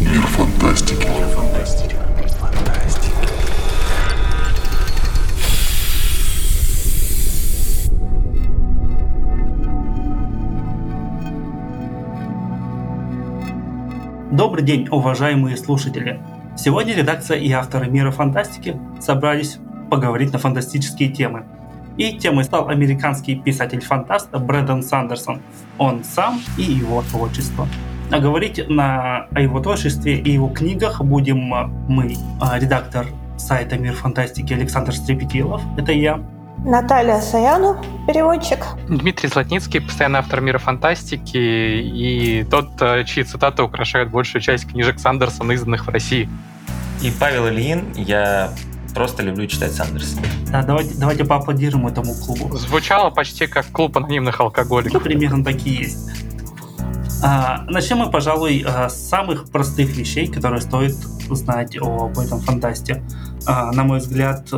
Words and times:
Мир 0.00 0.22
фантастики. 0.26 1.06
Мир 1.06 1.28
фантастики. 1.28 1.96
Добрый 14.30 14.64
день, 14.64 14.88
уважаемые 14.90 15.56
слушатели! 15.56 16.20
Сегодня 16.56 16.94
редакция 16.94 17.38
и 17.38 17.52
авторы 17.52 17.88
Мира 17.88 18.10
Фантастики 18.10 18.76
собрались 19.00 19.58
поговорить 19.90 20.32
на 20.32 20.38
фантастические 20.38 21.10
темы. 21.10 21.44
И 21.96 22.18
темой 22.18 22.44
стал 22.44 22.68
американский 22.68 23.36
писатель-фантаст 23.36 24.30
Брэдон 24.30 24.82
Сандерсон. 24.82 25.40
Он 25.78 26.02
сам 26.04 26.40
и 26.58 26.62
его 26.62 27.02
творчество. 27.02 27.68
А 28.10 28.18
говорить 28.18 28.68
на, 28.68 29.26
о 29.32 29.40
его 29.40 29.60
творчестве 29.60 30.18
и 30.18 30.30
его 30.30 30.48
книгах 30.48 31.00
будем 31.02 31.38
мы, 31.88 32.16
а, 32.40 32.58
редактор 32.58 33.06
сайта 33.36 33.76
Мир 33.76 33.94
Фантастики 33.94 34.52
Александр 34.52 34.94
Стрепетилов, 34.94 35.62
это 35.76 35.92
я, 35.92 36.20
Наталья 36.64 37.20
Саяну, 37.20 37.76
переводчик. 38.06 38.64
Дмитрий 38.88 39.28
Златницкий, 39.28 39.82
постоянный 39.82 40.20
автор 40.20 40.40
мира 40.40 40.56
фантастики 40.56 41.36
и 41.36 42.44
тот, 42.44 42.80
э, 42.80 43.04
чьи 43.04 43.22
цитаты 43.22 43.62
украшают 43.62 44.10
большую 44.10 44.40
часть 44.40 44.70
книжек 44.70 44.98
Сандерсона, 44.98 45.52
изданных 45.52 45.86
в 45.86 45.90
России. 45.90 46.26
И 47.02 47.12
Павел 47.20 47.48
Ильин, 47.48 47.92
я 47.96 48.50
просто 48.94 49.22
люблю 49.22 49.46
читать 49.46 49.72
Сандерсона. 49.72 50.22
Да, 50.50 50.62
давайте, 50.62 50.94
давайте 50.94 51.24
поаплодируем 51.24 51.86
этому 51.86 52.14
клубу. 52.14 52.56
Звучало 52.56 53.10
почти 53.10 53.46
как 53.46 53.66
клуб 53.66 53.96
анонимных 53.96 54.40
алкоголиков. 54.40 54.94
Ну, 54.94 55.00
примерно 55.00 55.44
такие 55.44 55.82
есть. 55.82 55.98
А, 57.22 57.64
начнем 57.68 57.98
мы, 57.98 58.10
пожалуй, 58.10 58.64
а, 58.66 58.88
с 58.88 59.08
самых 59.08 59.50
простых 59.50 59.96
вещей, 59.96 60.26
которые 60.26 60.60
стоит 60.60 60.94
знать 61.30 61.76
об 61.78 62.18
этом 62.18 62.40
фантасте. 62.40 63.02
А, 63.46 63.72
на 63.72 63.84
мой 63.84 63.98
взгляд, 63.98 64.48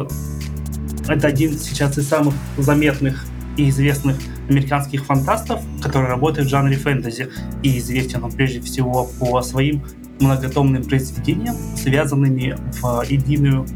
это 1.09 1.27
один 1.29 1.59
сейчас 1.59 1.97
из 1.97 2.09
самых 2.09 2.35
заметных 2.59 3.25
и 3.57 3.69
известных 3.69 4.17
американских 4.49 5.05
фантастов, 5.05 5.63
который 5.83 6.09
работает 6.09 6.49
в 6.49 6.51
жанре 6.51 6.77
фэнтези. 6.77 7.31
И 7.63 7.79
известен 7.79 8.25
он 8.25 8.33
прежде 8.33 8.61
всего 8.61 9.09
по 9.19 9.41
своим 9.43 9.83
многотомным 10.21 10.85
произведениям, 10.85 11.57
связанными 11.77 12.57
в 12.81 13.03
единую 13.09 13.67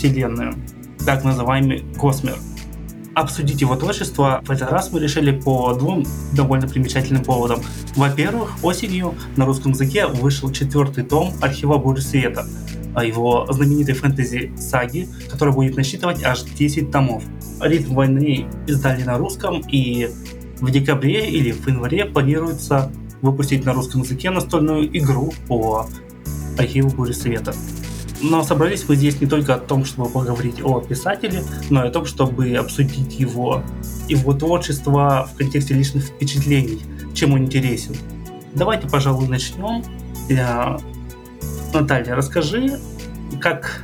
вселенную, 0.00 0.54
так 1.04 1.24
называемый 1.24 1.84
Космер. 1.98 2.36
Обсудить 3.14 3.60
его 3.60 3.76
творчество 3.76 4.40
в 4.46 4.50
этот 4.50 4.70
раз 4.70 4.90
мы 4.92 5.00
решили 5.00 5.30
по 5.30 5.74
двум 5.74 6.04
довольно 6.32 6.66
примечательным 6.66 7.22
поводам. 7.22 7.60
Во-первых, 7.96 8.64
осенью 8.64 9.14
на 9.36 9.44
русском 9.44 9.72
языке 9.72 10.06
вышел 10.06 10.50
четвертый 10.50 11.04
том 11.04 11.34
«Архива 11.42 11.76
Буры 11.76 12.00
Света», 12.00 12.46
его 13.02 13.46
знаменитой 13.50 13.94
фэнтези-саги, 13.94 15.08
которая 15.28 15.54
будет 15.54 15.76
насчитывать 15.76 16.22
аж 16.24 16.42
10 16.42 16.90
томов. 16.90 17.22
«Ритм 17.60 17.94
войны» 17.94 18.46
издали 18.66 19.02
на 19.02 19.18
русском, 19.18 19.60
и 19.68 20.08
в 20.60 20.70
декабре 20.70 21.28
или 21.28 21.52
в 21.52 21.66
январе 21.66 22.06
планируется 22.06 22.90
выпустить 23.20 23.66
на 23.66 23.74
русском 23.74 24.00
языке 24.00 24.30
настольную 24.30 24.96
игру 24.96 25.32
по 25.46 25.86
архиву 26.58 26.88
Бури 26.88 27.12
Света. 27.12 27.52
Но 28.22 28.42
собрались 28.42 28.84
мы 28.88 28.96
здесь 28.96 29.20
не 29.20 29.26
только 29.26 29.54
о 29.54 29.58
том, 29.58 29.84
чтобы 29.84 30.10
поговорить 30.10 30.62
о 30.62 30.80
писателе, 30.80 31.42
но 31.70 31.84
и 31.84 31.88
о 31.88 31.90
том, 31.90 32.04
чтобы 32.04 32.54
обсудить 32.54 33.18
его, 33.18 33.62
его 34.08 34.32
творчество 34.34 35.28
в 35.32 35.36
контексте 35.36 35.74
личных 35.74 36.04
впечатлений, 36.04 36.82
чем 37.14 37.32
он 37.32 37.44
интересен. 37.44 37.96
Давайте, 38.52 38.88
пожалуй, 38.88 39.26
начнем. 39.28 39.82
Наталья, 41.72 42.14
расскажи, 42.14 42.78
как 43.40 43.80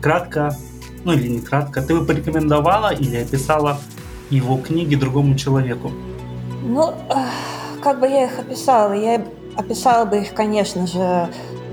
кратко, 0.00 0.56
ну 1.04 1.12
или 1.12 1.28
не 1.28 1.40
кратко, 1.40 1.82
ты 1.82 1.94
бы 1.98 2.04
порекомендовала 2.04 2.94
или 2.94 3.16
описала 3.16 3.80
его 4.28 4.58
книги 4.58 4.94
другому 4.94 5.34
человеку? 5.34 5.90
Ну, 6.62 6.94
как 7.82 8.00
бы 8.00 8.06
я 8.06 8.26
их 8.26 8.38
описала? 8.38 8.92
Я 8.92 9.24
описала 9.56 10.04
бы 10.04 10.20
их, 10.20 10.34
конечно 10.34 10.86
же, 10.86 11.28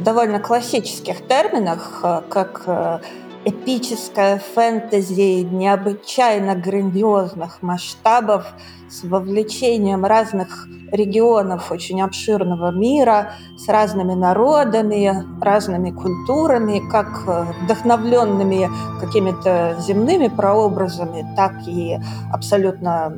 довольно 0.08 0.40
классических 0.40 1.28
терминах, 1.28 2.00
э, 2.02 2.22
как 2.30 2.64
э, 2.66 3.00
эпическое 3.44 4.42
фэнтези 4.56 5.42
необычайно 5.42 6.56
грандиозных 6.56 7.62
масштабов 7.62 8.46
с 8.90 9.04
вовлечением 9.04 10.06
разных 10.06 10.66
регионов 10.94 11.74
очень 11.74 12.02
обширного 12.02 12.72
мира, 12.72 13.34
с 13.58 13.68
разными 13.68 14.14
народами, 14.14 15.26
разными 15.42 15.92
культурами, 15.92 16.82
как 16.90 17.10
э, 17.28 17.46
вдохновленными 17.64 18.70
какими-то 19.02 19.76
земными 19.82 20.30
прообразами, 20.30 21.26
так 21.36 21.52
и 21.68 22.00
абсолютно 22.32 23.14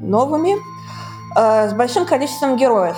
новыми, 0.00 0.56
с 1.36 1.72
большим 1.72 2.04
количеством 2.04 2.56
героев. 2.56 2.96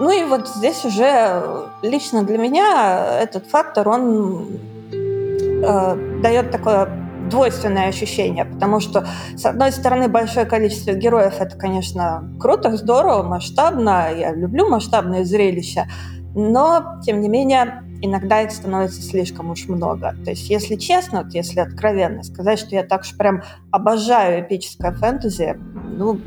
Ну 0.00 0.10
и 0.10 0.24
вот 0.24 0.48
здесь 0.48 0.82
уже 0.86 1.68
лично 1.82 2.22
для 2.22 2.38
меня 2.38 3.18
этот 3.20 3.46
фактор, 3.46 3.86
он 3.86 4.46
э, 4.92 6.20
дает 6.22 6.50
такое 6.50 6.88
двойственное 7.28 7.88
ощущение, 7.88 8.46
потому 8.46 8.80
что, 8.80 9.06
с 9.36 9.44
одной 9.44 9.72
стороны, 9.72 10.08
большое 10.08 10.46
количество 10.46 10.92
героев— 10.92 11.34
это, 11.38 11.54
конечно, 11.54 12.24
круто, 12.40 12.74
здорово, 12.78 13.24
масштабно, 13.24 14.08
я 14.16 14.34
люблю 14.34 14.70
масштабные 14.70 15.26
зрелища, 15.26 15.86
но, 16.34 16.98
тем 17.04 17.20
не 17.20 17.28
менее, 17.28 17.84
иногда 18.00 18.40
их 18.40 18.52
становится 18.52 19.02
слишком 19.02 19.50
уж 19.50 19.68
много. 19.68 20.14
То 20.24 20.30
есть, 20.30 20.48
если 20.48 20.76
честно, 20.76 21.24
вот 21.24 21.34
если 21.34 21.60
откровенно 21.60 22.22
сказать, 22.22 22.58
что 22.58 22.74
я 22.74 22.84
так 22.84 23.02
уж 23.02 23.14
прям 23.18 23.42
обожаю 23.70 24.42
эпическое 24.42 24.92
фэнтези, 24.92 25.58
ну, 25.94 26.18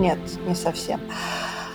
нет, 0.00 0.18
не 0.48 0.56
совсем. 0.56 0.98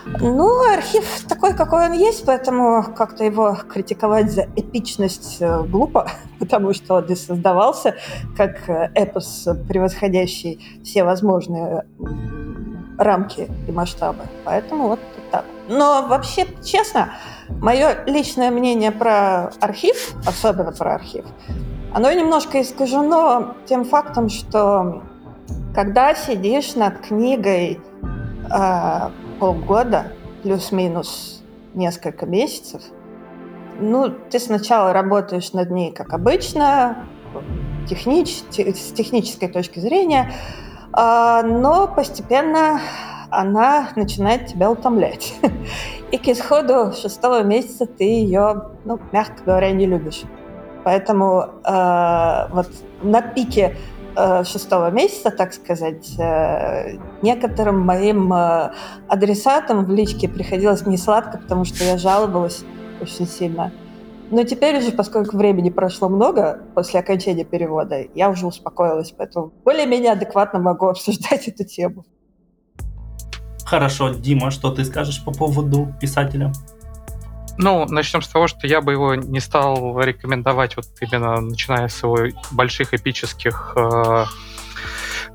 Ну, 0.05 0.73
архив 0.73 1.25
такой, 1.27 1.53
какой 1.53 1.85
он 1.85 1.93
есть, 1.93 2.25
поэтому 2.25 2.83
как-то 2.95 3.23
его 3.23 3.57
критиковать 3.69 4.31
за 4.31 4.47
эпичность 4.55 5.37
э, 5.39 5.63
глупо, 5.63 6.09
потому 6.39 6.73
что 6.73 6.95
он 6.95 7.05
и 7.05 7.15
создавался 7.15 7.95
как 8.35 8.69
э, 8.69 8.91
эпос, 8.95 9.47
превосходящий 9.67 10.81
все 10.83 11.03
возможные 11.03 11.85
рамки 12.97 13.49
и 13.67 13.71
масштабы. 13.71 14.23
Поэтому 14.43 14.89
вот 14.89 14.99
так. 15.31 15.45
Но 15.69 16.05
вообще, 16.07 16.47
честно, 16.63 17.13
мое 17.49 18.03
личное 18.05 18.51
мнение 18.51 18.91
про 18.91 19.51
архив, 19.61 20.15
особенно 20.25 20.71
про 20.73 20.95
архив, 20.95 21.25
оно 21.93 22.11
немножко 22.11 22.61
искажено 22.61 23.55
тем 23.65 23.85
фактом, 23.85 24.29
что 24.29 25.03
когда 25.73 26.13
сидишь 26.13 26.75
над 26.75 26.99
книгой 26.99 27.79
э, 28.51 29.09
полгода, 29.43 30.05
плюс-минус 30.41 31.43
несколько 31.73 32.25
месяцев, 32.25 32.81
ну, 33.77 34.09
ты 34.09 34.39
сначала 34.39 34.93
работаешь 34.93 35.51
над 35.51 35.69
ней, 35.69 35.91
как 35.91 36.13
обычно, 36.13 37.05
технич, 37.85 38.41
с 38.51 38.93
технической 38.93 39.49
точки 39.49 39.79
зрения, 39.79 40.31
а, 40.93 41.43
но 41.43 41.89
постепенно 41.89 42.79
она 43.31 43.89
начинает 43.97 44.47
тебя 44.47 44.71
утомлять. 44.71 45.35
И 46.11 46.17
к 46.17 46.25
исходу 46.29 46.93
шестого 46.93 47.43
месяца 47.43 47.85
ты 47.85 48.05
ее, 48.05 48.69
ну, 48.85 48.97
мягко 49.11 49.43
говоря, 49.45 49.73
не 49.73 49.87
любишь. 49.87 50.21
Поэтому 50.85 51.47
э, 51.65 52.47
вот 52.53 52.69
на 53.01 53.21
пике 53.21 53.75
Э, 53.75 53.92
шестого 54.45 54.91
месяца, 54.91 55.31
так 55.31 55.53
сказать, 55.53 56.17
э, 56.19 56.97
некоторым 57.21 57.81
моим 57.81 58.31
э, 58.33 58.71
адресатам 59.07 59.85
в 59.85 59.89
личке 59.89 60.27
приходилось 60.27 60.85
не 60.85 60.97
сладко, 60.97 61.37
потому 61.37 61.65
что 61.65 61.83
я 61.83 61.97
жаловалась 61.97 62.63
очень 63.01 63.27
сильно. 63.27 63.71
Но 64.31 64.43
теперь 64.43 64.77
уже, 64.77 64.91
поскольку 64.91 65.37
времени 65.37 65.69
прошло 65.69 66.09
много 66.09 66.59
после 66.73 66.99
окончания 66.99 67.43
перевода, 67.43 68.05
я 68.15 68.29
уже 68.29 68.47
успокоилась, 68.47 69.13
поэтому 69.15 69.51
более-менее 69.63 70.13
адекватно 70.13 70.59
могу 70.59 70.87
обсуждать 70.89 71.47
эту 71.47 71.63
тему. 71.65 72.05
Хорошо, 73.65 74.09
Дима, 74.09 74.51
что 74.51 74.71
ты 74.71 74.85
скажешь 74.85 75.23
по 75.23 75.31
поводу 75.31 75.93
писателя? 75.99 76.51
Ну, 77.57 77.85
начнем 77.85 78.21
с 78.21 78.27
того, 78.27 78.47
что 78.47 78.65
я 78.67 78.81
бы 78.81 78.93
его 78.93 79.15
не 79.15 79.39
стал 79.39 79.99
рекомендовать 80.01 80.75
вот 80.75 80.85
именно 81.01 81.39
начиная 81.39 81.87
с 81.87 82.01
его 82.01 82.17
больших 82.51 82.93
эпических 82.93 83.73
э, 83.75 84.25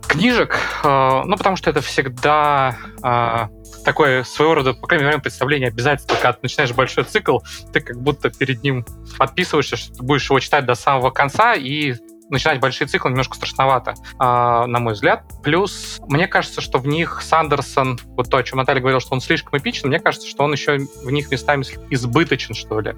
книжек, 0.09 0.59
э, 0.83 1.23
ну, 1.25 1.37
потому 1.37 1.57
что 1.57 1.71
это 1.71 1.81
всегда 1.81 2.77
э, 3.03 3.49
такое 3.85 4.25
своего 4.25 4.55
рода, 4.55 4.75
по 4.75 4.87
крайней 4.87 5.07
мере, 5.07 5.19
представление 5.19 5.69
обязательства, 5.69 6.15
когда 6.15 6.33
ты 6.33 6.41
начинаешь 6.43 6.75
большой 6.75 7.05
цикл, 7.05 7.39
ты 7.73 7.81
как 7.81 8.01
будто 8.01 8.31
перед 8.31 8.63
ним 8.63 8.85
подписываешься, 9.17 9.77
что 9.77 9.95
ты 9.95 10.03
будешь 10.03 10.29
его 10.29 10.41
читать 10.41 10.67
до 10.67 10.75
самого 10.75 11.11
конца, 11.11 11.55
и 11.55 11.95
начинать 12.31 12.61
большие 12.61 12.87
циклы 12.89 13.11
немножко 13.11 13.35
страшновато, 13.35 13.95
а, 14.19 14.67
на 14.67 14.79
мой 14.79 14.95
взгляд. 14.95 15.25
Плюс, 15.43 16.01
мне 16.09 16.27
кажется, 16.27 16.61
что 16.61 16.79
в 16.79 16.87
них 16.87 17.23
Сандерсон, 17.23 17.99
вот 18.17 18.31
то, 18.31 18.37
о 18.37 18.43
чем 18.43 18.59
Наталья 18.59 18.81
говорила, 18.81 19.01
что 19.01 19.15
он 19.15 19.21
слишком 19.21 19.59
эпичен, 19.59 19.89
мне 19.89 19.99
кажется, 19.99 20.29
что 20.29 20.45
он 20.45 20.53
еще 20.53 20.79
в 20.79 21.11
них 21.11 21.31
местами 21.31 21.65
избыточен, 21.91 22.55
что 22.55 22.81
ли. 22.81 22.95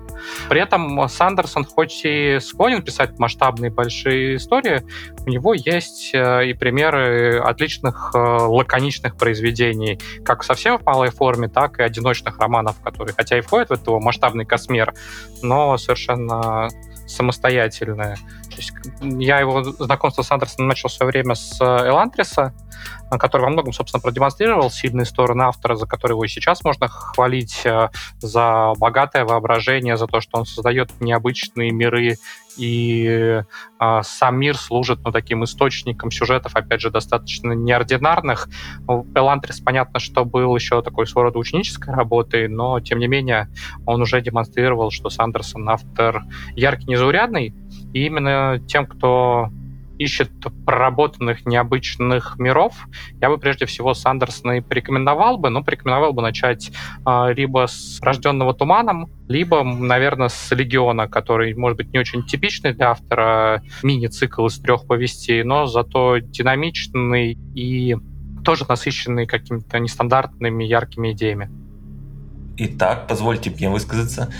При 0.48 0.60
этом 0.60 1.08
Сандерсон, 1.08 1.64
хоть 1.64 2.04
и 2.04 2.38
склонен 2.40 2.82
писать 2.82 3.18
масштабные 3.18 3.70
большие 3.70 4.36
истории, 4.36 4.82
у 5.26 5.30
него 5.30 5.54
есть 5.54 6.10
э, 6.14 6.48
и 6.48 6.54
примеры 6.54 7.38
отличных 7.38 8.12
э, 8.14 8.18
лаконичных 8.18 9.16
произведений, 9.16 10.00
как 10.24 10.44
совсем 10.44 10.78
в 10.78 10.84
малой 10.84 11.10
форме, 11.10 11.48
так 11.48 11.78
и 11.78 11.82
одиночных 11.82 12.38
романов, 12.38 12.80
которые, 12.82 13.14
хотя 13.14 13.38
и 13.38 13.40
входят 13.40 13.70
в 13.70 13.72
этого 13.72 14.00
масштабный 14.00 14.44
космер, 14.44 14.94
но 15.42 15.76
совершенно 15.78 16.68
самостоятельное. 17.10 18.16
То 18.48 18.56
есть 18.56 18.72
я 19.02 19.40
его 19.40 19.62
знакомство 19.62 20.22
с 20.22 20.30
Андерсоном 20.30 20.68
начал 20.68 20.88
в 20.88 20.92
свое 20.92 21.10
время 21.10 21.34
с 21.34 21.60
Элантриса, 21.60 22.54
который 23.18 23.42
во 23.42 23.50
многом, 23.50 23.72
собственно, 23.72 24.00
продемонстрировал 24.00 24.70
сильные 24.70 25.04
стороны 25.04 25.42
автора, 25.42 25.74
за 25.74 25.86
которые 25.86 26.14
его 26.14 26.24
и 26.24 26.28
сейчас 26.28 26.62
можно 26.64 26.88
хвалить 26.88 27.62
э, 27.64 27.90
за 28.20 28.72
богатое 28.78 29.24
воображение, 29.24 29.96
за 29.96 30.06
то, 30.06 30.20
что 30.20 30.38
он 30.38 30.46
создает 30.46 30.92
необычные 31.00 31.72
миры, 31.72 32.16
и 32.60 33.42
э, 33.80 34.00
сам 34.02 34.38
мир 34.38 34.56
служит 34.56 35.00
ну, 35.04 35.12
таким 35.12 35.44
источником 35.44 36.10
сюжетов, 36.10 36.54
опять 36.54 36.80
же, 36.80 36.90
достаточно 36.90 37.52
неординарных. 37.52 38.48
Элантрис, 39.14 39.60
понятно, 39.60 39.98
что 39.98 40.24
был 40.24 40.54
еще 40.54 40.82
такой 40.82 41.06
своего 41.06 41.28
рода 41.28 41.38
ученической 41.38 41.94
работой, 41.94 42.48
но, 42.48 42.80
тем 42.80 42.98
не 42.98 43.06
менее, 43.06 43.48
он 43.86 44.02
уже 44.02 44.20
демонстрировал, 44.20 44.90
что 44.90 45.10
Сандерсон 45.10 45.68
автор 45.68 46.24
яркий, 46.54 46.86
незаурядный, 46.86 47.54
и 47.92 48.06
именно 48.06 48.60
тем, 48.66 48.86
кто 48.86 49.50
ищет 50.00 50.30
проработанных 50.64 51.44
необычных 51.44 52.38
миров, 52.38 52.74
я 53.20 53.28
бы 53.28 53.36
прежде 53.36 53.66
всего 53.66 53.92
Сандерсона 53.92 54.62
порекомендовал 54.62 55.36
бы, 55.36 55.50
но 55.50 55.62
порекомендовал 55.62 56.14
бы 56.14 56.22
начать 56.22 56.72
э, 57.06 57.34
либо 57.34 57.66
с 57.66 58.00
«Рожденного 58.00 58.54
туманом», 58.54 59.10
либо, 59.28 59.62
наверное, 59.62 60.28
с 60.28 60.50
«Легиона», 60.52 61.06
который, 61.06 61.54
может 61.54 61.76
быть, 61.76 61.92
не 61.92 61.98
очень 61.98 62.24
типичный 62.24 62.72
для 62.72 62.92
автора 62.92 63.62
мини-цикл 63.82 64.46
из 64.46 64.58
трех 64.58 64.86
повестей, 64.86 65.42
но 65.42 65.66
зато 65.66 66.16
динамичный 66.18 67.38
и 67.54 67.94
тоже 68.42 68.64
насыщенный 68.66 69.26
какими-то 69.26 69.78
нестандартными 69.78 70.64
яркими 70.64 71.12
идеями. 71.12 71.50
Итак, 72.56 73.06
позвольте 73.06 73.50
мне 73.50 73.68
высказаться. 73.68 74.32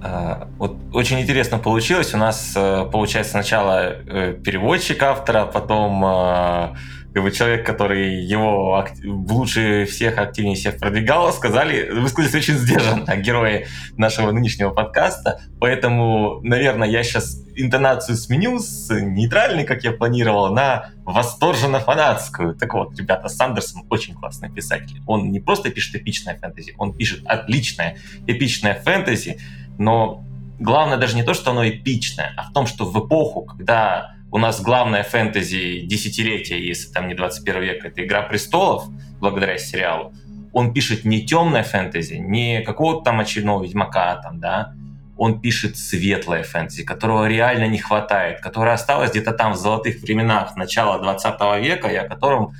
А, 0.00 0.48
вот 0.58 0.76
очень 0.92 1.20
интересно 1.20 1.58
получилось. 1.58 2.14
У 2.14 2.18
нас 2.18 2.52
э, 2.54 2.88
получается 2.90 3.32
сначала 3.32 3.94
э, 3.94 4.32
переводчик 4.34 5.02
автора, 5.02 5.44
потом 5.44 6.04
э, 6.04 6.74
как 7.14 7.22
бы 7.24 7.30
человек, 7.32 7.66
который 7.66 8.22
его 8.24 8.86
лучше 9.02 9.86
всех, 9.86 10.18
активнее 10.18 10.54
всех 10.54 10.78
продвигал, 10.78 11.32
сказали, 11.32 11.90
высказались 11.90 12.34
очень 12.34 12.54
сдержанно 12.54 13.16
герои 13.16 13.66
нашего 13.96 14.30
нынешнего 14.30 14.70
подкаста. 14.70 15.40
Поэтому, 15.58 16.40
наверное, 16.42 16.88
я 16.88 17.02
сейчас 17.02 17.42
интонацию 17.56 18.16
сменю 18.16 18.60
с 18.60 18.88
нейтральной, 18.90 19.64
как 19.64 19.82
я 19.82 19.90
планировал, 19.90 20.52
на 20.54 20.90
восторженно-фанатскую. 21.04 22.54
Так 22.54 22.72
вот, 22.74 22.96
ребята, 22.96 23.28
Сандерсон 23.28 23.82
очень 23.90 24.14
классный 24.14 24.48
писатель. 24.50 25.02
Он 25.06 25.32
не 25.32 25.40
просто 25.40 25.70
пишет 25.70 25.96
эпичное 25.96 26.38
фэнтези, 26.38 26.74
он 26.78 26.92
пишет 26.96 27.22
отличное 27.26 27.96
эпичное 28.28 28.74
фэнтези, 28.74 29.40
но 29.78 30.24
главное 30.58 30.98
даже 30.98 31.16
не 31.16 31.22
то, 31.22 31.34
что 31.34 31.52
оно 31.52 31.68
эпичное, 31.68 32.32
а 32.36 32.44
в 32.44 32.52
том, 32.52 32.66
что 32.66 32.84
в 32.84 33.06
эпоху, 33.06 33.42
когда 33.42 34.14
у 34.30 34.38
нас 34.38 34.60
главная 34.60 35.04
фэнтези 35.04 35.82
десятилетия, 35.86 36.60
если 36.60 36.92
там 36.92 37.08
не 37.08 37.14
21 37.14 37.62
век, 37.62 37.84
это 37.84 38.04
«Игра 38.04 38.22
престолов», 38.22 38.84
благодаря 39.20 39.56
сериалу, 39.56 40.12
он 40.52 40.72
пишет 40.72 41.04
не 41.04 41.24
темное 41.24 41.62
фэнтези, 41.62 42.14
не 42.14 42.62
какого-то 42.62 43.04
там 43.04 43.20
очередного 43.20 43.64
Ведьмака, 43.64 44.16
там, 44.16 44.40
да, 44.40 44.74
он 45.16 45.40
пишет 45.40 45.76
светлое 45.76 46.44
фэнтези, 46.44 46.84
которого 46.84 47.26
реально 47.26 47.66
не 47.66 47.78
хватает, 47.78 48.40
которое 48.40 48.74
осталось 48.74 49.10
где-то 49.10 49.32
там 49.32 49.52
в 49.52 49.56
золотых 49.56 50.00
временах 50.00 50.56
начала 50.56 50.98
20 51.00 51.40
века, 51.60 51.88
и 51.88 51.96
о 51.96 52.08
котором 52.08 52.52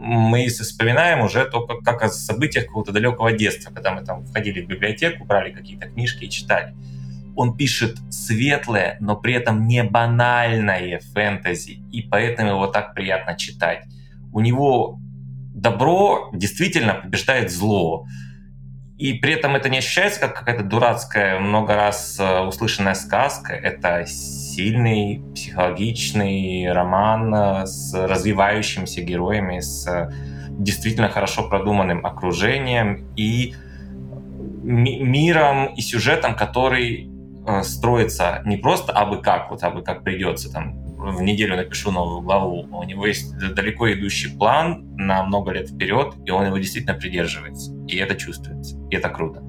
мы 0.00 0.48
вспоминаем 0.48 1.20
уже 1.20 1.44
только 1.44 1.76
как 1.82 2.02
о 2.02 2.08
событиях 2.08 2.66
какого-то 2.66 2.90
далекого 2.90 3.32
детства, 3.32 3.70
когда 3.70 3.92
мы 3.92 4.02
там 4.02 4.24
входили 4.24 4.62
в 4.62 4.66
библиотеку, 4.66 5.26
брали 5.26 5.50
какие-то 5.52 5.88
книжки 5.88 6.24
и 6.24 6.30
читали. 6.30 6.74
Он 7.36 7.56
пишет 7.56 7.98
светлое, 8.10 8.96
но 9.00 9.14
при 9.14 9.34
этом 9.34 9.68
не 9.68 9.84
банальное 9.84 11.00
фэнтези, 11.12 11.82
и 11.92 12.02
поэтому 12.02 12.50
его 12.50 12.66
так 12.66 12.94
приятно 12.94 13.36
читать. 13.36 13.84
У 14.32 14.40
него 14.40 14.98
добро 15.54 16.30
действительно 16.32 16.94
побеждает 16.94 17.50
зло. 17.50 18.06
И 19.00 19.14
при 19.14 19.32
этом 19.32 19.56
это 19.56 19.70
не 19.70 19.78
ощущается 19.78 20.20
как 20.20 20.34
какая-то 20.34 20.62
дурацкая, 20.62 21.38
много 21.40 21.74
раз 21.74 22.20
э, 22.20 22.40
услышанная 22.40 22.92
сказка. 22.92 23.54
Это 23.54 24.04
сильный, 24.04 25.22
психологичный 25.34 26.70
роман 26.70 27.34
э, 27.34 27.66
с 27.66 27.94
развивающимися 27.94 29.00
героями, 29.00 29.60
с 29.60 29.86
э, 29.88 30.12
действительно 30.50 31.08
хорошо 31.08 31.48
продуманным 31.48 32.04
окружением 32.04 33.06
и 33.16 33.54
миром 34.62 35.74
и 35.74 35.80
сюжетом, 35.80 36.34
который 36.34 37.10
строится 37.62 38.42
не 38.44 38.58
просто 38.58 38.92
абы 38.92 39.22
как, 39.22 39.50
вот 39.50 39.62
абы 39.62 39.80
как 39.80 40.04
придется, 40.04 40.52
там, 40.52 40.78
в 41.00 41.22
неделю 41.22 41.56
напишу 41.56 41.90
новую 41.90 42.20
главу. 42.20 42.66
У 42.70 42.82
него 42.84 43.06
есть 43.06 43.36
далеко 43.38 43.92
идущий 43.92 44.36
план 44.36 44.94
на 44.96 45.22
много 45.24 45.52
лет 45.52 45.70
вперед, 45.70 46.14
и 46.24 46.30
он 46.30 46.46
его 46.46 46.58
действительно 46.58 46.94
придерживается. 46.94 47.72
И 47.86 47.96
это 47.96 48.14
чувствуется. 48.14 48.78
И 48.90 48.96
это 48.96 49.08
круто. 49.08 49.40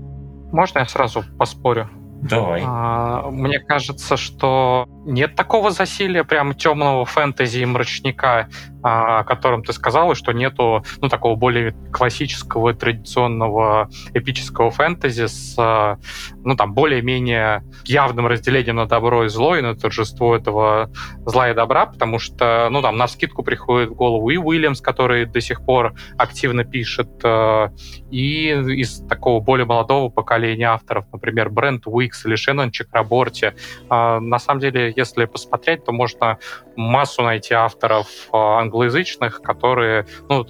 Можно 0.52 0.80
я 0.80 0.86
сразу 0.86 1.24
поспорю? 1.38 1.90
Давай. 2.22 2.62
А, 2.64 3.30
мне 3.32 3.60
кажется, 3.60 4.16
что 4.16 4.88
нет 5.06 5.36
такого 5.36 5.72
засилия 5.72 6.24
прям 6.24 6.54
темного 6.54 7.06
фэнтези 7.06 7.60
и 7.60 7.66
мрачника, 7.66 8.50
а, 8.84 9.20
о 9.20 9.24
котором 9.24 9.64
ты 9.64 9.74
сказал, 9.74 10.12
и 10.12 10.16
что 10.16 10.32
нету 10.32 10.84
ну, 11.02 11.10
такого 11.10 11.36
более 11.36 11.74
классического, 11.92 12.74
традиционного 12.74 13.90
эпического 14.14 14.72
фэнтези 14.72 15.28
с 15.28 15.56
а, 15.58 15.98
ну, 16.44 16.56
там, 16.56 16.74
более-менее 16.74 17.64
явным 17.86 18.28
разделением 18.28 18.78
на 18.78 18.88
добро 18.88 19.26
и 19.26 19.30
зло, 19.30 19.56
и 19.56 19.62
на 19.62 19.76
торжество 19.76 20.36
этого 20.36 20.92
зла 21.26 21.50
и 21.50 21.54
добра, 21.54 21.88
потому 21.88 22.20
что, 22.20 22.70
ну, 22.72 22.82
там, 22.82 22.98
на 22.98 23.08
скидку 23.08 23.44
приходит 23.44 23.90
в 23.90 23.96
голову 23.96 24.30
и 24.30 24.38
Уильямс, 24.38 24.82
который 24.82 25.26
до 25.26 25.42
сих 25.42 25.64
пор 25.66 25.94
активно 26.18 26.64
пишет, 26.64 27.10
а, 27.24 27.72
и 28.12 28.50
из 28.52 29.06
такого 29.08 29.42
более 29.42 29.66
молодого 29.66 30.10
поколения 30.10 30.70
авторов, 30.70 31.06
например, 31.12 31.50
Брент 31.50 31.88
Уикс 31.88 32.26
или 32.26 32.36
Шеннон 32.36 32.72
Чакраборти. 32.72 33.54
На 33.90 34.40
самом 34.40 34.60
деле, 34.60 34.91
если 34.96 35.26
посмотреть, 35.26 35.86
то 35.86 35.92
можно 35.92 36.38
массу 36.76 37.22
найти 37.24 37.54
авторов 37.54 38.08
а, 38.32 38.60
англоязычных, 38.60 39.42
которые, 39.42 40.06
ну, 40.30 40.46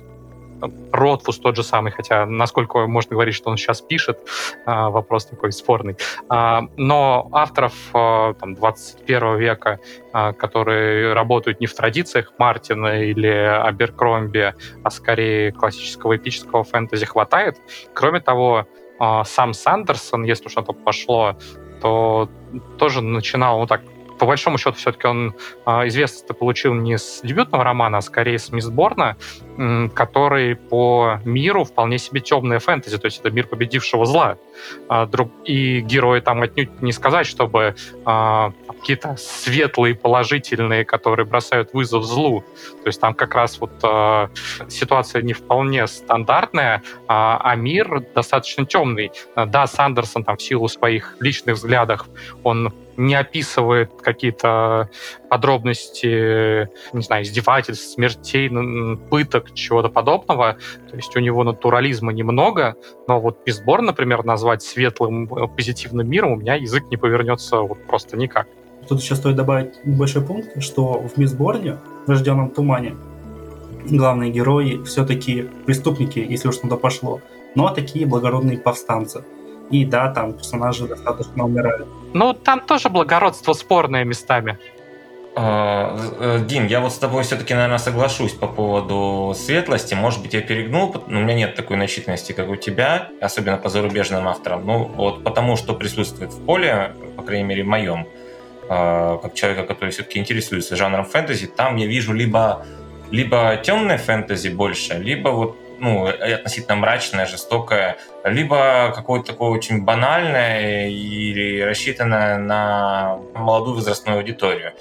Ротфус 0.92 1.40
тот 1.40 1.56
же 1.56 1.64
самый, 1.64 1.92
хотя 1.92 2.26
насколько 2.26 2.86
можно 2.86 3.16
говорить, 3.16 3.34
что 3.34 3.50
он 3.50 3.58
сейчас 3.58 3.82
пишет, 3.82 4.20
а, 4.66 4.90
вопрос 4.90 5.26
такой 5.26 5.52
спорный. 5.52 5.96
А, 6.30 6.68
но 6.78 7.30
авторов 7.32 7.74
там, 7.92 8.54
21 8.56 9.38
века, 9.38 9.80
которые 10.12 11.14
работают 11.14 11.60
не 11.62 11.68
в 11.68 11.74
традициях 11.74 12.34
Мартина 12.38 13.02
или 13.02 13.28
Аберкромби, 13.28 14.54
а 14.84 14.90
скорее 14.92 15.52
классического 15.52 16.16
эпического 16.16 16.64
фэнтези 16.64 17.06
хватает. 17.06 17.58
Кроме 17.94 18.20
того, 18.20 18.68
сам 19.26 19.54
Сандерсон, 19.54 20.24
если 20.24 20.46
уж 20.46 20.56
на 20.56 20.64
то 20.64 20.74
пошло, 20.74 21.36
то 21.82 22.30
тоже 22.78 23.02
начинал, 23.02 23.60
ну 23.60 23.66
так, 23.66 23.82
по 24.22 24.28
большому 24.28 24.60
счету, 24.60 24.78
все-таки 24.78 25.08
он 25.08 25.34
э, 25.66 25.88
известность 25.88 26.28
получил 26.38 26.76
не 26.76 27.00
с 27.00 27.22
дебютного 27.24 27.64
романа, 27.64 27.98
а 27.98 28.02
скорее 28.02 28.38
с 28.38 28.52
Мисборна, 28.52 29.18
э, 29.58 29.90
который 29.96 30.56
по 30.56 31.20
миру 31.26 31.64
вполне 31.64 31.98
себе 31.98 32.22
темная 32.22 32.60
фэнтези, 32.60 33.00
то 33.00 33.08
есть 33.08 33.20
это 33.20 33.32
мир 33.32 33.48
победившего 33.48 34.06
зла. 34.06 34.38
Э, 34.90 35.08
друг, 35.08 35.32
и 35.44 35.82
герои 35.82 36.20
там 36.20 36.44
отнюдь 36.44 36.84
не 36.84 36.92
сказать, 36.92 37.26
чтобы 37.26 37.76
э, 38.06 38.52
какие-то 38.68 39.16
светлые, 39.18 39.96
положительные, 39.96 40.86
которые 40.86 41.26
бросают 41.26 41.74
вызов 41.74 42.04
злу. 42.04 42.44
То 42.84 42.88
есть 42.88 43.02
там 43.02 43.16
как 43.16 43.34
раз 43.34 43.60
вот 43.60 43.72
э, 43.84 44.28
ситуация 44.68 45.24
не 45.24 45.34
вполне 45.34 45.88
стандартная, 45.88 46.84
а, 47.08 47.40
а 47.44 47.56
мир 47.56 48.04
достаточно 48.14 48.66
темный. 48.66 49.12
Да, 49.36 49.66
Сандерсон 49.66 50.24
там 50.24 50.38
в 50.38 50.42
силу 50.42 50.68
своих 50.68 51.16
личных 51.20 51.56
взглядов, 51.56 52.06
он 52.44 52.72
не 52.98 53.16
описывает 53.16 53.92
какие-то 54.02 54.90
подробности, 55.30 56.70
не 56.94 57.02
знаю, 57.02 57.24
издевательств, 57.24 57.94
смертей, 57.94 58.50
пыток, 59.10 59.54
чего-то 59.54 59.90
подобного. 59.90 60.58
То 60.90 60.96
есть 60.96 61.16
у 61.16 61.20
него 61.20 61.44
натурализма 61.44 62.12
немного, 62.12 62.76
но 63.08 63.20
вот 63.20 63.40
Бисбор, 63.46 63.82
например, 63.82 64.24
назвать 64.24 64.64
светлым, 64.64 65.28
позитивным 65.28 66.10
миром 66.10 66.34
у 66.34 66.36
меня 66.36 66.56
язык 66.56 66.84
не 66.92 66.98
повернется 66.98 67.58
вот 67.58 67.86
просто 67.88 68.18
никак. 68.18 68.48
тут 68.88 69.02
еще 69.02 69.16
стоит 69.16 69.36
добавить 69.36 69.86
небольшой 69.86 70.22
пункт, 70.24 70.62
что 70.62 71.02
в 71.02 71.18
Мисборне, 71.18 71.78
в 72.06 72.10
«Рожденном 72.10 72.50
тумане», 72.50 72.96
главные 73.90 74.32
герои 74.32 74.84
все-таки 74.84 75.50
преступники, 75.66 76.20
если 76.20 76.50
уж 76.50 76.58
туда 76.58 76.76
пошло, 76.76 77.22
но 77.56 77.70
такие 77.70 78.06
благородные 78.06 78.58
повстанцы. 78.58 79.24
И 79.70 79.86
да, 79.86 80.12
там 80.14 80.34
персонажи 80.34 80.88
достаточно 80.88 81.46
умирают. 81.46 81.88
Ну, 82.14 82.34
там 82.34 82.60
тоже 82.60 82.90
благородство 82.90 83.54
спорное 83.54 84.04
местами. 84.04 84.58
А, 85.34 85.98
э, 86.20 86.40
Дим, 86.46 86.68
я 86.68 86.82
вот 86.82 86.92
с 86.92 86.98
тобой 86.98 87.24
все-таки, 87.24 87.54
наверное, 87.54 87.78
соглашусь 87.78 88.34
по 88.34 88.48
поводу 88.48 89.34
светлости. 89.34 89.94
Может 89.94 90.22
быть, 90.22 90.34
я 90.34 90.42
перегнул, 90.42 90.94
но 91.08 91.20
у 91.20 91.22
меня 91.24 91.36
нет 91.36 91.56
такой 91.56 91.78
начитанности, 91.78 92.34
как 92.34 92.50
у 92.50 92.58
тебя, 92.58 93.10
особенно 93.22 93.58
по 93.58 93.70
зарубежным 93.70 94.28
авторам. 94.28 94.66
Ну, 94.66 94.84
вот 94.84 95.24
потому 95.24 95.56
что 95.56 95.74
присутствует 95.74 96.34
в 96.34 96.46
поле, 96.46 96.94
по 97.16 97.24
крайней 97.24 97.46
мере, 97.46 97.64
в 97.64 97.68
моем, 97.68 98.08
а, 98.68 99.20
как 99.20 99.34
человека, 99.34 99.64
который 99.64 99.92
все-таки 99.92 100.20
интересуется 100.20 100.76
жанром 100.76 101.06
фэнтези, 101.06 101.48
там 101.48 101.78
я 101.78 101.88
вижу 101.88 102.12
либо, 102.12 102.66
либо 103.10 103.56
темное 103.64 103.98
фэнтези 103.98 104.50
больше, 104.50 104.96
либо 104.96 105.30
вот 105.30 105.58
ну, 105.82 106.08
относительно 106.08 106.76
мрачное, 106.76 107.26
жестокое, 107.26 107.98
либо 108.24 108.94
какое-то 108.96 109.34
такое 109.34 109.50
очень 109.50 109.84
банальное 109.84 110.88
или 110.88 111.62
рассчитанное 111.62 112.38
на 112.38 113.18
молодую 113.34 113.76
возрастную 113.76 114.20
аудиторию. 114.20 114.74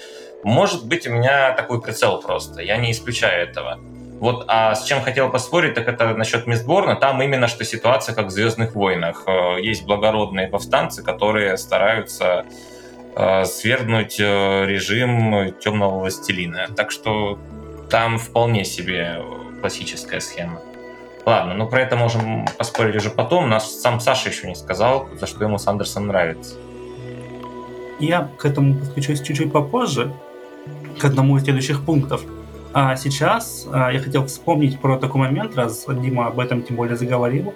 Может 0.45 0.87
быть, 0.87 1.07
у 1.07 1.11
меня 1.11 1.53
такой 1.53 1.81
прицел 1.81 2.21
просто, 2.21 2.63
я 2.63 2.77
не 2.77 2.93
исключаю 2.93 3.49
этого. 3.49 3.81
Вот, 4.21 4.45
а 4.49 4.75
с 4.75 4.85
чем 4.85 5.01
хотел 5.01 5.31
поспорить, 5.31 5.73
так 5.73 5.89
это 5.89 6.15
насчет 6.15 6.47
Мистборна. 6.47 6.95
Там 6.95 7.23
именно 7.23 7.49
что 7.49 7.65
ситуация, 7.65 8.15
как 8.15 8.27
в 8.27 8.31
«Звездных 8.31 8.75
войнах». 8.75 9.25
Э, 9.27 9.59
есть 9.59 9.87
благородные 9.87 10.47
повстанцы, 10.47 11.03
которые 11.03 11.57
стараются 11.57 12.45
э, 13.17 13.45
свергнуть 13.47 14.21
э, 14.21 14.67
режим 14.67 15.55
темного 15.59 16.01
властелина. 16.01 16.69
Так 16.77 16.91
что 16.91 17.39
там 17.89 18.19
вполне 18.19 18.67
себе 18.67 19.23
классическая 19.63 20.21
схема. 20.21 20.61
Ладно, 21.31 21.55
ну 21.55 21.69
про 21.69 21.83
это 21.83 21.95
можем 21.95 22.45
поспорить 22.59 22.97
уже 22.97 23.09
потом. 23.09 23.49
Нас 23.49 23.81
сам 23.81 24.01
Саша 24.01 24.31
еще 24.31 24.49
не 24.49 24.57
сказал, 24.57 25.09
за 25.15 25.29
что 25.29 25.45
ему 25.45 25.59
Сандерсон 25.59 26.09
нравится. 26.09 26.57
Я 28.01 28.29
к 28.37 28.45
этому 28.45 28.75
подключусь 28.75 29.23
чуть-чуть 29.23 29.53
попозже, 29.53 30.13
к 30.99 31.05
одному 31.05 31.37
из 31.37 31.45
следующих 31.45 31.85
пунктов. 31.85 32.23
А 32.73 32.97
сейчас 32.97 33.69
а, 33.73 33.93
я 33.93 34.01
хотел 34.01 34.27
вспомнить 34.27 34.81
про 34.81 34.99
такой 34.99 35.21
момент, 35.21 35.55
раз 35.55 35.87
Дима 35.87 36.27
об 36.27 36.41
этом 36.41 36.65
тем 36.65 36.75
более 36.75 36.97
заговорил. 36.97 37.55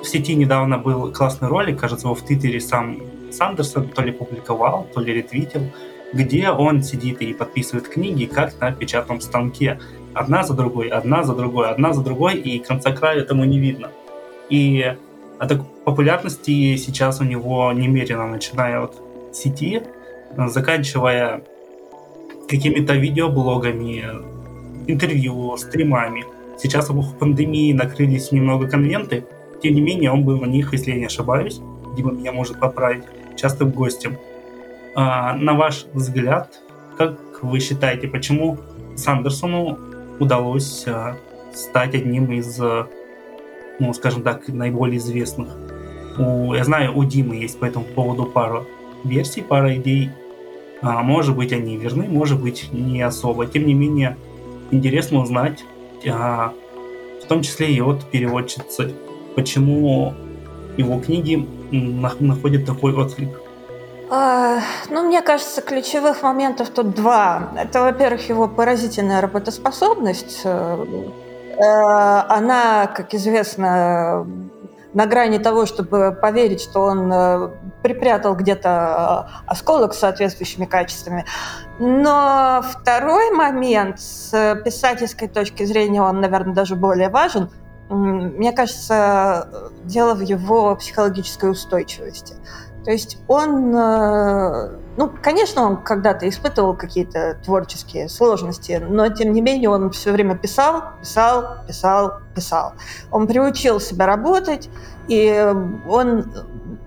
В 0.00 0.06
сети 0.06 0.36
недавно 0.36 0.78
был 0.78 1.12
классный 1.12 1.48
ролик, 1.48 1.80
кажется, 1.80 2.06
его 2.06 2.14
в 2.14 2.22
Твиттере 2.22 2.60
сам 2.60 2.98
Сандерсон 3.32 3.88
то 3.88 4.02
ли 4.02 4.12
публиковал, 4.12 4.86
то 4.94 5.00
ли 5.00 5.12
ретвитил, 5.12 5.72
где 6.12 6.50
он 6.50 6.84
сидит 6.84 7.20
и 7.20 7.34
подписывает 7.34 7.88
книги, 7.88 8.26
как 8.26 8.60
на 8.60 8.70
печатном 8.70 9.20
станке. 9.20 9.80
Одна 10.14 10.42
за 10.42 10.54
другой, 10.54 10.88
одна 10.88 11.22
за 11.22 11.34
другой, 11.34 11.70
одна 11.70 11.92
за 11.92 12.02
другой, 12.02 12.36
и 12.36 12.58
конца 12.58 12.92
края 12.92 13.20
этому 13.20 13.44
не 13.44 13.58
видно. 13.58 13.90
И 14.50 14.94
от 15.38 15.84
популярности 15.84 16.76
сейчас 16.76 17.20
у 17.20 17.24
него 17.24 17.72
немерено, 17.72 18.26
начиная 18.26 18.82
от 18.82 18.94
сети, 19.32 19.82
заканчивая 20.36 21.42
какими-то 22.48 22.94
видеоблогами, 22.94 24.04
интервью, 24.86 25.56
стримами. 25.56 26.24
Сейчас 26.58 26.90
в 26.90 27.16
пандемии 27.16 27.72
накрылись 27.72 28.32
немного 28.32 28.68
конвенты, 28.68 29.24
тем 29.62 29.74
не 29.74 29.80
менее 29.80 30.10
он 30.10 30.24
был 30.24 30.38
на 30.40 30.46
них, 30.46 30.72
если 30.72 30.90
я 30.90 30.98
не 30.98 31.06
ошибаюсь, 31.06 31.60
Дима 31.96 32.12
меня 32.12 32.32
может 32.32 32.58
поправить, 32.58 33.04
частым 33.36 33.70
гостем. 33.70 34.18
А, 34.94 35.34
на 35.34 35.54
ваш 35.54 35.86
взгляд, 35.92 36.60
как 36.96 37.18
вы 37.42 37.60
считаете, 37.60 38.08
почему 38.08 38.58
Сандерсону 38.96 39.78
удалось 40.18 40.84
а, 40.86 41.16
стать 41.54 41.94
одним 41.94 42.32
из, 42.32 42.58
а, 42.60 42.88
ну, 43.78 43.92
скажем 43.94 44.22
так, 44.22 44.48
наиболее 44.48 44.98
известных? 44.98 45.56
У, 46.18 46.54
я 46.54 46.64
знаю, 46.64 46.96
у 46.96 47.04
Димы 47.04 47.36
есть 47.36 47.58
по 47.58 47.64
этому 47.64 47.84
поводу 47.84 48.24
пара 48.24 48.64
версий, 49.04 49.42
пара 49.42 49.76
идей. 49.76 50.10
А, 50.80 51.02
может 51.02 51.36
быть, 51.36 51.52
они 51.52 51.76
верны, 51.76 52.04
может 52.08 52.40
быть, 52.40 52.72
не 52.72 53.02
особо. 53.02 53.46
Тем 53.46 53.66
не 53.66 53.74
менее, 53.74 54.16
интересно 54.70 55.20
узнать, 55.20 55.64
а, 56.08 56.52
в 57.22 57.26
том 57.26 57.42
числе 57.42 57.72
и 57.72 57.80
от 57.80 58.04
переводчицы, 58.10 58.92
почему 59.36 60.14
его 60.76 61.00
книги 61.00 61.46
находят 61.70 62.66
такой 62.66 62.94
отклик. 62.94 63.41
А, 64.14 64.60
ну, 64.90 65.04
мне 65.04 65.22
кажется, 65.22 65.62
ключевых 65.62 66.22
моментов 66.22 66.68
тут 66.68 66.94
два. 66.94 67.48
Это, 67.56 67.80
во-первых, 67.80 68.28
его 68.28 68.46
поразительная 68.46 69.22
работоспособность. 69.22 70.42
Э, 70.44 70.84
э, 71.56 71.62
она, 72.28 72.88
как 72.88 73.14
известно, 73.14 74.26
на 74.92 75.06
грани 75.06 75.38
того, 75.38 75.64
чтобы 75.64 76.14
поверить, 76.20 76.60
что 76.60 76.80
он 76.82 77.10
э, 77.10 77.48
припрятал 77.82 78.34
где-то 78.34 79.30
осколок 79.46 79.94
с 79.94 80.00
соответствующими 80.00 80.66
качествами. 80.66 81.24
Но 81.78 82.62
второй 82.70 83.30
момент, 83.30 83.98
с 83.98 84.60
писательской 84.62 85.28
точки 85.28 85.64
зрения, 85.64 86.02
он, 86.02 86.20
наверное, 86.20 86.52
даже 86.52 86.76
более 86.76 87.08
важен. 87.08 87.48
Мне 87.88 88.52
кажется, 88.52 89.70
дело 89.84 90.14
в 90.14 90.20
его 90.20 90.76
психологической 90.76 91.50
устойчивости. 91.50 92.34
То 92.84 92.90
есть 92.90 93.18
он, 93.28 93.74
э, 93.76 94.76
ну, 94.96 95.10
конечно, 95.22 95.62
он 95.62 95.76
когда-то 95.82 96.28
испытывал 96.28 96.74
какие-то 96.74 97.38
творческие 97.44 98.08
сложности, 98.08 98.82
но 98.84 99.08
тем 99.08 99.32
не 99.32 99.40
менее 99.40 99.70
он 99.70 99.90
все 99.90 100.10
время 100.10 100.36
писал, 100.36 100.82
писал, 101.00 101.58
писал, 101.66 102.14
писал. 102.34 102.72
Он 103.12 103.28
приучил 103.28 103.78
себя 103.78 104.06
работать, 104.06 104.68
и 105.06 105.54
он, 105.88 106.32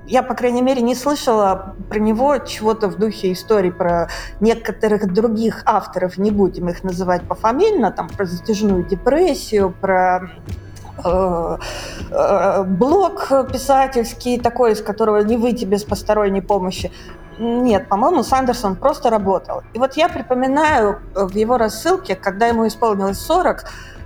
я, 0.05 0.21
по 0.21 0.35
крайней 0.35 0.61
мере, 0.61 0.81
не 0.81 0.95
слышала 0.95 1.75
про 1.89 1.99
него 1.99 2.37
чего-то 2.39 2.89
в 2.89 2.97
духе 2.97 3.31
историй 3.31 3.71
про 3.71 4.09
некоторых 4.41 5.13
других 5.13 5.63
авторов, 5.65 6.17
не 6.17 6.31
будем 6.31 6.67
их 6.67 6.83
называть 6.83 7.23
пофамильно, 7.23 7.91
там, 7.91 8.09
про 8.09 8.25
затяжную 8.25 8.83
депрессию, 8.83 9.73
про 9.79 10.29
блог 12.65 13.27
писательский 13.51 14.39
такой, 14.39 14.71
из 14.71 14.81
которого 14.81 15.19
не 15.19 15.37
выйти 15.37 15.65
без 15.65 15.83
посторонней 15.83 16.41
помощи. 16.41 16.91
Нет, 17.37 17.89
по-моему, 17.89 18.23
Сандерсон 18.23 18.77
просто 18.77 19.09
работал. 19.09 19.63
И 19.73 19.79
вот 19.79 19.97
я 19.97 20.07
припоминаю 20.07 21.01
э, 21.13 21.25
в 21.25 21.35
его 21.35 21.57
рассылке, 21.57 22.15
когда 22.15 22.47
ему 22.47 22.65
исполнилось 22.65 23.19
40, 23.19 23.65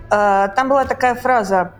там 0.09 0.69
была 0.69 0.85
такая 0.85 1.13
фраза, 1.13 1.73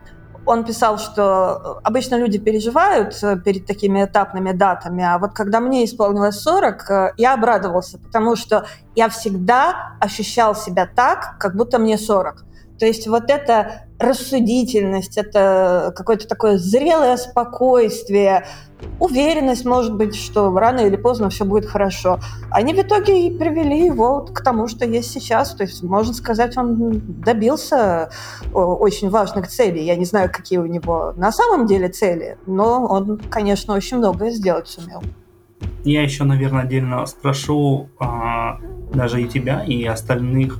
он 0.45 0.63
писал, 0.63 0.99
что 0.99 1.79
обычно 1.83 2.15
люди 2.15 2.37
переживают 2.37 3.19
перед 3.43 3.65
такими 3.65 4.05
этапными 4.05 4.51
датами, 4.51 5.03
а 5.03 5.17
вот 5.17 5.33
когда 5.33 5.59
мне 5.59 5.83
исполнилось 5.83 6.39
40, 6.39 7.15
я 7.17 7.33
обрадовался, 7.33 7.97
потому 7.97 8.35
что 8.35 8.65
я 8.95 9.09
всегда 9.09 9.93
ощущал 9.99 10.55
себя 10.55 10.87
так, 10.87 11.37
как 11.39 11.55
будто 11.55 11.79
мне 11.79 11.97
40. 11.97 12.45
То 12.77 12.85
есть 12.85 13.07
вот 13.07 13.29
эта 13.29 13.88
рассудительность, 13.99 15.17
это 15.17 15.93
какое-то 15.95 16.27
такое 16.27 16.57
зрелое 16.57 17.17
спокойствие, 17.17 18.45
уверенность, 18.99 19.65
может 19.65 19.93
быть, 19.95 20.15
что 20.15 20.51
рано 20.57 20.79
или 20.79 20.95
поздно 20.95 21.29
все 21.29 21.43
будет 21.43 21.65
хорошо. 21.65 22.19
Они 22.49 22.73
в 22.73 22.79
итоге 22.79 23.27
и 23.27 23.37
привели 23.37 23.85
его 23.85 24.21
к 24.21 24.41
тому, 24.41 24.67
что 24.67 24.85
есть 24.85 25.11
сейчас. 25.11 25.53
То 25.53 25.63
есть, 25.63 25.83
можно 25.83 26.13
сказать, 26.13 26.57
он 26.57 27.01
добился 27.21 28.09
очень 28.53 29.09
важных 29.09 29.47
целей. 29.47 29.83
Я 29.83 29.95
не 29.95 30.05
знаю, 30.05 30.31
какие 30.31 30.59
у 30.59 30.65
него 30.65 31.13
на 31.17 31.31
самом 31.31 31.67
деле 31.67 31.89
цели, 31.89 32.37
но 32.45 32.85
он, 32.85 33.19
конечно, 33.29 33.73
очень 33.73 33.97
многое 33.97 34.31
сделать 34.31 34.67
сумел. 34.67 35.01
Я 35.83 36.03
еще, 36.03 36.23
наверное, 36.23 36.63
отдельно 36.63 37.05
спрошу 37.05 37.89
а, 37.99 38.59
даже 38.93 39.21
и 39.21 39.27
тебя, 39.27 39.63
и 39.63 39.83
остальных 39.83 40.59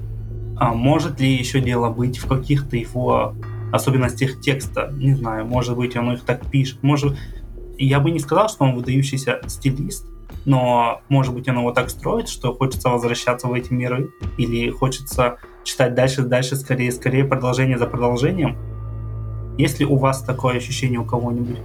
а 0.59 0.73
может 0.73 1.19
ли 1.21 1.33
еще 1.33 1.61
дело 1.61 1.89
быть 1.89 2.17
в 2.17 2.27
каких-то 2.27 2.75
его 2.75 3.33
особенностях 3.71 4.41
текста? 4.41 4.91
Не 4.93 5.15
знаю, 5.15 5.45
может 5.45 5.77
быть, 5.77 5.95
он 5.95 6.13
их 6.13 6.23
так 6.23 6.45
пишет. 6.45 6.83
Может, 6.83 7.17
я 7.77 8.01
бы 8.01 8.11
не 8.11 8.19
сказал, 8.19 8.49
что 8.49 8.65
он 8.65 8.75
выдающийся 8.75 9.39
стилист, 9.47 10.05
но, 10.45 11.01
может 11.07 11.33
быть, 11.33 11.47
он 11.47 11.59
его 11.59 11.71
так 11.71 11.89
строит, 11.89 12.27
что 12.27 12.53
хочется 12.53 12.89
возвращаться 12.89 13.47
в 13.47 13.53
эти 13.53 13.71
миры, 13.71 14.09
или 14.37 14.69
хочется 14.69 15.37
читать 15.63 15.95
дальше, 15.95 16.23
дальше, 16.23 16.57
скорее, 16.57 16.91
скорее, 16.91 17.23
продолжение 17.23 17.77
за 17.77 17.85
продолжением. 17.85 18.57
Есть 19.57 19.79
ли 19.79 19.85
у 19.85 19.95
вас 19.95 20.21
такое 20.21 20.57
ощущение 20.57 20.99
у 20.99 21.05
кого-нибудь? 21.05 21.57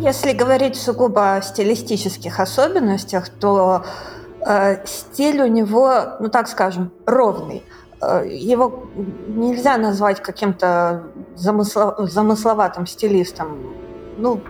Если 0.00 0.32
говорить 0.32 0.74
сугубо 0.74 1.36
о 1.36 1.42
стилистических 1.42 2.40
особенностях, 2.40 3.28
то 3.28 3.84
э, 4.44 4.84
стиль 4.86 5.40
у 5.40 5.46
него, 5.46 6.16
ну 6.18 6.28
так 6.28 6.48
скажем, 6.48 6.90
ровный. 7.06 7.62
Э, 8.02 8.24
его 8.26 8.84
нельзя 9.28 9.76
назвать 9.78 10.20
каким-то 10.20 11.04
замысло, 11.36 11.96
замысловатым 11.98 12.86
стилистом. 12.86 13.74
Ну, 14.18 14.40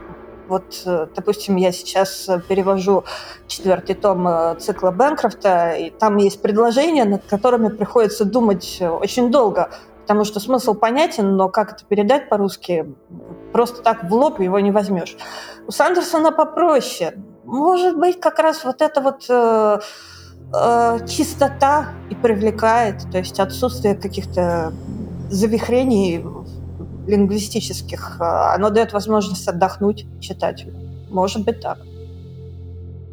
Вот, 0.49 0.83
э, 0.87 1.07
допустим, 1.15 1.57
я 1.57 1.73
сейчас 1.73 2.29
перевожу 2.49 3.05
четвертый 3.47 3.95
том 3.95 4.27
э, 4.27 4.57
цикла 4.59 4.91
Бэнкрофта, 4.91 5.73
и 5.73 5.91
там 5.91 6.17
есть 6.17 6.43
предложения, 6.43 7.05
над 7.05 7.25
которыми 7.25 7.69
приходится 7.69 8.25
думать 8.25 8.83
очень 8.83 9.31
долго, 9.31 9.71
потому 10.03 10.25
что 10.25 10.41
смысл 10.41 10.75
понятен, 10.75 11.37
но 11.37 11.49
как 11.49 11.73
это 11.73 11.85
передать 11.85 12.29
по-русски, 12.29 12.93
просто 13.53 13.83
так 13.83 14.05
в 14.05 14.15
лоб 14.15 14.41
его 14.41 14.61
не 14.61 14.73
возьмешь. 14.73 15.17
У 15.67 15.71
Сандерсона 15.71 16.33
попроще. 16.33 17.15
Может 17.45 17.97
быть, 17.97 18.21
как 18.21 18.39
раз 18.39 18.65
вот 18.65 18.83
это 18.83 19.01
вот 19.01 19.29
э, 20.55 21.07
чистота 21.09 21.93
и 22.11 22.15
привлекает, 22.15 23.11
то 23.11 23.19
есть 23.19 23.41
отсутствие 23.41 23.95
каких-то 23.95 24.73
завихрений 25.31 26.25
лингвистических, 27.07 28.17
э, 28.21 28.25
оно 28.55 28.71
дает 28.71 28.93
возможность 28.93 29.49
отдохнуть 29.49 30.07
читателю. 30.21 30.75
Может 31.11 31.45
быть 31.45 31.61
так. 31.61 31.79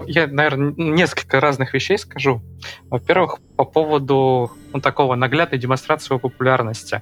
Я, 0.05 0.27
наверное, 0.27 0.73
несколько 0.77 1.39
разных 1.39 1.73
вещей 1.73 1.97
скажу. 1.97 2.41
Во-первых, 2.89 3.39
по 3.55 3.65
поводу 3.65 4.51
ну, 4.73 4.79
такого 4.79 5.15
наглядной 5.15 5.59
демонстрации 5.59 6.13
его 6.13 6.19
популярности. 6.19 7.01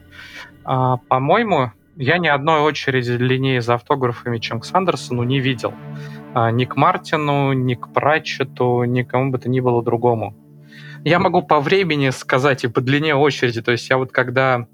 А, 0.63 0.97
по-моему, 1.07 1.71
я 1.97 2.17
ни 2.17 2.27
одной 2.27 2.61
очереди 2.61 3.17
длиннее 3.17 3.61
за 3.61 3.75
автографами, 3.75 4.37
чем 4.37 4.59
к 4.59 4.65
Сандерсону, 4.65 5.23
не 5.23 5.39
видел. 5.39 5.73
А, 6.33 6.51
ни 6.51 6.65
к 6.65 6.75
Мартину, 6.75 7.53
ни 7.53 7.75
к 7.75 7.91
Пратчету, 7.93 8.83
ни 8.83 9.03
кому 9.03 9.31
бы 9.31 9.39
то 9.39 9.49
ни 9.49 9.59
было 9.59 9.83
другому. 9.83 10.35
Я 11.03 11.19
могу 11.19 11.41
по 11.41 11.59
времени 11.59 12.09
сказать 12.09 12.63
и 12.63 12.67
по 12.67 12.81
длине 12.81 13.15
очереди. 13.15 13.61
То 13.61 13.71
есть 13.71 13.89
я 13.89 13.97
вот 13.97 14.11
когда 14.11 14.67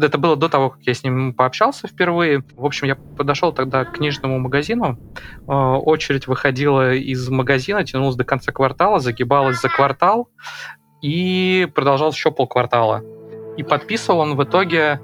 это 0.00 0.18
было 0.18 0.36
до 0.36 0.48
того, 0.48 0.70
как 0.70 0.82
я 0.82 0.94
с 0.94 1.02
ним 1.02 1.34
пообщался 1.34 1.88
впервые. 1.88 2.44
В 2.54 2.64
общем, 2.64 2.86
я 2.86 2.96
подошел 2.96 3.52
тогда 3.52 3.84
к 3.84 3.92
книжному 3.92 4.38
магазину. 4.38 4.98
Э, 5.46 5.52
очередь 5.52 6.26
выходила 6.26 6.94
из 6.94 7.28
магазина, 7.28 7.84
тянулась 7.84 8.16
до 8.16 8.24
конца 8.24 8.52
квартала, 8.52 8.98
загибалась 8.98 9.60
за 9.60 9.68
квартал 9.68 10.28
и 11.02 11.68
продолжалась 11.74 12.16
еще 12.16 12.30
полквартала. 12.30 13.02
И 13.56 13.62
подписывал 13.62 14.20
он 14.20 14.36
в 14.36 14.44
итоге, 14.44 15.00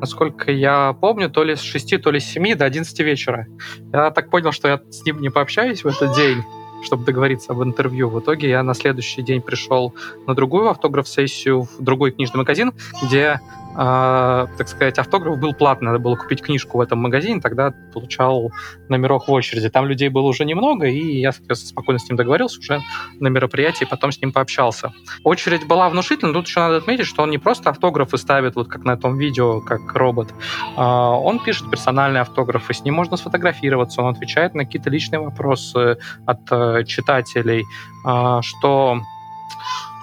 насколько 0.00 0.50
я 0.50 0.96
помню, 1.00 1.30
то 1.30 1.44
ли 1.44 1.56
с 1.56 1.60
6, 1.60 2.00
то 2.02 2.10
ли 2.10 2.20
с 2.20 2.24
7 2.24 2.56
до 2.56 2.64
11 2.64 2.98
вечера. 3.00 3.46
Я 3.92 4.10
так 4.10 4.30
понял, 4.30 4.52
что 4.52 4.68
я 4.68 4.80
с 4.90 5.04
ним 5.04 5.20
не 5.20 5.30
пообщаюсь 5.30 5.84
в 5.84 5.86
этот 5.86 6.14
день 6.16 6.42
чтобы 6.82 7.04
договориться 7.04 7.52
об 7.52 7.62
интервью. 7.62 8.08
В 8.08 8.20
итоге 8.20 8.48
я 8.48 8.62
на 8.62 8.74
следующий 8.74 9.22
день 9.22 9.42
пришел 9.42 9.94
на 10.26 10.34
другую 10.34 10.68
автограф-сессию 10.68 11.62
в 11.62 11.82
другой 11.82 12.12
книжный 12.12 12.38
магазин, 12.38 12.72
где 13.02 13.40
э, 13.76 14.46
так 14.56 14.68
сказать, 14.68 14.98
автограф 14.98 15.38
был 15.38 15.54
платный, 15.54 15.86
надо 15.86 15.98
было 15.98 16.16
купить 16.16 16.42
книжку 16.42 16.78
в 16.78 16.80
этом 16.80 16.98
магазине, 16.98 17.40
тогда 17.40 17.72
получал 17.92 18.52
номерок 18.88 19.28
в 19.28 19.32
очереди. 19.32 19.68
Там 19.68 19.86
людей 19.86 20.08
было 20.08 20.26
уже 20.26 20.44
немного, 20.44 20.86
и 20.86 21.20
я, 21.20 21.32
соответственно, 21.32 21.70
спокойно 21.70 21.98
с 21.98 22.08
ним 22.08 22.16
договорился 22.16 22.60
уже 22.60 22.80
на 23.20 23.28
мероприятии, 23.28 23.84
потом 23.84 24.12
с 24.12 24.20
ним 24.20 24.32
пообщался. 24.32 24.92
Очередь 25.24 25.66
была 25.66 25.88
внушительна, 25.88 26.32
тут 26.32 26.46
еще 26.46 26.60
надо 26.60 26.76
отметить, 26.76 27.06
что 27.06 27.22
он 27.22 27.30
не 27.30 27.38
просто 27.38 27.70
автографы 27.70 28.18
ставит, 28.18 28.56
вот 28.56 28.68
как 28.68 28.84
на 28.84 28.96
том 28.96 29.18
видео, 29.18 29.60
как 29.60 29.80
робот, 29.94 30.30
э, 30.76 30.80
он 30.80 31.38
пишет 31.40 31.70
персональные 31.70 32.22
автографы, 32.22 32.74
с 32.74 32.84
ним 32.84 32.94
можно 32.94 33.16
сфотографироваться, 33.16 34.02
он 34.02 34.14
отвечает 34.14 34.54
на 34.54 34.64
какие-то 34.64 34.90
личные 34.90 35.20
вопросы 35.20 35.98
от 36.26 36.40
э, 36.50 36.84
читателей, 36.84 37.64
э, 38.04 38.40
что 38.42 38.88
а, 38.88 39.17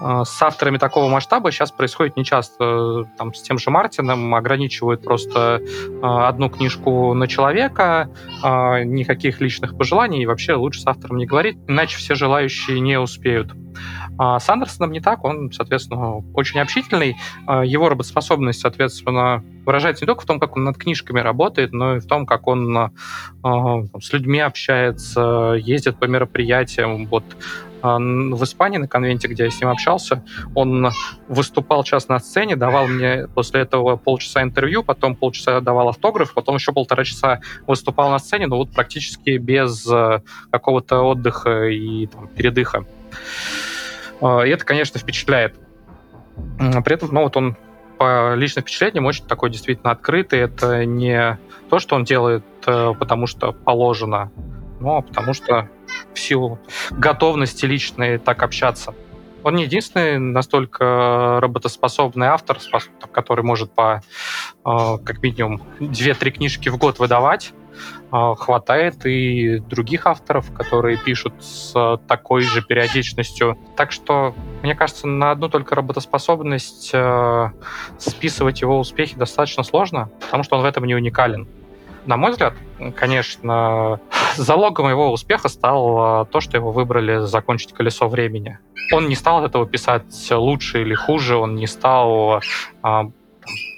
с 0.00 0.42
авторами 0.42 0.76
такого 0.76 1.08
масштаба 1.08 1.50
сейчас 1.50 1.72
происходит 1.72 2.16
нечасто. 2.16 3.08
Там, 3.16 3.32
с 3.32 3.42
тем 3.42 3.58
же 3.58 3.70
Мартином 3.70 4.34
ограничивают 4.34 5.02
просто 5.02 5.62
а, 6.02 6.28
одну 6.28 6.50
книжку 6.50 7.14
на 7.14 7.26
человека, 7.26 8.10
а, 8.42 8.82
никаких 8.82 9.40
личных 9.40 9.76
пожеланий, 9.76 10.22
и 10.22 10.26
вообще 10.26 10.54
лучше 10.54 10.80
с 10.80 10.86
автором 10.86 11.16
не 11.16 11.26
говорить, 11.26 11.56
иначе 11.66 11.96
все 11.96 12.14
желающие 12.14 12.80
не 12.80 12.98
успеют. 12.98 13.52
А 14.18 14.38
с 14.38 14.48
Андерсоном 14.48 14.92
не 14.92 15.00
так, 15.00 15.24
он, 15.24 15.52
соответственно, 15.52 16.24
очень 16.32 16.60
общительный. 16.60 17.16
Его 17.46 17.90
работоспособность, 17.90 18.60
соответственно, 18.60 19.44
выражается 19.66 20.04
не 20.04 20.06
только 20.06 20.22
в 20.22 20.26
том, 20.26 20.40
как 20.40 20.56
он 20.56 20.64
над 20.64 20.78
книжками 20.78 21.20
работает, 21.20 21.72
но 21.72 21.96
и 21.96 22.00
в 22.00 22.06
том, 22.06 22.24
как 22.24 22.46
он 22.46 22.92
с 23.44 24.12
людьми 24.14 24.40
общается, 24.40 25.56
ездит 25.58 25.98
по 25.98 26.06
мероприятиям. 26.06 27.04
Вот 27.04 27.24
а, 27.75 27.75
в 27.94 28.44
Испании 28.44 28.78
на 28.78 28.88
конвенте, 28.88 29.28
где 29.28 29.44
я 29.44 29.50
с 29.50 29.60
ним 29.60 29.70
общался, 29.70 30.22
он 30.54 30.90
выступал 31.28 31.84
час 31.84 32.08
на 32.08 32.18
сцене, 32.18 32.56
давал 32.56 32.86
мне 32.86 33.28
после 33.34 33.62
этого 33.62 33.96
полчаса 33.96 34.42
интервью, 34.42 34.82
потом 34.82 35.14
полчаса 35.14 35.60
давал 35.60 35.88
автограф, 35.88 36.34
потом 36.34 36.56
еще 36.56 36.72
полтора 36.72 37.04
часа 37.04 37.40
выступал 37.66 38.10
на 38.10 38.18
сцене, 38.18 38.46
но 38.46 38.56
вот 38.56 38.70
практически 38.72 39.36
без 39.36 39.86
э, 39.90 40.20
какого-то 40.50 41.02
отдыха 41.02 41.68
и 41.68 42.06
там, 42.06 42.28
передыха. 42.28 42.84
А, 44.20 44.42
и 44.42 44.50
это, 44.50 44.64
конечно, 44.64 44.98
впечатляет. 44.98 45.54
При 46.58 46.94
этом, 46.94 47.10
ну 47.12 47.22
вот 47.22 47.36
он 47.36 47.56
по 47.98 48.34
личным 48.34 48.62
впечатлениям 48.62 49.06
очень 49.06 49.24
такой 49.24 49.50
действительно 49.50 49.90
открытый. 49.90 50.40
Это 50.40 50.84
не 50.84 51.38
то, 51.70 51.78
что 51.78 51.96
он 51.96 52.04
делает, 52.04 52.44
э, 52.66 52.92
потому 52.98 53.26
что 53.26 53.52
положено, 53.52 54.30
но 54.80 55.02
потому 55.02 55.32
что 55.32 55.68
в 56.16 56.20
силу 56.20 56.58
готовности 56.90 57.66
личной 57.66 58.18
так 58.18 58.42
общаться. 58.42 58.94
Он 59.44 59.54
не 59.54 59.62
единственный 59.62 60.18
настолько 60.18 61.38
работоспособный 61.40 62.26
автор, 62.26 62.58
который 63.12 63.44
может 63.44 63.70
по 63.70 64.00
э, 64.64 64.98
как 65.04 65.22
минимум 65.22 65.62
2-3 65.78 66.30
книжки 66.30 66.68
в 66.68 66.78
год 66.78 66.98
выдавать. 66.98 67.52
Э, 68.12 68.34
хватает 68.36 69.04
и 69.06 69.58
других 69.58 70.06
авторов, 70.06 70.52
которые 70.52 70.96
пишут 70.96 71.34
с 71.40 72.00
такой 72.08 72.42
же 72.42 72.62
периодичностью. 72.62 73.58
Так 73.76 73.92
что, 73.92 74.34
мне 74.62 74.74
кажется, 74.74 75.06
на 75.06 75.30
одну 75.30 75.48
только 75.48 75.74
работоспособность 75.74 76.90
э, 76.92 77.50
списывать 77.98 78.62
его 78.62 78.78
успехи 78.78 79.16
достаточно 79.16 79.62
сложно, 79.62 80.10
потому 80.20 80.42
что 80.42 80.56
он 80.56 80.62
в 80.62 80.64
этом 80.64 80.84
не 80.84 80.94
уникален. 80.94 81.46
На 82.06 82.16
мой 82.16 82.30
взгляд, 82.30 82.54
конечно, 82.94 84.00
залогом 84.36 84.88
его 84.88 85.12
успеха 85.12 85.48
стало 85.48 86.24
то, 86.26 86.40
что 86.40 86.56
его 86.56 86.72
выбрали 86.72 87.26
закончить 87.26 87.72
«Колесо 87.72 88.08
времени». 88.08 88.58
Он 88.92 89.08
не 89.08 89.16
стал 89.16 89.38
от 89.38 89.50
этого 89.50 89.66
писать 89.66 90.30
лучше 90.30 90.82
или 90.82 90.94
хуже, 90.94 91.36
он 91.36 91.56
не 91.56 91.66
стал 91.66 92.40
а, 92.82 93.10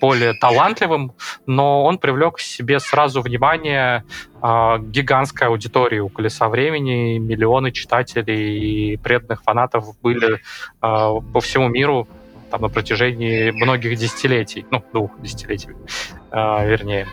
более 0.00 0.34
талантливым, 0.34 1.12
но 1.46 1.84
он 1.84 1.98
привлек 1.98 2.36
к 2.36 2.40
себе 2.40 2.78
сразу 2.78 3.20
внимание 3.22 4.04
э, 4.42 4.78
гигантской 4.80 5.48
аудитории 5.48 5.98
у 5.98 6.08
«Колеса 6.08 6.48
времени», 6.48 7.18
миллионы 7.18 7.72
читателей 7.72 8.92
и 8.92 8.96
преданных 8.96 9.42
фанатов 9.42 9.98
были 10.00 10.34
э, 10.34 10.38
по 10.80 11.40
всему 11.40 11.68
миру 11.68 12.06
там, 12.50 12.62
на 12.62 12.68
протяжении 12.68 13.50
многих 13.50 13.98
десятилетий, 13.98 14.66
ну, 14.70 14.82
двух 14.92 15.20
десятилетий, 15.20 15.70
э, 16.30 16.68
вернее. 16.68 17.06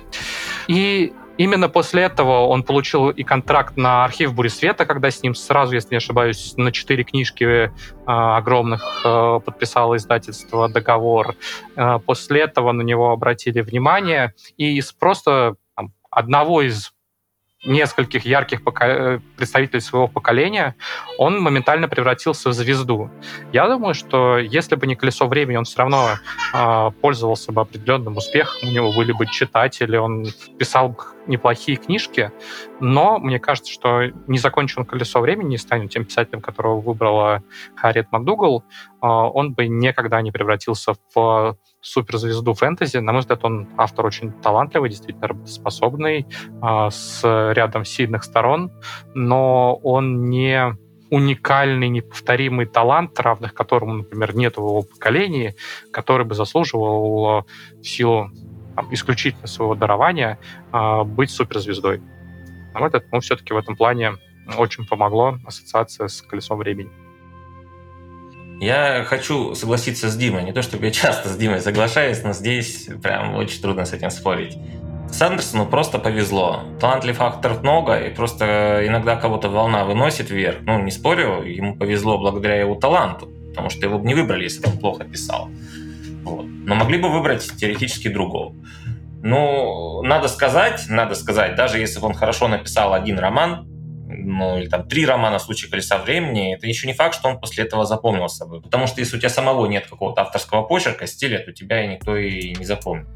И 0.67 1.13
именно 1.38 1.69
после 1.69 2.04
этого 2.04 2.47
он 2.47 2.63
получил 2.63 3.10
и 3.10 3.23
контракт 3.23 3.78
на 3.78 4.04
архив 4.06 4.34
Бури 4.34 4.47
Света, 4.47 4.86
когда 4.86 5.12
с 5.12 5.21
ним 5.21 5.36
сразу, 5.36 5.75
если 5.75 5.91
не 5.91 5.97
ошибаюсь, 5.97 6.54
на 6.58 6.71
четыре 6.71 7.04
книжки 7.04 7.43
э, 7.43 7.71
огромных 8.06 9.01
э, 9.06 9.39
подписало 9.45 9.97
издательство 9.97 10.69
договор. 10.69 11.36
Э, 11.75 11.99
после 12.06 12.41
этого 12.41 12.71
на 12.71 12.82
него 12.82 13.12
обратили 13.12 13.62
внимание, 13.62 14.34
и 14.58 14.78
из 14.78 14.91
просто 14.91 15.56
там, 15.75 15.93
одного 16.10 16.62
из 16.62 16.94
нескольких 17.65 18.25
ярких 18.25 18.63
пока- 18.63 19.19
представителей 19.38 19.82
своего 19.82 20.08
поколения, 20.08 20.75
он 21.17 21.41
моментально 21.41 21.88
превратился 21.88 22.49
в 22.49 22.54
звезду. 22.54 23.10
Я 23.51 23.67
думаю, 23.67 23.93
что 23.93 24.38
если 24.38 24.75
бы 24.75 24.88
не 24.88 24.95
колесо 24.95 25.28
времени, 25.28 25.58
он 25.58 25.65
все 25.65 25.80
равно 25.80 26.10
э, 26.54 26.91
пользовался 27.01 27.51
бы 27.51 27.62
определенным 27.62 28.17
успехом, 28.17 28.69
у 28.69 28.71
него 28.71 28.91
были 28.91 29.12
бы 29.12 29.25
читатели, 29.28 29.97
он 29.97 30.25
писал 30.58 30.89
бы 30.89 30.97
неплохие 31.28 31.78
книжки, 31.78 32.32
но 32.80 33.19
мне 33.19 33.39
кажется, 33.39 33.71
что 33.71 34.04
не 34.28 34.38
закончил 34.38 34.82
он 34.82 34.86
«Колесо 34.86 35.19
времени», 35.19 35.49
не 35.49 35.58
станет 35.58 35.91
тем 35.91 36.06
писателем, 36.06 36.41
которого 36.41 36.80
выбрала 36.80 37.43
Харриет 37.75 38.12
МакДугал, 38.12 38.63
а, 39.01 39.28
он 39.30 39.54
бы 39.54 39.67
никогда 39.67 40.21
не 40.21 40.32
превратился 40.32 40.93
в 41.13 41.58
суперзвезду 41.85 42.53
фэнтези. 42.53 42.97
На 42.97 43.11
мой 43.11 43.21
взгляд, 43.21 43.43
он 43.43 43.67
автор 43.77 44.05
очень 44.05 44.31
талантливый, 44.31 44.89
действительно 44.89 45.27
работоспособный, 45.27 46.25
а, 46.61 46.89
с 46.89 47.21
рядом 47.53 47.85
сильных 47.85 48.23
сторон, 48.23 48.71
но 49.13 49.75
он 49.75 50.29
не 50.29 50.75
уникальный, 51.11 51.87
неповторимый 51.89 52.65
талант, 52.65 53.19
равных 53.19 53.53
которому, 53.53 53.93
например, 53.93 54.35
нет 54.35 54.57
в 54.57 54.61
его 54.61 54.81
поколении, 54.81 55.55
который 55.91 56.25
бы 56.25 56.33
заслуживал 56.33 57.45
в 57.73 57.83
силу 57.83 58.31
там, 58.75 58.91
исключительно 58.91 59.47
своего 59.47 59.75
дарования 59.75 60.39
э, 60.73 61.03
быть 61.03 61.29
суперзвездой. 61.29 62.01
На 62.73 62.79
мой 62.79 62.89
взгляд, 62.89 63.05
ну, 63.11 63.19
все-таки 63.19 63.53
в 63.53 63.57
этом 63.57 63.75
плане 63.75 64.15
очень 64.57 64.85
помогло 64.85 65.37
ассоциация 65.45 66.07
с 66.07 66.21
колесом 66.21 66.57
времени. 66.57 66.89
Я 68.59 69.03
хочу 69.03 69.53
согласиться 69.55 70.09
с 70.09 70.15
Димой. 70.15 70.43
Не 70.43 70.53
то, 70.53 70.61
чтобы 70.61 70.85
я 70.85 70.91
часто 70.91 71.29
с 71.29 71.37
Димой 71.37 71.61
соглашаюсь, 71.61 72.23
но 72.23 72.33
здесь 72.33 72.89
прям 73.03 73.35
очень 73.35 73.61
трудно 73.61 73.85
с 73.85 73.93
этим 73.93 74.09
спорить. 74.09 74.57
Сандерсону 75.11 75.65
просто 75.65 75.99
повезло. 75.99 76.63
Талантливых 76.79 77.21
авторов 77.21 77.63
много, 77.63 77.97
и 77.99 78.13
просто 78.13 78.83
иногда 78.85 79.15
кого-то 79.15 79.49
волна 79.49 79.85
выносит 79.85 80.29
вверх. 80.29 80.57
Ну, 80.61 80.81
не 80.81 80.91
спорю, 80.91 81.43
ему 81.43 81.75
повезло 81.75 82.17
благодаря 82.17 82.59
его 82.59 82.75
таланту, 82.75 83.29
потому 83.49 83.69
что 83.69 83.85
его 83.85 83.99
бы 83.99 84.07
не 84.07 84.13
выбрали, 84.13 84.43
если 84.43 84.61
бы 84.61 84.69
он 84.69 84.77
плохо 84.77 85.03
писал. 85.03 85.49
Вот. 86.23 86.45
Но 86.45 86.75
могли 86.75 86.97
бы 86.97 87.09
выбрать 87.09 87.49
теоретически 87.57 88.07
другого. 88.07 88.55
Ну, 89.21 90.01
надо 90.03 90.27
сказать, 90.27 90.85
надо 90.89 91.15
сказать, 91.15 91.55
даже 91.55 91.79
если 91.79 91.99
бы 91.99 92.07
он 92.07 92.13
хорошо 92.13 92.47
написал 92.47 92.93
один 92.93 93.17
роман, 93.17 93.67
ну, 94.25 94.57
или 94.57 94.67
там 94.67 94.88
три 94.88 95.05
романа 95.05 95.38
в 95.39 95.41
случае 95.41 95.71
«Колеса 95.71 95.97
времени», 95.97 96.55
это 96.55 96.67
еще 96.67 96.88
не 96.88 96.93
факт, 96.93 97.15
что 97.15 97.29
он 97.29 97.39
после 97.39 97.63
этого 97.63 97.85
запомнился 97.85 98.45
бы. 98.45 98.61
Потому 98.61 98.88
что 98.88 98.99
если 98.99 99.17
у 99.17 99.19
тебя 99.19 99.29
самого 99.29 99.65
нет 99.67 99.88
какого-то 99.88 100.21
авторского 100.21 100.63
почерка, 100.63 101.07
стиля, 101.07 101.39
то 101.39 101.51
тебя 101.51 101.83
и 101.83 101.88
никто 101.88 102.15
и 102.17 102.55
не 102.55 102.65
запомнит. 102.65 103.07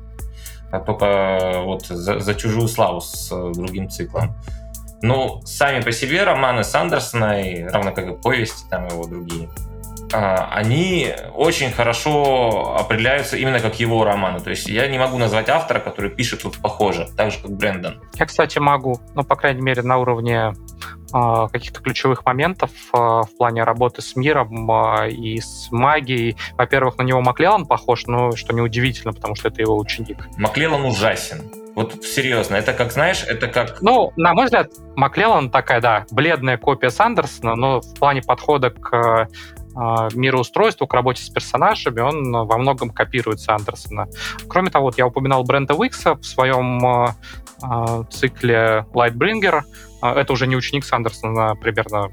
А 0.71 0.79
только 0.79 1.61
вот 1.63 1.87
за, 1.87 2.19
за 2.19 2.35
чужую 2.35 2.67
славу 2.67 3.01
с 3.01 3.31
э, 3.31 3.51
другим 3.53 3.89
циклом. 3.89 4.35
Ну, 5.01 5.41
сами 5.45 5.81
по 5.81 5.91
себе 5.91 6.23
романы 6.23 6.63
Сандерсона, 6.63 7.41
и 7.41 7.63
равно 7.63 7.91
как 7.91 8.07
и 8.07 8.15
повести, 8.15 8.69
там 8.69 8.87
его 8.87 9.05
другие, 9.07 9.49
а, 10.11 10.49
они 10.51 11.13
очень 11.35 11.71
хорошо 11.71 12.75
определяются 12.77 13.37
именно 13.37 13.59
как 13.59 13.79
его 13.79 14.03
романы. 14.03 14.39
То 14.39 14.49
есть 14.49 14.67
я 14.67 14.87
не 14.87 14.97
могу 14.97 15.17
назвать 15.17 15.49
автора, 15.49 15.79
который 15.79 16.09
пишет 16.09 16.43
вот 16.43 16.57
похоже, 16.57 17.07
так 17.15 17.31
же, 17.31 17.39
как 17.41 17.51
Брэндон. 17.51 18.01
Я, 18.15 18.25
кстати, 18.25 18.57
могу, 18.59 18.99
ну, 19.13 19.23
по 19.23 19.35
крайней 19.35 19.61
мере, 19.61 19.83
на 19.83 19.97
уровне 19.97 20.53
э, 20.53 20.98
каких-то 21.11 21.81
ключевых 21.81 22.25
моментов 22.25 22.71
э, 22.93 22.97
в 22.97 23.29
плане 23.37 23.63
работы 23.63 24.01
с 24.01 24.15
миром 24.15 24.69
э, 24.71 25.09
и 25.09 25.39
с 25.39 25.69
магией. 25.71 26.37
Во-первых, 26.57 26.97
на 26.97 27.03
него 27.03 27.21
Маклеллан 27.21 27.65
похож, 27.65 28.05
но 28.07 28.35
что 28.35 28.53
неудивительно, 28.53 29.13
потому 29.13 29.35
что 29.35 29.47
это 29.47 29.61
его 29.61 29.77
ученик. 29.77 30.27
Маклеллан 30.37 30.85
ужасен. 30.85 31.51
Вот 31.75 32.03
серьезно, 32.03 32.55
это 32.55 32.73
как, 32.73 32.91
знаешь, 32.91 33.23
это 33.25 33.47
как... 33.47 33.81
Ну, 33.81 34.11
на 34.17 34.33
мой 34.33 34.45
взгляд, 34.45 34.71
Маклеллан 34.95 35.49
такая, 35.49 35.79
да, 35.79 36.05
бледная 36.11 36.57
копия 36.57 36.89
Сандерсона, 36.89 37.55
но 37.55 37.79
в 37.79 37.93
плане 37.95 38.21
подхода 38.21 38.69
к 38.69 39.29
а, 39.75 40.09
мироустройству, 40.13 40.87
к 40.87 40.93
работе 40.93 41.23
с 41.23 41.29
персонажами, 41.29 42.01
он 42.01 42.31
во 42.31 42.57
многом 42.57 42.89
копирует 42.89 43.39
Андерсона. 43.47 44.07
Кроме 44.47 44.71
того, 44.71 44.85
вот 44.85 44.97
я 44.97 45.07
упоминал 45.07 45.43
Брента 45.43 45.73
Уикса 45.73 46.15
в 46.15 46.23
своем 46.23 46.85
а, 46.85 47.15
а, 47.61 48.03
цикле 48.05 48.85
Lightbringer. 48.93 49.61
Это 50.01 50.33
уже 50.33 50.47
не 50.47 50.55
ученик 50.55 50.85
Сандерсона, 50.85 51.55
примерно 51.55 52.09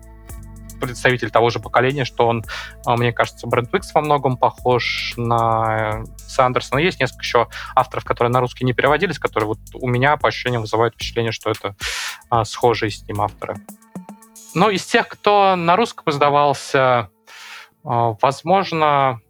представитель 0.80 1.30
того 1.30 1.48
же 1.48 1.58
поколения, 1.58 2.04
что 2.04 2.26
он, 2.26 2.44
мне 2.86 3.12
кажется, 3.12 3.46
Брент 3.46 3.72
Уикс 3.72 3.94
во 3.94 4.02
многом 4.02 4.36
похож 4.36 5.14
на 5.16 6.04
Сандерсона. 6.18 6.80
Есть 6.80 7.00
несколько 7.00 7.22
еще 7.22 7.48
авторов, 7.74 8.04
которые 8.04 8.30
на 8.30 8.40
русский 8.40 8.64
не 8.64 8.74
переводились, 8.74 9.18
которые 9.18 9.48
вот 9.48 9.58
у 9.74 9.88
меня 9.88 10.18
по 10.18 10.28
ощущениям 10.28 10.62
вызывают 10.62 10.94
впечатление, 10.94 11.32
что 11.32 11.50
это 11.50 11.74
схожие 12.44 12.90
с 12.90 13.02
ним 13.08 13.22
авторы. 13.22 13.56
Ну, 14.54 14.70
из 14.70 14.84
тех, 14.86 15.08
кто 15.08 15.54
на 15.54 15.76
русском 15.76 16.10
издавался, 16.10 17.10
а, 17.84 18.16
возможно, 18.20 18.86
а, 18.86 19.20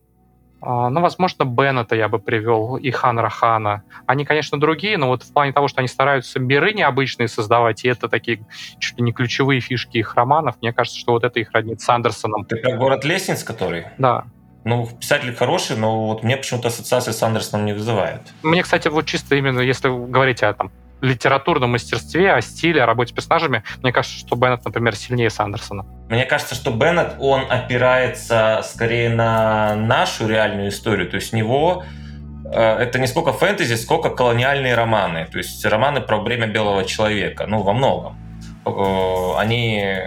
ну, 0.67 1.01
возможно, 1.01 1.45
Беннета 1.45 1.95
я 1.95 2.09
бы 2.09 2.19
привел 2.19 2.77
и 2.77 2.91
Ханра 2.91 3.29
Хана. 3.29 3.83
Они, 4.07 4.25
конечно, 4.25 4.59
другие, 4.59 4.99
но 4.99 5.09
вот 5.09 5.23
в 5.23 5.33
плане 5.33 5.53
того, 5.53 5.69
что 5.69 5.81
они 5.81 5.89
стараются 5.89 6.41
миры 6.41 6.73
необычные 6.73 7.29
создавать, 7.29 7.85
и 7.85 7.89
это 7.89 8.09
такие 8.09 8.41
чуть 8.79 8.99
ли 8.99 9.05
не 9.05 9.13
ключевые 9.13 9.61
фишки 9.61 9.99
их 9.99 10.15
романов, 10.15 10.57
мне 10.61 10.73
кажется, 10.73 10.99
что 10.99 11.13
вот 11.13 11.25
это 11.25 11.39
их 11.39 11.53
роднит 11.53 11.81
с 11.81 11.89
Андерсоном. 11.89 12.45
Ты 12.45 12.57
про 12.57 12.77
город 12.77 13.05
Лестниц, 13.05 13.45
который? 13.45 13.87
Да. 13.99 14.25
Ну, 14.65 14.89
писатель 14.99 15.33
хороший, 15.33 15.77
но 15.77 16.07
вот 16.07 16.25
мне 16.25 16.37
почему-то 16.37 16.69
ассоциации 16.69 17.13
с 17.13 17.23
Андерсоном 17.23 17.67
не 17.67 17.73
вызывает. 17.73 18.23
Мне, 18.43 18.65
кстати, 18.65 18.89
вот 18.89 19.07
чисто 19.07 19.37
именно, 19.37 19.61
если 19.61 19.89
говорить 19.89 20.43
о 20.43 20.53
там, 20.55 20.73
литературном 21.01 21.71
мастерстве, 21.71 22.33
о 22.33 22.41
стиле, 22.41 22.83
о 22.83 22.87
работе 22.87 23.13
с 23.13 23.15
персонажами, 23.15 23.63
мне 23.83 23.93
кажется, 23.93 24.19
что 24.19 24.35
Беннет, 24.35 24.65
например, 24.65 24.97
сильнее 24.97 25.31
Сандерсона. 25.31 25.87
Мне 26.09 26.25
кажется, 26.25 26.55
что 26.55 26.71
Беннет, 26.71 27.15
он 27.19 27.51
опирается 27.51 28.63
скорее 28.65 29.11
на 29.11 29.75
нашу 29.75 30.29
реальную 30.29 30.69
историю. 30.69 31.11
То 31.11 31.17
есть 31.17 31.35
у 31.35 31.37
него 31.37 31.85
э, 32.45 32.61
это 32.61 32.99
не 33.01 33.09
сколько 33.09 33.33
фэнтези, 33.33 33.75
сколько 33.75 34.11
колониальные 34.11 34.75
романы. 34.75 35.27
То 35.27 35.39
есть 35.39 35.65
романы 35.65 36.01
про 36.01 36.19
время 36.21 36.47
белого 36.47 36.85
человека. 36.85 37.47
Ну, 37.47 37.63
во 37.63 37.73
многом. 37.73 38.17
Э, 38.65 39.39
они 39.39 39.99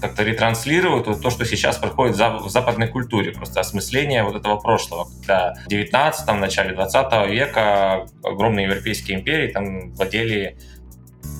как-то 0.00 0.22
ретранслируют 0.22 1.20
то, 1.20 1.30
что 1.30 1.44
сейчас 1.44 1.76
происходит 1.76 2.16
в 2.16 2.48
западной 2.48 2.88
культуре, 2.88 3.32
просто 3.32 3.60
осмысление 3.60 4.22
вот 4.22 4.34
этого 4.34 4.58
прошлого, 4.58 5.08
когда 5.18 5.54
в 5.64 5.68
19 5.68 6.34
начале 6.38 6.74
20 6.74 7.28
века 7.28 8.06
огромные 8.22 8.66
европейские 8.66 9.18
империи 9.18 9.48
там 9.48 9.92
владели 9.92 10.56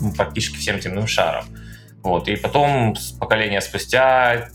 ну, 0.02 0.12
практически 0.12 0.56
всем 0.58 0.78
темным 0.78 1.06
шаром. 1.06 1.44
Вот. 2.02 2.28
И 2.28 2.36
потом, 2.36 2.96
с 2.96 3.12
поколения 3.12 3.60
спустя, 3.60 4.48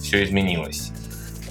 все 0.00 0.24
изменилось. 0.24 0.92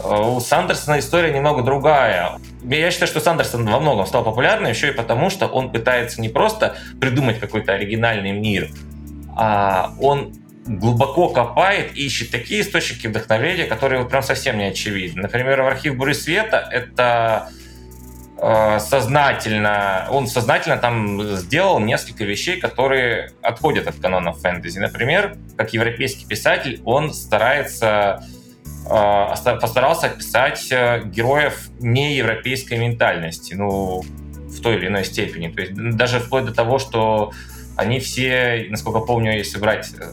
У 0.03 0.39
Сандерсона 0.39 0.99
история 0.99 1.31
немного 1.31 1.63
другая. 1.63 2.39
Я 2.63 2.91
считаю, 2.91 3.07
что 3.07 3.19
Сандерсон 3.19 3.65
во 3.65 3.79
многом 3.79 4.05
стал 4.05 4.23
популярным 4.23 4.69
еще 4.69 4.89
и 4.89 4.91
потому, 4.91 5.29
что 5.29 5.47
он 5.47 5.71
пытается 5.71 6.21
не 6.21 6.29
просто 6.29 6.75
придумать 6.99 7.39
какой-то 7.39 7.73
оригинальный 7.73 8.31
мир, 8.31 8.69
а 9.35 9.93
он 9.99 10.33
глубоко 10.65 11.29
копает 11.29 11.95
и 11.95 12.05
ищет 12.05 12.31
такие 12.31 12.61
источники 12.61 13.07
вдохновения, 13.07 13.65
которые 13.65 14.01
вот 14.01 14.09
прям 14.09 14.23
совсем 14.23 14.57
не 14.57 14.65
очевидны. 14.65 15.21
Например, 15.21 15.61
в 15.61 15.67
архив 15.67 15.95
Буры 15.95 16.13
Света 16.13 16.67
это 16.71 17.49
э, 17.51 17.64
сознательно, 18.37 20.07
он 20.11 20.27
сознательно 20.27 20.77
там 20.77 21.21
сделал 21.37 21.79
несколько 21.79 22.25
вещей, 22.25 22.59
которые 22.59 23.31
отходят 23.41 23.87
от 23.87 23.95
канона 23.95 24.33
фэнтези. 24.33 24.79
Например, 24.79 25.37
как 25.55 25.73
европейский 25.73 26.25
писатель, 26.25 26.81
он 26.83 27.13
старается 27.13 28.23
э, 28.89 29.55
постарался 29.61 30.07
описать 30.07 30.67
э, 30.71 31.03
героев 31.05 31.69
неевропейской 31.79 32.77
ментальности, 32.77 33.53
ну, 33.53 34.03
в 34.55 34.61
той 34.61 34.75
или 34.75 34.87
иной 34.87 35.05
степени. 35.05 35.47
То 35.49 35.61
есть 35.61 35.73
даже 35.73 36.19
вплоть 36.19 36.45
до 36.45 36.53
того, 36.53 36.79
что 36.79 37.31
они 37.75 37.99
все, 37.99 38.67
насколько 38.69 38.99
помню, 38.99 39.37
если 39.37 39.59
брать 39.59 39.91
э, 39.99 40.11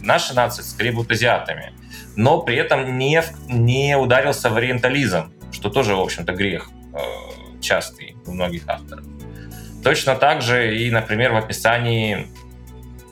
наши 0.00 0.34
нации 0.34 0.62
скорее 0.62 0.92
будут 0.92 1.12
азиатами, 1.12 1.72
но 2.16 2.42
при 2.42 2.56
этом 2.56 2.98
не, 2.98 3.22
не 3.48 3.96
ударился 3.96 4.50
в 4.50 4.56
ориентализм, 4.56 5.32
что 5.52 5.70
тоже, 5.70 5.94
в 5.94 6.00
общем-то, 6.00 6.32
грех 6.32 6.70
э, 6.92 6.98
частый 7.64 8.16
у 8.26 8.32
многих 8.32 8.62
авторов. 8.68 9.04
Точно 9.82 10.14
так 10.16 10.42
же 10.42 10.76
и, 10.76 10.90
например, 10.90 11.32
в 11.32 11.36
описании 11.36 12.28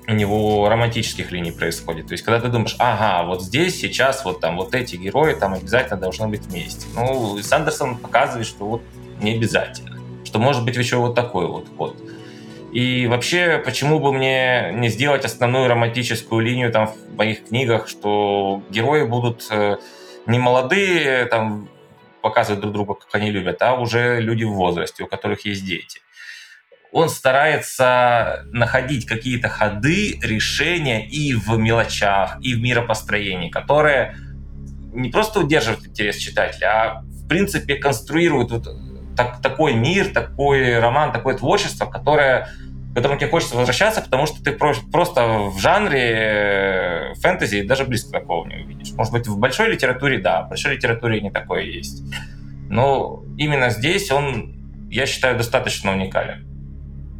у 0.08 0.12
него 0.12 0.68
романтических 0.68 1.30
линий 1.30 1.52
происходит. 1.52 2.08
То 2.08 2.12
есть, 2.12 2.24
когда 2.24 2.40
ты 2.40 2.48
думаешь, 2.48 2.76
ага, 2.78 3.26
вот 3.26 3.42
здесь 3.42 3.78
сейчас 3.78 4.24
вот 4.24 4.40
там 4.40 4.56
вот 4.56 4.74
эти 4.74 4.96
герои 4.96 5.34
там 5.34 5.54
обязательно 5.54 6.00
должны 6.00 6.28
быть 6.28 6.42
вместе. 6.46 6.86
Ну, 6.96 7.38
Сандерсон 7.38 7.96
показывает, 7.96 8.46
что 8.46 8.64
вот 8.64 8.82
не 9.20 9.34
обязательно. 9.34 10.00
Что 10.24 10.38
может 10.38 10.64
быть 10.64 10.76
еще 10.76 10.96
вот 10.96 11.14
такой 11.14 11.46
вот 11.46 11.66
ход. 11.76 11.96
И 12.72 13.06
вообще, 13.06 13.60
почему 13.62 14.00
бы 14.00 14.12
мне 14.12 14.72
не 14.74 14.88
сделать 14.88 15.26
основную 15.26 15.68
романтическую 15.68 16.40
линию 16.40 16.72
там 16.72 16.86
в 16.86 17.16
моих 17.16 17.44
книгах, 17.44 17.86
что 17.86 18.62
герои 18.70 19.04
будут 19.04 19.46
э, 19.50 19.76
не 20.26 20.38
молодые, 20.38 21.26
там, 21.26 21.68
показывать 22.22 22.60
друг 22.60 22.72
другу, 22.72 22.94
как 22.94 23.14
они 23.14 23.30
любят, 23.30 23.60
а 23.60 23.74
уже 23.74 24.20
люди 24.20 24.44
в 24.44 24.52
возрасте, 24.52 25.02
у 25.02 25.06
которых 25.06 25.44
есть 25.44 25.64
дети. 25.64 26.00
Он 26.92 27.08
старается 27.08 28.44
находить 28.52 29.06
какие-то 29.06 29.48
ходы, 29.48 30.18
решения 30.22 31.08
и 31.08 31.34
в 31.34 31.56
мелочах, 31.56 32.36
и 32.40 32.54
в 32.54 32.60
миропостроении, 32.60 33.48
которые 33.48 34.16
не 34.92 35.08
просто 35.08 35.40
удерживают 35.40 35.86
интерес 35.86 36.16
читателя, 36.16 36.66
а 36.66 37.00
в 37.02 37.26
принципе 37.28 37.76
конструируют 37.76 38.50
вот 38.50 38.68
так, 39.16 39.40
такой 39.40 39.74
мир, 39.74 40.12
такой 40.12 40.78
роман, 40.78 41.12
такое 41.12 41.36
творчество, 41.36 41.86
которое, 41.86 42.48
к 42.92 42.94
которому 42.94 43.18
тебе 43.18 43.30
хочется 43.30 43.56
возвращаться, 43.56 44.02
потому 44.02 44.26
что 44.26 44.42
ты 44.44 44.52
просто 44.52 45.48
в 45.48 45.58
жанре 45.58 47.12
э, 47.12 47.14
фэнтези 47.14 47.62
даже 47.62 47.84
близко 47.84 48.12
такого 48.12 48.46
не 48.46 48.56
увидишь. 48.56 48.92
Может 48.92 49.12
быть, 49.14 49.26
в 49.26 49.38
большой 49.38 49.72
литературе, 49.72 50.18
да, 50.18 50.42
в 50.42 50.50
большой 50.50 50.76
литературе 50.76 51.22
не 51.22 51.30
такое 51.30 51.62
есть. 51.62 52.02
Но 52.68 53.24
именно 53.38 53.70
здесь 53.70 54.10
он, 54.10 54.54
я 54.90 55.06
считаю, 55.06 55.38
достаточно 55.38 55.92
уникален. 55.92 56.46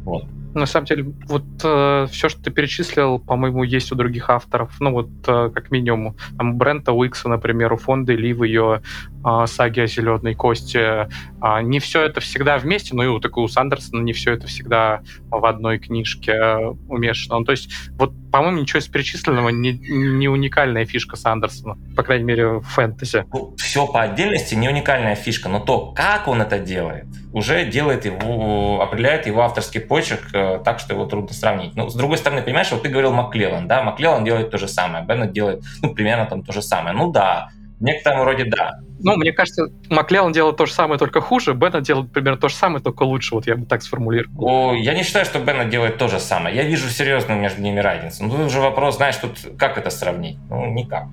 Вот. 0.03 0.25
На 0.53 0.65
самом 0.65 0.85
деле, 0.85 1.03
вот 1.27 1.43
э, 1.63 2.07
все, 2.11 2.29
что 2.29 2.41
ты 2.43 2.51
перечислил, 2.51 3.19
по-моему, 3.19 3.63
есть 3.63 3.91
у 3.91 3.95
других 3.95 4.29
авторов. 4.29 4.71
Ну, 4.79 4.91
вот, 4.91 5.09
э, 5.27 5.49
как 5.53 5.71
минимум, 5.71 6.15
там, 6.37 6.57
Брента 6.57 6.93
Уикса, 6.93 7.27
например, 7.27 7.73
у 7.73 7.77
фонда 7.77 8.13
Ли 8.13 8.33
в 8.33 8.43
ее 8.43 8.83
э, 9.25 9.45
саге 9.47 9.83
о 9.83 9.87
зеленой 9.87 10.35
кости. 10.35 10.77
Э, 10.77 11.61
не 11.61 11.79
все 11.79 12.03
это 12.03 12.21
всегда 12.21 12.57
вместе, 12.57 12.95
но 12.95 13.03
и 13.03 13.07
у 13.07 13.19
такого 13.19 13.47
Сандерсона 13.47 14.01
не 14.01 14.13
все 14.13 14.33
это 14.33 14.47
всегда 14.47 15.01
в 15.29 15.43
одной 15.45 15.79
книжке 15.79 16.31
э, 16.31 16.73
умешано. 16.87 17.39
Ну, 17.39 17.45
то 17.45 17.51
есть, 17.51 17.71
вот, 17.97 18.13
по-моему, 18.31 18.61
ничего 18.61 18.79
из 18.79 18.87
перечисленного 18.87 19.49
не, 19.49 19.73
не 19.73 20.27
уникальная 20.27 20.85
фишка 20.85 21.15
Сандерсона, 21.15 21.77
по 21.95 22.03
крайней 22.03 22.25
мере, 22.25 22.59
в 22.59 22.63
фэнтези. 22.63 23.25
Ну, 23.33 23.55
все 23.57 23.87
по 23.87 24.01
отдельности 24.01 24.53
не 24.53 24.69
уникальная 24.69 25.15
фишка, 25.15 25.49
но 25.49 25.59
то, 25.59 25.93
как 25.95 26.27
он 26.27 26.41
это 26.41 26.59
делает, 26.59 27.07
уже 27.33 27.65
делает 27.65 28.05
его, 28.05 28.81
определяет 28.81 29.25
его 29.25 29.41
авторский 29.41 29.81
почерк 29.81 30.33
э, 30.33 30.61
так, 30.63 30.79
что 30.79 30.93
его 30.93 31.05
трудно 31.05 31.33
сравнить. 31.33 31.75
Ну, 31.75 31.89
с 31.89 31.95
другой 31.95 32.17
стороны, 32.17 32.43
понимаешь, 32.43 32.71
вот 32.71 32.83
ты 32.83 32.89
говорил 32.89 33.11
Маклеллан, 33.11 33.67
да, 33.67 33.81
Маклеллан 33.81 34.23
делает 34.23 34.51
то 34.51 34.57
же 34.57 34.67
самое, 34.67 35.03
Беннет 35.03 35.31
делает, 35.31 35.63
ну, 35.81 35.93
примерно 35.93 36.27
там 36.27 36.43
то 36.43 36.53
же 36.53 36.61
самое. 36.61 36.95
Ну 36.95 37.11
да, 37.11 37.49
в 37.83 37.85
некотором 37.85 38.23
роде 38.23 38.45
да. 38.45 38.79
Ну, 38.99 39.17
мне 39.17 39.33
кажется, 39.33 39.67
Маклеллан 39.89 40.31
делает 40.31 40.55
то 40.55 40.65
же 40.65 40.71
самое, 40.71 40.97
только 40.97 41.19
хуже, 41.19 41.53
Беннет 41.53 41.83
делает 41.83 42.13
примерно 42.13 42.39
то 42.39 42.47
же 42.47 42.55
самое, 42.55 42.81
только 42.81 43.03
лучше, 43.03 43.35
вот 43.35 43.45
я 43.45 43.57
бы 43.57 43.65
так 43.65 43.83
сформулировал. 43.83 44.45
О, 44.47 44.73
я 44.73 44.93
не 44.93 45.03
считаю, 45.03 45.25
что 45.25 45.39
Беннет 45.39 45.67
делает 45.67 45.97
то 45.97 46.07
же 46.07 46.21
самое. 46.21 46.55
Я 46.55 46.63
вижу 46.63 46.87
серьезную 46.87 47.41
между 47.41 47.61
ними 47.61 47.81
разницу. 47.81 48.23
Ну, 48.23 48.29
тут 48.29 48.39
уже 48.39 48.61
вопрос, 48.61 48.95
знаешь, 48.95 49.17
тут 49.17 49.37
как 49.57 49.77
это 49.77 49.89
сравнить? 49.89 50.37
Ну, 50.49 50.65
никак. 50.71 51.07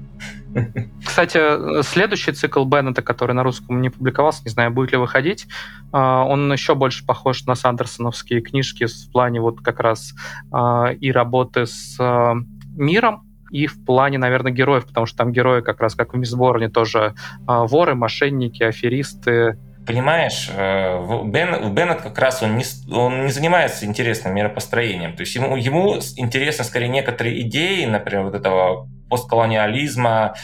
Кстати, 1.04 1.83
следующий 1.83 2.30
цикл 2.30 2.64
Беннета, 2.64 3.02
который 3.02 3.33
на 3.33 3.42
русском 3.42 3.80
не 3.83 3.90
публиковался, 3.90 4.42
не 4.44 4.50
знаю, 4.52 4.70
будет 4.70 4.92
ли 4.92 4.98
выходить, 4.98 5.48
а, 5.90 6.24
он 6.24 6.52
еще 6.52 6.76
больше 6.76 7.04
похож 7.04 7.44
на 7.46 7.56
сандерсоновские 7.56 8.42
книжки 8.42 8.87
в 8.87 9.11
плане 9.11 9.40
вот 9.40 9.61
как 9.61 9.80
раз 9.80 10.14
а, 10.52 10.92
и 10.92 11.11
работы 11.11 11.66
с 11.66 11.96
а, 11.98 12.35
миром, 12.76 13.26
и 13.51 13.67
в 13.67 13.85
плане, 13.85 14.19
наверное, 14.19 14.53
героев, 14.53 14.87
потому 14.87 15.07
что 15.07 15.19
там 15.19 15.33
герои 15.33 15.61
как 15.61 15.81
раз 15.81 15.95
как 15.95 16.15
в 16.15 16.17
Мисборне 16.17 16.69
тоже 16.69 17.15
воры, 17.47 17.95
мошенники, 17.95 18.63
аферисты, 18.63 19.57
понимаешь, 19.87 20.49
э, 20.55 21.25
Бен, 21.25 21.75
Беннет 21.75 22.01
как 22.03 22.19
раз 22.19 22.43
он 22.43 22.57
не, 22.57 22.65
он 22.95 23.27
не 23.27 23.33
занимается 23.33 23.87
интересным 23.87 24.35
миропостроением. 24.35 25.15
То 25.15 25.23
есть 25.23 25.35
ему, 25.35 25.57
ему 25.57 25.97
интересны 26.17 26.65
скорее 26.65 26.89
некоторые 26.89 27.41
идеи, 27.41 27.87
например, 27.87 28.27
вот 28.27 28.35
этого 28.35 28.89
постколониализма, 29.09 30.11
а, 30.11 30.35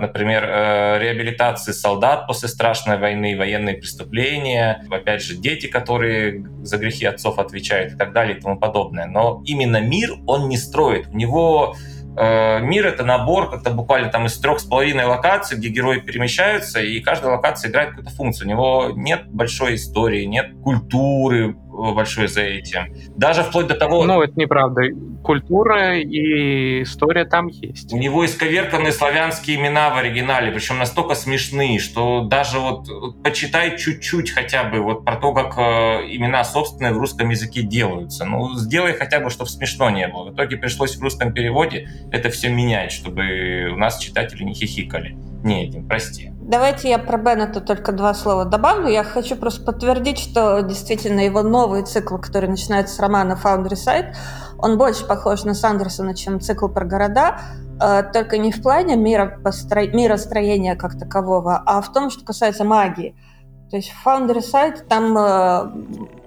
например, 0.00 0.44
э, 0.44 0.98
реабилитации 1.00 1.72
солдат 1.72 2.26
после 2.26 2.48
страшной 2.48 2.98
войны, 2.98 3.36
военные 3.36 3.76
преступления, 3.76 4.84
опять 4.90 5.22
же, 5.22 5.36
дети, 5.36 5.66
которые 5.66 6.44
за 6.62 6.78
грехи 6.78 7.04
отцов 7.04 7.38
отвечают 7.38 7.94
и 7.94 7.96
так 7.96 8.12
далее 8.12 8.36
и 8.36 8.40
тому 8.40 8.58
подобное. 8.58 9.06
Но 9.06 9.42
именно 9.44 9.80
мир 9.80 10.14
он 10.26 10.48
не 10.48 10.56
строит. 10.56 11.08
У 11.08 11.16
него 11.16 11.74
Э, 12.20 12.58
мир— 12.60 12.86
это 12.88 13.04
набор 13.04 13.48
как-то 13.48 13.70
буквально 13.70 14.10
там 14.10 14.26
из 14.26 14.36
трех 14.38 14.58
с 14.58 14.64
половиной 14.64 15.04
локаций, 15.04 15.56
где 15.56 15.68
герои 15.68 16.00
перемещаются, 16.00 16.80
и 16.80 16.98
каждая 16.98 17.30
локация 17.32 17.70
играет 17.70 17.90
какую-то 17.90 18.10
функцию. 18.10 18.48
У 18.48 18.50
него 18.50 18.90
нет 18.96 19.28
большой 19.28 19.76
истории, 19.76 20.24
нет 20.24 20.50
культуры, 20.64 21.56
большой 21.94 22.28
за 22.28 22.42
этим. 22.42 22.94
Даже 23.16 23.42
вплоть 23.42 23.66
до 23.66 23.74
того... 23.74 24.04
Ну, 24.04 24.22
это 24.22 24.38
неправда. 24.38 24.82
Культура 25.22 25.98
и 25.98 26.82
история 26.82 27.24
там 27.24 27.48
есть. 27.48 27.92
У 27.92 27.98
него 27.98 28.24
исковерканные 28.24 28.92
славянские 28.92 29.56
имена 29.56 29.90
в 29.90 29.98
оригинале, 29.98 30.52
причем 30.52 30.78
настолько 30.78 31.14
смешные, 31.14 31.78
что 31.78 32.24
даже 32.24 32.58
вот 32.58 32.88
почитай 33.22 33.76
чуть-чуть 33.76 34.30
хотя 34.30 34.64
бы 34.64 34.80
вот 34.80 35.04
про 35.04 35.16
то, 35.16 35.32
как 35.32 35.58
э, 35.58 35.60
имена 36.10 36.44
собственные 36.44 36.92
в 36.92 36.98
русском 36.98 37.28
языке 37.30 37.62
делаются. 37.62 38.24
Ну, 38.24 38.54
сделай 38.54 38.92
хотя 38.92 39.20
бы, 39.20 39.30
чтобы 39.30 39.50
смешно 39.50 39.90
не 39.90 40.08
было. 40.08 40.30
В 40.30 40.34
итоге 40.34 40.56
пришлось 40.56 40.96
в 40.96 41.02
русском 41.02 41.32
переводе 41.32 41.88
это 42.10 42.30
все 42.30 42.48
менять, 42.48 42.92
чтобы 42.92 43.70
у 43.72 43.76
нас 43.76 43.98
читатели 43.98 44.42
не 44.42 44.54
хихикали. 44.54 45.16
Не 45.44 45.68
этим, 45.68 45.86
прости. 45.86 46.32
Давайте 46.40 46.88
я 46.88 46.98
про 46.98 47.18
Беннета 47.18 47.60
только 47.60 47.92
два 47.92 48.14
слова 48.14 48.44
добавлю. 48.44 48.88
Я 48.88 49.04
хочу 49.04 49.36
просто 49.36 49.64
подтвердить, 49.64 50.18
что 50.18 50.60
действительно 50.62 51.20
его 51.20 51.42
новый 51.42 51.82
цикл, 51.82 52.16
который 52.16 52.48
начинается 52.48 52.96
с 52.96 52.98
романа 52.98 53.38
Foundry 53.42 53.76
он 54.58 54.76
больше 54.76 55.06
похож 55.06 55.44
на 55.44 55.54
Сандерсона, 55.54 56.14
чем 56.14 56.40
цикл 56.40 56.68
про 56.68 56.84
города, 56.84 57.38
э, 57.80 58.02
только 58.12 58.38
не 58.38 58.50
в 58.50 58.60
плане 58.60 58.96
миропостро... 58.96 59.86
миростроения 59.86 60.74
как 60.74 60.98
такового, 60.98 61.62
а 61.64 61.80
в 61.80 61.92
том, 61.92 62.10
что 62.10 62.24
касается 62.24 62.64
магии. 62.64 63.14
То 63.70 63.76
есть 63.76 63.92
Foundry 64.04 64.84
там 64.88 65.16
э, 65.16 65.70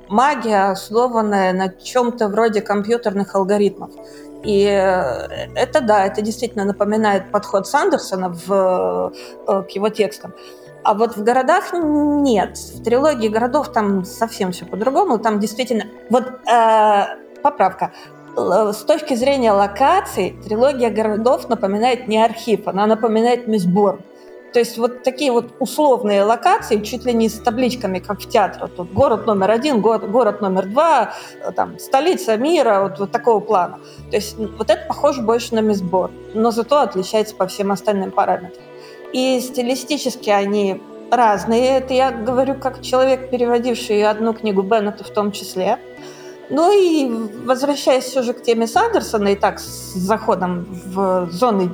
магия, 0.08 0.72
основанная 0.72 1.52
на 1.52 1.70
чем-то 1.70 2.30
вроде 2.30 2.62
компьютерных 2.62 3.36
алгоритмов. 3.36 3.92
И 4.44 4.66
э, 4.66 5.50
это, 5.56 5.82
да, 5.82 6.06
это 6.06 6.22
действительно 6.22 6.66
напоминает 6.66 7.32
подход 7.32 7.68
Сандерсона 7.68 8.30
в, 8.30 9.14
э, 9.48 9.64
к 9.64 9.70
его 9.72 9.90
текстам. 9.90 10.34
А 10.84 10.94
вот 10.96 11.16
в 11.16 11.24
городах 11.24 11.74
нет. 11.74 12.58
В 12.58 12.84
трилогии 12.84 13.28
городов 13.28 13.72
там 13.72 14.04
совсем 14.04 14.52
все 14.52 14.66
по-другому. 14.66 15.20
Там 15.20 15.40
действительно... 15.40 15.86
Вот 16.10 16.26
э, 16.52 17.04
поправка. 17.44 17.92
С 18.36 18.84
точки 18.84 19.14
зрения 19.16 19.52
локаций, 19.52 20.38
трилогия 20.44 20.90
городов 20.90 21.50
напоминает 21.50 22.08
не 22.08 22.24
архив, 22.24 22.68
она 22.68 22.88
напоминает 22.88 23.48
Мисборн. 23.48 24.02
То 24.54 24.60
есть 24.60 24.78
вот 24.78 25.04
такие 25.04 25.32
вот 25.32 25.54
условные 25.60 26.24
локации, 26.24 26.82
чуть 26.82 27.06
ли 27.06 27.14
не 27.14 27.30
с 27.30 27.40
табличками, 27.40 28.00
как 28.00 28.20
в 28.20 28.28
театре. 28.28 28.68
Тут 28.76 28.92
город 28.92 29.26
номер 29.26 29.52
один, 29.52 29.82
город, 29.82 30.12
город 30.12 30.42
номер 30.42 30.66
два, 30.66 31.14
э, 31.42 31.52
там, 31.52 31.80
столица 31.80 32.36
мира, 32.38 32.82
вот, 32.84 33.00
вот 33.00 33.12
такого 33.12 33.40
плана. 33.40 33.80
То 34.10 34.18
есть 34.18 34.38
вот 34.38 34.70
это 34.70 34.86
похоже 34.88 35.22
больше 35.22 35.56
на 35.56 35.60
Мисбор, 35.60 36.12
но 36.34 36.52
зато 36.52 36.80
отличается 36.80 37.36
по 37.36 37.48
всем 37.48 37.72
остальным 37.72 38.12
параметрам. 38.12 38.64
И 39.14 39.40
стилистически 39.40 40.30
они 40.30 40.82
разные. 41.12 41.78
Это 41.80 41.94
я 41.94 42.12
говорю 42.12 42.56
как 42.56 42.82
человек, 42.82 43.30
переводивший 43.30 44.04
одну 44.06 44.34
книгу 44.34 44.62
Беннета 44.62 45.04
в 45.04 45.10
том 45.10 45.32
числе. 45.32 45.78
Ну 46.50 46.72
и 46.72 47.10
возвращаясь 47.46 48.04
все 48.04 48.24
же 48.24 48.34
к 48.34 48.44
теме 48.44 48.68
Сандерсона 48.68 49.30
и 49.30 49.36
так 49.36 49.60
с 49.60 49.94
заходом 49.94 50.66
в 50.86 51.30
зоны 51.32 51.72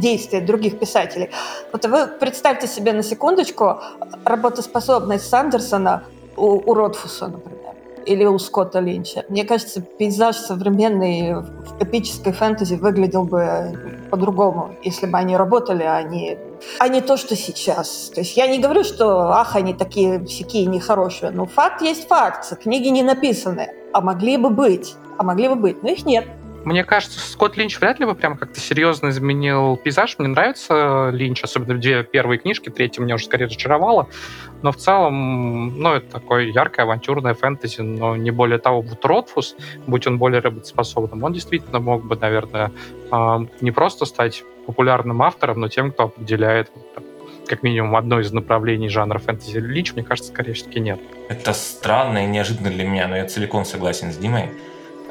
действия 0.00 0.40
других 0.40 0.78
писателей. 0.78 1.30
Вот 1.72 1.84
вы 1.84 2.06
представьте 2.06 2.66
себе 2.66 2.92
на 2.92 3.02
секундочку 3.02 3.80
работоспособность 4.24 5.28
Сандерсона 5.28 6.04
у, 6.36 6.70
у 6.70 6.74
Ротфуса, 6.74 7.28
например 7.28 7.60
или 8.06 8.24
у 8.24 8.38
Скотта 8.38 8.80
Линча. 8.80 9.24
Мне 9.28 9.44
кажется, 9.44 9.80
пейзаж 9.80 10.36
современный 10.36 11.34
в 11.34 11.82
эпической 11.82 12.32
фэнтези 12.32 12.74
выглядел 12.74 13.24
бы 13.24 14.08
по-другому, 14.10 14.74
если 14.82 15.06
бы 15.06 15.18
они 15.18 15.36
работали, 15.36 15.84
а 15.84 16.02
не, 16.02 16.38
а 16.78 16.88
не 16.88 17.00
то, 17.00 17.16
что 17.16 17.36
сейчас. 17.36 18.10
То 18.14 18.20
есть 18.20 18.36
я 18.36 18.46
не 18.46 18.58
говорю, 18.58 18.84
что 18.84 19.30
ах, 19.32 19.54
они 19.56 19.74
такие 19.74 20.24
всякие 20.24 20.66
нехорошие. 20.66 21.30
Но 21.30 21.46
факт 21.46 21.82
есть 21.82 22.08
факт. 22.08 22.58
Книги 22.62 22.88
не 22.88 23.02
написаны, 23.02 23.68
а 23.92 24.00
могли 24.00 24.36
бы 24.36 24.50
быть. 24.50 24.96
А 25.18 25.22
могли 25.22 25.48
бы 25.48 25.54
быть, 25.54 25.82
но 25.82 25.90
их 25.90 26.06
нет. 26.06 26.26
Мне 26.64 26.84
кажется, 26.84 27.18
Скотт 27.18 27.56
Линч 27.56 27.80
вряд 27.80 28.00
ли 28.00 28.06
бы 28.06 28.14
прям 28.14 28.36
как-то 28.36 28.60
серьезно 28.60 29.08
изменил 29.08 29.76
пейзаж. 29.76 30.16
Мне 30.18 30.28
нравится 30.28 31.10
Линч, 31.10 31.42
особенно 31.42 31.78
две 31.78 32.02
первые 32.04 32.38
книжки, 32.38 32.68
третья 32.68 33.02
меня 33.02 33.14
уже 33.14 33.24
скорее 33.24 33.46
разочаровала. 33.46 34.08
Но 34.62 34.72
в 34.72 34.76
целом, 34.76 35.78
ну, 35.78 35.94
это 35.94 36.10
такое 36.10 36.44
яркое 36.44 36.84
авантюрное 36.84 37.34
фэнтези, 37.34 37.80
но 37.80 38.16
не 38.16 38.30
более 38.30 38.58
того. 38.58 38.82
Вот 38.82 39.04
Ротфус, 39.04 39.56
будь 39.86 40.06
он 40.06 40.18
более 40.18 40.40
работоспособным, 40.40 41.24
он 41.24 41.32
действительно 41.32 41.80
мог 41.80 42.04
бы, 42.04 42.16
наверное, 42.16 42.70
а, 43.10 43.40
не 43.60 43.70
просто 43.70 44.04
стать 44.04 44.44
популярным 44.66 45.22
автором, 45.22 45.60
но 45.60 45.68
тем, 45.68 45.92
кто 45.92 46.04
определяет 46.04 46.70
как 47.46 47.62
минимум 47.62 47.96
одно 47.96 48.20
из 48.20 48.30
направлений 48.32 48.88
жанра 48.88 49.18
фэнтези 49.18 49.58
Линч, 49.58 49.94
мне 49.94 50.04
кажется, 50.04 50.30
скорее 50.30 50.52
все-таки 50.52 50.78
нет. 50.78 51.00
Это 51.28 51.52
странно 51.52 52.24
и 52.24 52.26
неожиданно 52.26 52.70
для 52.70 52.84
меня, 52.84 53.08
но 53.08 53.16
я 53.16 53.24
целиком 53.24 53.64
согласен 53.64 54.12
с 54.12 54.16
Димой. 54.16 54.50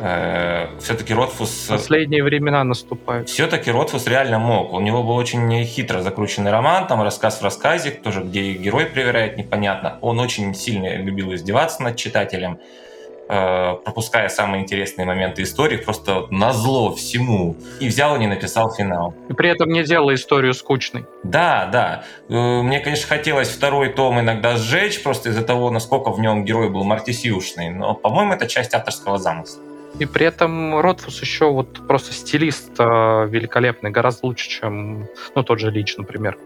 Э, 0.01 0.67
все-таки 0.79 1.13
Ротфус... 1.13 1.65
Последние 1.67 2.23
времена 2.23 2.63
наступают. 2.63 3.27
Все-таки 3.27 3.69
Ротфус 3.69 4.07
реально 4.07 4.39
мог. 4.39 4.73
У 4.73 4.79
него 4.79 5.03
был 5.03 5.15
очень 5.15 5.63
хитро 5.65 6.01
закрученный 6.01 6.51
роман, 6.51 6.87
там 6.87 7.01
рассказ 7.01 7.41
в 7.41 7.43
рассказе, 7.43 7.91
тоже 7.91 8.21
где 8.21 8.53
герой 8.53 8.85
проверяет 8.85 9.37
непонятно. 9.37 9.97
Он 10.01 10.19
очень 10.19 10.55
сильно 10.55 10.95
любил 10.95 11.33
издеваться 11.33 11.83
над 11.83 11.97
читателем, 11.97 12.59
э, 13.27 13.73
пропуская 13.83 14.29
самые 14.29 14.63
интересные 14.63 15.05
моменты 15.05 15.41
истории, 15.43 15.75
просто 15.75 16.27
на 16.29 16.53
зло 16.53 16.95
всему. 16.95 17.57
И 17.81 17.89
взял 17.89 18.15
и 18.15 18.19
не 18.19 18.27
написал 18.27 18.73
финал. 18.73 19.13
И 19.27 19.33
при 19.33 19.49
этом 19.49 19.69
не 19.69 19.83
делал 19.83 20.13
историю 20.13 20.53
скучной. 20.53 21.05
Да, 21.23 21.67
да. 21.73 22.03
Э, 22.29 22.61
мне, 22.61 22.79
конечно, 22.79 23.05
хотелось 23.05 23.49
второй 23.49 23.89
том 23.89 24.17
иногда 24.21 24.55
сжечь, 24.55 25.03
просто 25.03 25.29
из-за 25.29 25.43
того, 25.43 25.71
насколько 25.71 26.09
в 26.11 26.21
нем 26.21 26.45
герой 26.45 26.69
был 26.69 26.85
мартисиушный. 26.85 27.69
Но, 27.69 27.95
по-моему, 27.95 28.31
это 28.31 28.47
часть 28.47 28.73
авторского 28.73 29.17
замысла. 29.17 29.61
И 29.97 30.05
при 30.05 30.25
этом 30.25 30.79
Ротфус 30.79 31.19
еще 31.21 31.51
вот 31.51 31.87
просто 31.87 32.13
стилист 32.13 32.71
э, 32.79 32.83
великолепный, 33.27 33.89
гораздо 33.89 34.27
лучше, 34.27 34.49
чем 34.49 35.07
ну, 35.35 35.43
тот 35.43 35.59
же 35.59 35.71
Лич, 35.71 35.97
например. 35.97 36.37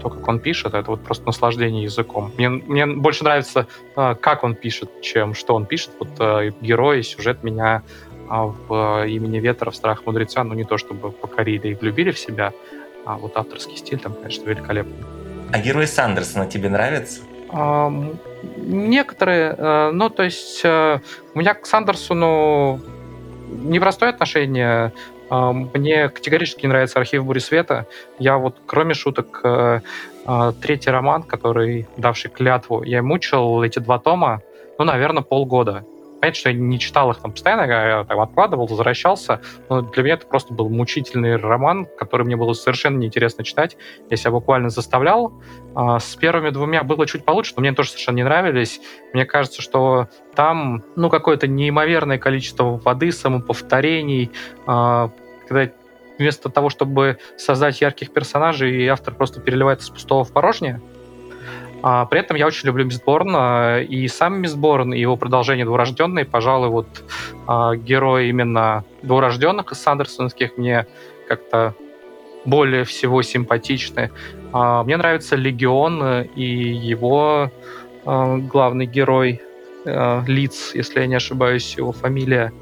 То, 0.00 0.10
как 0.10 0.26
он 0.28 0.38
пишет, 0.38 0.74
это 0.74 0.90
вот 0.90 1.02
просто 1.02 1.26
наслаждение 1.26 1.84
языком. 1.84 2.32
Мне, 2.36 2.48
мне 2.48 2.86
больше 2.86 3.24
нравится, 3.24 3.66
э, 3.96 4.14
как 4.20 4.44
он 4.44 4.54
пишет, 4.54 5.00
чем 5.00 5.34
что 5.34 5.54
он 5.54 5.66
пишет. 5.66 5.90
Вот 5.98 6.08
э, 6.18 6.52
герой, 6.60 7.02
сюжет 7.02 7.42
меня 7.42 7.82
в 8.28 9.06
«Имени 9.06 9.38
ветра», 9.38 9.70
в 9.70 9.76
«Страх 9.76 10.04
мудреца», 10.04 10.42
ну 10.42 10.54
не 10.54 10.64
то 10.64 10.78
чтобы 10.78 11.12
покорили 11.12 11.68
и 11.68 11.74
влюбили 11.74 12.10
в 12.10 12.18
себя, 12.18 12.52
а 13.04 13.18
вот 13.18 13.36
авторский 13.36 13.76
стиль 13.76 14.00
там, 14.00 14.14
конечно, 14.14 14.48
великолепный. 14.48 14.96
А 15.52 15.60
герой 15.60 15.86
Сандерсона 15.86 16.46
тебе 16.46 16.68
нравится? 16.68 17.20
Некоторые, 17.52 19.54
э, 19.56 19.90
ну, 19.92 20.10
то 20.10 20.22
есть 20.22 20.60
э, 20.64 21.00
у 21.34 21.38
меня 21.38 21.54
к 21.54 21.66
Сандерсону 21.66 22.80
непростое 23.48 24.10
отношение, 24.10 24.92
мне 25.28 26.08
категорически 26.08 26.62
не 26.62 26.68
нравится 26.68 27.00
«Архив 27.00 27.24
бури 27.24 27.40
света». 27.40 27.86
Я 28.20 28.38
вот, 28.38 28.58
кроме 28.66 28.94
шуток, 28.94 29.40
э, 29.42 29.80
третий 30.62 30.90
роман, 30.90 31.24
который, 31.24 31.88
давший 31.96 32.30
клятву, 32.30 32.84
я 32.84 33.02
мучил 33.02 33.62
эти 33.62 33.80
два 33.80 33.98
тома, 33.98 34.42
ну, 34.78 34.84
наверное, 34.84 35.22
полгода 35.22 35.84
понятно, 36.20 36.38
что 36.38 36.50
я 36.50 36.56
не 36.56 36.78
читал 36.78 37.10
их 37.10 37.18
там 37.18 37.32
постоянно, 37.32 37.62
я 37.62 38.04
там 38.04 38.20
откладывал, 38.20 38.66
возвращался, 38.66 39.40
но 39.68 39.82
для 39.82 40.02
меня 40.02 40.14
это 40.14 40.26
просто 40.26 40.54
был 40.54 40.68
мучительный 40.68 41.36
роман, 41.36 41.86
который 41.98 42.24
мне 42.26 42.36
было 42.36 42.52
совершенно 42.52 42.98
неинтересно 42.98 43.44
читать. 43.44 43.76
Я 44.10 44.16
себя 44.16 44.32
буквально 44.32 44.70
заставлял. 44.70 45.32
А, 45.74 45.98
с 45.98 46.14
первыми 46.16 46.50
двумя 46.50 46.82
было 46.82 47.06
чуть 47.06 47.24
получше, 47.24 47.54
но 47.56 47.60
мне 47.60 47.72
тоже 47.72 47.90
совершенно 47.90 48.16
не 48.16 48.24
нравились. 48.24 48.80
Мне 49.12 49.24
кажется, 49.24 49.62
что 49.62 50.08
там, 50.34 50.84
ну, 50.96 51.10
какое-то 51.10 51.46
неимоверное 51.46 52.18
количество 52.18 52.78
воды, 52.78 53.12
самоповторений, 53.12 54.30
а, 54.66 55.10
когда 55.48 55.72
вместо 56.18 56.48
того, 56.48 56.70
чтобы 56.70 57.18
создать 57.36 57.80
ярких 57.80 58.12
персонажей, 58.12 58.86
автор 58.88 59.14
просто 59.14 59.40
переливает 59.40 59.80
из 59.80 59.90
пустого 59.90 60.24
в 60.24 60.32
порожнее. 60.32 60.80
А, 61.82 62.06
при 62.06 62.20
этом 62.20 62.36
я 62.36 62.46
очень 62.46 62.66
люблю 62.66 62.84
Мистборн, 62.84 63.34
а, 63.36 63.80
и 63.80 64.08
сам 64.08 64.40
Мистборн, 64.40 64.94
и 64.94 65.00
его 65.00 65.16
продолжение 65.16 65.64
«Двурожденный», 65.64 66.24
пожалуй, 66.24 66.68
вот 66.68 66.88
а, 67.46 67.76
герой 67.76 68.28
именно 68.28 68.84
«Двурожденных» 69.02 69.72
из 69.72 69.80
Сандерсонских 69.80 70.56
мне 70.56 70.86
как-то 71.28 71.74
более 72.44 72.84
всего 72.84 73.22
симпатичны. 73.22 74.10
А, 74.52 74.82
мне 74.84 74.96
нравится 74.96 75.36
«Легион» 75.36 76.22
и 76.22 76.44
его 76.44 77.50
а, 78.04 78.36
главный 78.38 78.86
герой 78.86 79.42
а, 79.84 80.22
Лиц, 80.26 80.72
если 80.74 81.00
я 81.00 81.06
не 81.06 81.16
ошибаюсь, 81.16 81.76
его 81.76 81.92
фамилия. 81.92 82.52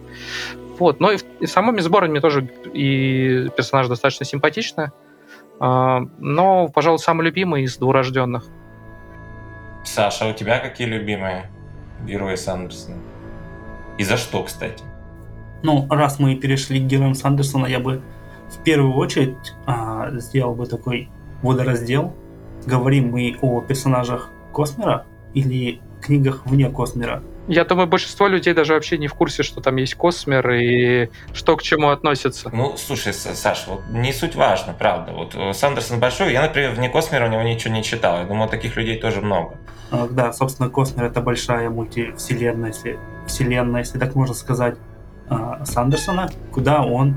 Вот, 0.79 0.98
но 0.98 1.12
и, 1.12 1.18
и 1.40 1.46
в 1.46 1.50
самом 1.50 1.77
Мисборне 1.77 2.11
мне 2.11 2.20
тоже 2.20 2.48
и 2.72 3.48
персонаж 3.57 3.87
достаточно 3.87 4.27
симпатичный. 4.27 4.88
А, 5.61 6.00
но, 6.18 6.68
пожалуй, 6.68 6.98
самый 6.98 7.24
любимый 7.24 7.62
из 7.62 7.77
двурожденных. 7.77 8.44
Саша, 9.85 10.27
у 10.27 10.33
тебя 10.33 10.59
какие 10.59 10.87
любимые 10.87 11.51
герои 12.07 12.37
Сандерсона? 12.37 12.97
И 13.99 14.05
за 14.05 14.16
что, 14.16 14.42
кстати? 14.42 14.83
Ну, 15.62 15.87
раз 15.88 16.18
мы 16.18 16.35
перешли 16.37 16.81
к 16.81 16.85
героям 16.85 17.14
Сандерсона, 17.14 17.66
я 17.66 17.79
бы 17.79 18.03
в 18.51 18.62
первую 18.62 18.94
очередь 18.94 19.55
а, 19.66 20.11
сделал 20.12 20.55
бы 20.55 20.66
такой 20.66 21.09
водораздел. 21.42 22.14
Говорим 22.66 23.11
мы 23.11 23.37
о 23.40 23.61
персонажах 23.61 24.31
Космера 24.53 25.07
или 25.35 25.81
книгах 26.01 26.42
вне 26.47 26.70
Космера. 26.70 27.23
Я 27.47 27.64
думаю, 27.64 27.87
большинство 27.87 28.27
людей 28.27 28.55
даже 28.55 28.73
вообще 28.73 28.97
не 28.97 29.07
в 29.07 29.14
курсе, 29.14 29.42
что 29.42 29.61
там 29.61 29.77
есть 29.77 29.94
Космер 29.97 30.51
и 30.51 31.11
что 31.35 31.57
к 31.57 31.62
чему 31.62 31.90
относится. 31.90 32.49
Ну, 32.53 32.77
слушай, 32.79 33.12
Саш, 33.12 33.66
вот 33.66 33.83
не 33.90 34.14
суть 34.14 34.35
важно, 34.35 34.73
правда. 34.73 35.12
Вот 35.12 35.35
э, 35.35 35.53
Сандерсон 35.53 36.01
большой, 36.01 36.33
я, 36.33 36.40
например, 36.40 36.70
вне 36.70 36.88
Космера 36.88 37.27
у 37.27 37.31
него 37.31 37.42
ничего 37.42 37.75
не 37.75 37.83
читал. 37.83 38.18
Я 38.18 38.25
думаю, 38.25 38.49
таких 38.49 38.77
людей 38.77 38.99
тоже 38.99 39.20
много. 39.20 39.59
А, 39.90 40.09
да, 40.09 40.33
собственно, 40.33 40.68
Космер 40.68 41.05
это 41.05 41.20
большая 41.20 41.70
мультивселенная, 41.70 42.68
если, 42.68 42.99
вселенная, 43.27 43.81
если 43.81 43.99
так 43.99 44.14
можно 44.14 44.35
сказать, 44.35 44.77
а, 45.29 45.64
Сандерсона, 45.64 46.29
куда 46.53 46.83
он 46.83 47.16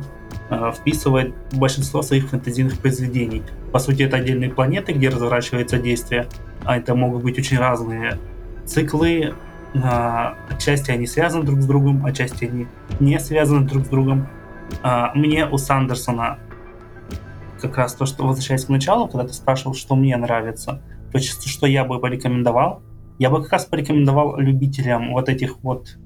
а, 0.50 0.72
вписывает 0.72 1.34
большинство 1.54 2.02
своих 2.02 2.30
фэнтезийных 2.30 2.80
произведений. 2.80 3.44
По 3.72 3.80
сути, 3.80 4.04
это 4.04 4.18
отдельные 4.18 4.50
планеты, 4.50 4.94
где 4.94 5.10
разворачивается 5.10 5.78
действие, 5.78 6.28
а 6.64 6.78
это 6.78 6.96
могут 6.96 7.24
быть 7.24 7.38
очень 7.38 7.58
разные 7.58 8.18
циклы, 8.66 9.34
отчасти 10.50 10.92
они 10.92 11.06
связаны 11.08 11.44
друг 11.44 11.62
с 11.62 11.66
другом, 11.66 12.06
отчасти 12.06 12.46
они 12.46 12.68
не 13.00 13.20
связаны 13.20 13.68
друг 13.68 13.86
с 13.86 13.90
другом. 13.90 14.28
Мне 15.14 15.48
у 15.48 15.58
Сандерсона 15.58 16.40
как 17.62 17.78
раз 17.78 17.94
то, 17.94 18.06
что 18.06 18.26
возвращаясь 18.26 18.66
к 18.66 18.70
началу, 18.70 19.08
когда 19.08 19.28
ты 19.28 19.34
спрашивал, 19.34 19.74
что 19.74 19.96
мне 19.96 20.16
нравится, 20.18 20.82
то 21.20 21.50
что 21.50 21.68
я 21.68 21.86
бы 21.86 22.00
порекомендовал, 22.00 22.82
я 23.20 23.30
бы 23.30 23.42
как 23.42 23.52
раз 23.54 23.66
порекомендовал 23.66 24.38
любителям 24.38 25.14
вот 25.14 25.30
этих 25.30 25.60
вот 25.64 25.98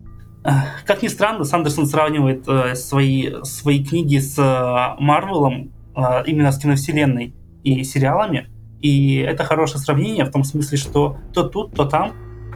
как 0.86 1.04
ни 1.04 1.08
странно, 1.08 1.44
Сандерсон 1.44 1.86
сравнивает 1.86 2.48
э, 2.48 2.76
свои, 2.76 3.44
свои 3.44 3.84
книги 3.84 4.18
с 4.18 4.40
э, 4.40 5.02
Марвелом, 5.02 5.72
э, 5.96 6.24
именно 6.26 6.52
с 6.52 6.58
киновселенной 6.58 7.36
и 7.64 7.84
сериалами. 7.84 8.48
И 8.82 9.18
это 9.18 9.44
хорошее 9.44 9.80
сравнение 9.80 10.26
в 10.26 10.32
том 10.32 10.44
смысле, 10.44 10.78
что 10.78 11.18
то 11.34 11.44
тут, 11.44 11.76
то 11.76 11.86
там 11.86 12.14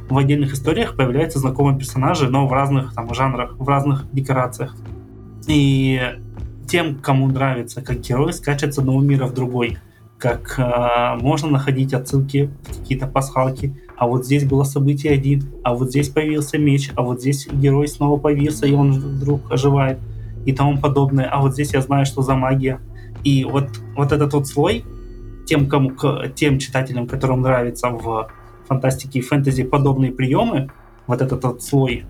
в 0.10 0.18
отдельных 0.18 0.54
историях 0.54 0.98
появляются 0.98 1.38
знакомые 1.38 1.78
персонажи, 1.78 2.28
но 2.28 2.48
в 2.48 2.54
разных 2.54 2.96
там, 2.96 3.13
жанрах, 3.13 3.56
в 3.58 3.68
разных 3.68 4.12
декорациях. 4.12 4.76
И 5.48 6.02
тем, 6.68 6.96
кому 6.96 7.28
нравится, 7.28 7.84
как 7.84 8.00
герой 8.00 8.34
скачет 8.34 8.74
с 8.74 8.80
одного 8.80 9.02
мира 9.02 9.28
в 9.28 9.34
другой, 9.36 9.78
как 10.17 10.56
э, 10.58 11.21
можно 11.21 11.49
находить 11.49 11.93
отсылки, 11.93 12.49
какие-то 12.65 13.08
пасхалки. 13.08 13.75
А 13.97 14.08
вот 14.08 14.25
здесь 14.25 14.45
было 14.45 14.63
событие 14.63 15.13
один, 15.13 15.43
а 15.63 15.73
вот 15.73 15.89
здесь 15.89 16.10
появился 16.10 16.58
меч, 16.58 16.91
а 16.95 17.01
вот 17.01 17.21
здесь 17.21 17.47
герой 17.47 17.88
снова 17.88 18.19
появился, 18.19 18.65
и 18.65 18.73
он 18.73 18.91
вдруг 18.93 19.51
оживает, 19.51 19.99
и 20.45 20.54
тому 20.54 20.80
подобное. 20.80 21.25
А 21.25 21.41
вот 21.41 21.54
здесь 21.54 21.73
я 21.73 21.82
знаю, 21.82 22.06
что 22.06 22.21
за 22.21 22.36
магия. 22.36 22.80
И 23.23 23.43
вот, 23.43 23.69
вот 23.95 24.12
этот 24.12 24.34
вот 24.34 24.47
слой, 24.47 24.86
тем, 25.45 25.67
кому, 25.67 25.91
к, 25.91 26.30
тем 26.36 26.60
читателям, 26.60 27.08
которым 27.08 27.41
нравится 27.41 27.89
в 27.89 28.30
фантастики 28.67 29.19
и 29.19 29.21
фэнтези 29.21 29.63
подобные 29.63 30.12
приемы, 30.12 30.71
вот 31.08 31.21
этот 31.21 31.43
вот 31.43 31.63
слой 31.63 32.06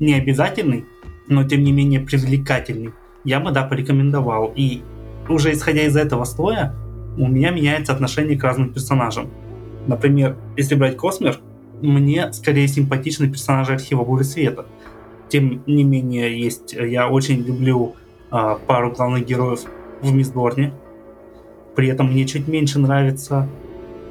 не 0.00 0.14
обязательный, 0.14 0.84
но 1.28 1.44
тем 1.44 1.62
не 1.62 1.72
менее 1.72 2.00
привлекательный, 2.00 2.92
я 3.24 3.40
бы, 3.40 3.52
да, 3.52 3.62
порекомендовал. 3.62 4.52
И 4.56 4.82
уже 5.28 5.52
исходя 5.52 5.82
из 5.82 5.96
этого 5.96 6.24
слоя, 6.24 6.74
у 7.16 7.28
меня 7.28 7.50
меняется 7.50 7.92
отношение 7.92 8.38
к 8.38 8.44
разным 8.44 8.72
персонажам. 8.72 9.30
Например, 9.86 10.36
если 10.56 10.74
брать 10.74 10.96
Космер, 10.96 11.38
мне 11.80 12.32
скорее 12.32 12.68
симпатичны 12.68 13.28
персонажи 13.28 13.72
архива 13.72 14.04
Бури 14.04 14.22
Света. 14.22 14.66
Тем 15.28 15.62
не 15.66 15.84
менее, 15.84 16.38
есть, 16.38 16.72
я 16.74 17.08
очень 17.08 17.42
люблю 17.42 17.96
э, 18.30 18.56
пару 18.66 18.92
главных 18.92 19.26
героев 19.26 19.60
в 20.00 20.12
Мисборне. 20.12 20.72
При 21.74 21.88
этом 21.88 22.12
мне 22.12 22.26
чуть 22.26 22.48
меньше 22.48 22.78
нравится 22.78 23.48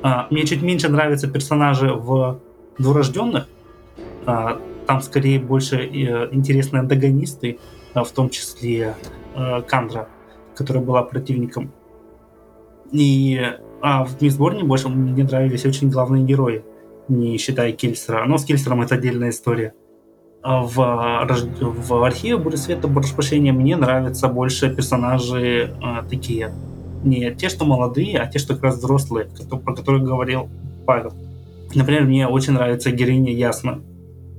а, 0.04 0.28
мне 0.32 0.46
чуть 0.46 0.62
меньше 0.62 0.90
нравятся 0.90 1.28
персонажи 1.28 1.94
в 1.94 2.40
двурожденных. 2.78 3.48
А, 4.26 4.60
там 4.88 5.02
скорее 5.02 5.40
больше 5.40 5.78
э, 5.78 6.30
интересны 6.32 6.78
антагонисты, 6.78 7.60
а, 7.94 8.04
в 8.04 8.12
том 8.12 8.30
числе 8.30 8.96
э, 9.36 9.62
Кандра, 9.68 10.08
которая 10.56 10.84
была 10.84 11.04
противником. 11.04 11.72
И 12.92 13.40
а 13.82 14.06
в 14.06 14.22
Мисборне 14.22 14.64
больше 14.64 14.90
мне 14.90 15.24
нравились 15.24 15.66
очень 15.66 15.90
главные 15.90 16.24
герои, 16.24 16.64
не 17.08 17.38
считая 17.38 17.72
Кельсера. 17.72 18.26
Но 18.26 18.38
с 18.38 18.46
Кельсером 18.46 18.82
это 18.82 18.96
отдельная 18.96 19.30
история. 19.30 19.74
В, 20.44 20.76
в 20.76 22.04
архиве 22.04 22.38
Буря 22.38 22.58
Света, 22.58 22.88
прошу 22.88 23.16
прощения, 23.16 23.52
мне 23.52 23.76
нравятся 23.76 24.28
больше 24.28 24.74
персонажи 24.74 25.76
а, 25.84 26.04
такие 26.04 26.52
не 27.04 27.34
те, 27.34 27.50
что 27.50 27.66
молодые, 27.66 28.20
а 28.20 28.28
те, 28.28 28.40
что 28.40 28.56
как 28.56 28.64
раз 28.64 28.78
взрослые, 28.78 29.28
про 29.50 29.76
которые 29.76 30.04
говорил 30.04 30.50
Павел. 30.86 31.14
Например, 31.74 32.04
мне 32.04 32.28
очень 32.28 32.54
нравится 32.54 32.92
героиня 32.92 33.34
Ясна. 33.34 33.82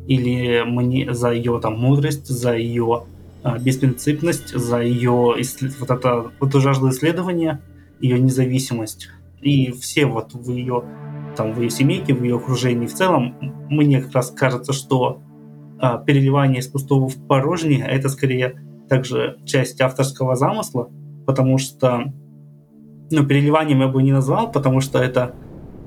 Или 0.06 0.62
мне 0.66 1.14
за 1.14 1.30
ее 1.30 1.60
там 1.60 1.78
мудрость, 1.78 2.26
за 2.26 2.54
ее 2.54 3.04
а, 3.42 3.58
беспринципность, 3.58 4.54
за 4.54 4.80
ее 4.80 5.34
вот 5.80 5.90
это 5.90 6.32
вот 6.40 6.54
жажду 6.54 6.90
исследования, 6.90 7.60
ее 8.02 8.20
независимость. 8.20 9.08
И 9.40 9.72
все 9.72 10.06
вот 10.06 10.34
в 10.34 10.50
ее 10.50 10.84
там 11.36 11.54
в 11.54 11.60
ее 11.60 11.70
семейке, 11.70 12.12
в 12.12 12.22
ее 12.22 12.36
окружении 12.36 12.86
в 12.86 12.92
целом, 12.92 13.34
мне 13.70 14.02
как 14.02 14.12
раз 14.12 14.30
кажется, 14.30 14.72
что 14.72 15.22
а, 15.78 15.98
переливание 15.98 16.60
из 16.60 16.68
пустого 16.68 17.08
в 17.08 17.26
порожнее 17.26 17.86
это 17.86 18.08
скорее 18.08 18.60
также 18.88 19.38
часть 19.46 19.80
авторского 19.80 20.36
замысла, 20.36 20.90
потому 21.26 21.56
что 21.58 22.12
ну, 23.10 23.26
переливанием 23.26 23.80
я 23.80 23.88
бы 23.88 24.02
не 24.02 24.12
назвал, 24.12 24.50
потому 24.50 24.80
что 24.80 24.98
это 24.98 25.34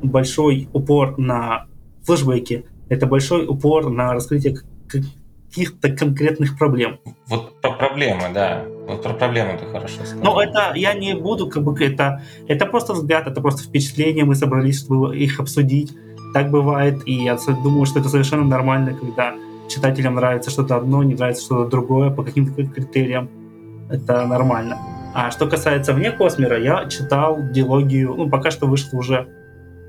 большой 0.01 0.67
упор 0.73 1.17
на 1.17 1.67
флешбеки, 2.03 2.65
это 2.89 3.05
большой 3.05 3.45
упор 3.47 3.89
на 3.89 4.13
раскрытие 4.13 4.57
каких-то 4.87 5.89
конкретных 5.89 6.57
проблем. 6.57 6.99
Вот 7.27 7.61
про 7.61 7.71
проблемы, 7.71 8.23
да. 8.33 8.65
Вот 8.87 9.01
про 9.01 9.13
проблемы 9.13 9.57
ты 9.59 9.65
хорошо 9.65 10.05
сказал. 10.05 10.23
Но 10.23 10.41
это 10.41 10.73
я 10.75 10.93
не 10.93 11.15
буду, 11.15 11.47
как 11.47 11.63
бы 11.63 11.75
это, 11.83 12.21
это 12.47 12.65
просто 12.65 12.93
взгляд, 12.93 13.27
это 13.27 13.41
просто 13.41 13.63
впечатление, 13.63 14.25
мы 14.25 14.35
собрались, 14.35 14.81
чтобы 14.81 15.17
их 15.17 15.39
обсудить. 15.39 15.93
Так 16.33 16.51
бывает, 16.51 17.01
и 17.05 17.13
я 17.13 17.37
думаю, 17.63 17.85
что 17.85 17.99
это 17.99 18.09
совершенно 18.09 18.43
нормально, 18.43 18.93
когда 18.93 19.35
читателям 19.69 20.15
нравится 20.15 20.51
что-то 20.51 20.75
одно, 20.75 21.03
не 21.03 21.15
нравится 21.15 21.45
что-то 21.45 21.69
другое 21.69 22.09
по 22.11 22.23
каким-то 22.23 22.63
критериям. 22.65 23.29
Это 23.89 24.25
нормально. 24.25 24.77
А 25.13 25.31
что 25.31 25.47
касается 25.47 25.93
вне 25.93 26.11
Космера, 26.11 26.59
я 26.59 26.89
читал 26.89 27.39
диалогию, 27.51 28.13
ну, 28.15 28.29
пока 28.29 28.51
что 28.51 28.67
вышло 28.67 28.97
уже 28.97 29.27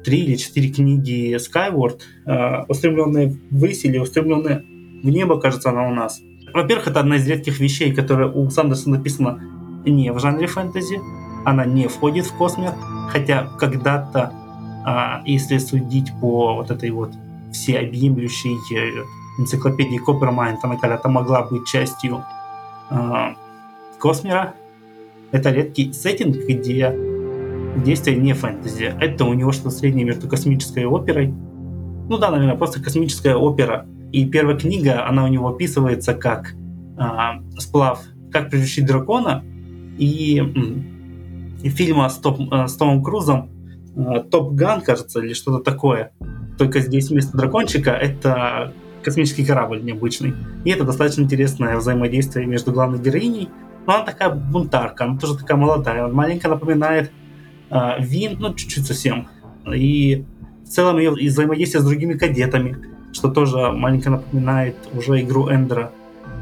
три 0.05 0.21
или 0.21 0.37
четыре 0.37 0.69
книги 0.69 1.37
Skyward, 1.37 1.99
э, 2.27 2.65
устремленные 2.69 3.37
ввысь 3.51 3.85
или 3.85 3.99
устремленные 3.99 4.63
в 5.03 5.09
небо, 5.09 5.41
кажется, 5.41 5.71
она 5.71 5.89
у 5.89 5.93
нас. 5.93 6.21
Во-первых, 6.57 6.89
это 6.89 7.01
одна 7.01 7.17
из 7.17 7.29
редких 7.29 7.61
вещей, 7.61 7.93
которая 7.93 8.29
у 8.29 8.49
Сандерса 8.49 8.89
написана 8.89 9.39
не 9.85 10.11
в 10.11 10.19
жанре 10.19 10.47
фэнтези, 10.47 11.03
она 11.45 11.67
не 11.67 11.87
входит 11.87 12.25
в 12.25 12.33
космер, 12.33 12.73
хотя 13.11 13.47
когда-то, 13.59 14.33
а, 14.87 15.21
если 15.27 15.59
судить 15.59 16.11
по 16.19 16.55
вот 16.55 16.71
этой 16.71 16.89
вот 16.93 17.13
всеобъемлющей 17.53 18.57
э, 18.75 19.05
энциклопедии 19.39 19.99
Коппермайнд, 19.99 20.65
она 20.65 20.77
когда-то 20.77 21.11
могла 21.11 21.43
быть 21.43 21.67
частью 21.67 22.25
а, 22.89 23.35
Космера. 23.99 24.55
Это 25.33 25.51
редкий 25.51 25.93
сеттинг, 25.93 26.37
где 26.37 26.97
действие 27.85 28.17
не 28.17 28.33
фэнтези. 28.33 28.95
Это 28.99 29.27
у 29.27 29.35
него 29.35 29.53
что-то 29.53 29.73
среднее 29.73 30.07
между 30.07 30.27
космической 30.27 30.87
оперой. 30.87 31.35
Ну 32.09 32.17
да, 32.17 32.31
наверное, 32.31 32.57
просто 32.57 32.83
космическая 32.83 33.37
опера. 33.37 33.87
И 34.17 34.25
первая 34.25 34.57
книга, 34.57 35.07
она 35.07 35.25
у 35.25 35.29
него 35.29 35.47
описывается 35.49 36.15
как 36.15 36.55
а, 36.97 37.43
сплав 37.59 38.01
«Как 38.33 38.49
приручить 38.49 38.87
дракона» 38.87 39.45
и, 39.99 40.43
и 41.63 41.69
фильма 41.69 42.09
с, 42.09 42.17
Топ, 42.17 42.41
э, 42.51 42.67
с 42.67 42.77
Томом 42.77 43.03
Крузом 43.03 43.51
«Топ 44.31 44.55
Ган», 44.55 44.81
кажется, 44.81 45.21
или 45.21 45.35
что-то 45.35 45.63
такое. 45.63 46.13
Только 46.57 46.81
здесь 46.81 47.11
вместо 47.11 47.37
дракончика 47.37 47.91
это 47.91 48.73
космический 49.03 49.45
корабль 49.45 49.83
необычный. 49.85 50.33
И 50.65 50.71
это 50.71 50.85
достаточно 50.85 51.21
интересное 51.21 51.77
взаимодействие 51.77 52.47
между 52.47 52.73
главной 52.73 52.99
героиней. 52.99 53.51
Но 53.87 53.97
она 53.97 54.05
такая 54.07 54.31
бунтарка, 54.31 55.05
она 55.05 55.19
тоже 55.19 55.37
такая 55.37 55.59
молодая. 55.59 56.09
Маленько 56.09 56.49
напоминает 56.49 57.13
э, 57.69 57.91
Вин, 57.99 58.39
ну, 58.39 58.55
чуть-чуть 58.55 58.87
совсем. 58.87 59.29
И 59.71 60.25
в 60.65 60.69
целом 60.71 60.97
ее 60.97 61.11
взаимодействие 61.11 61.83
с 61.83 61.85
другими 61.85 62.15
кадетами, 62.15 62.96
что 63.13 63.29
тоже 63.29 63.73
маленько 63.73 64.11
напоминает 64.11 64.77
уже 64.93 65.21
игру 65.21 65.49
Эндера. 65.49 65.93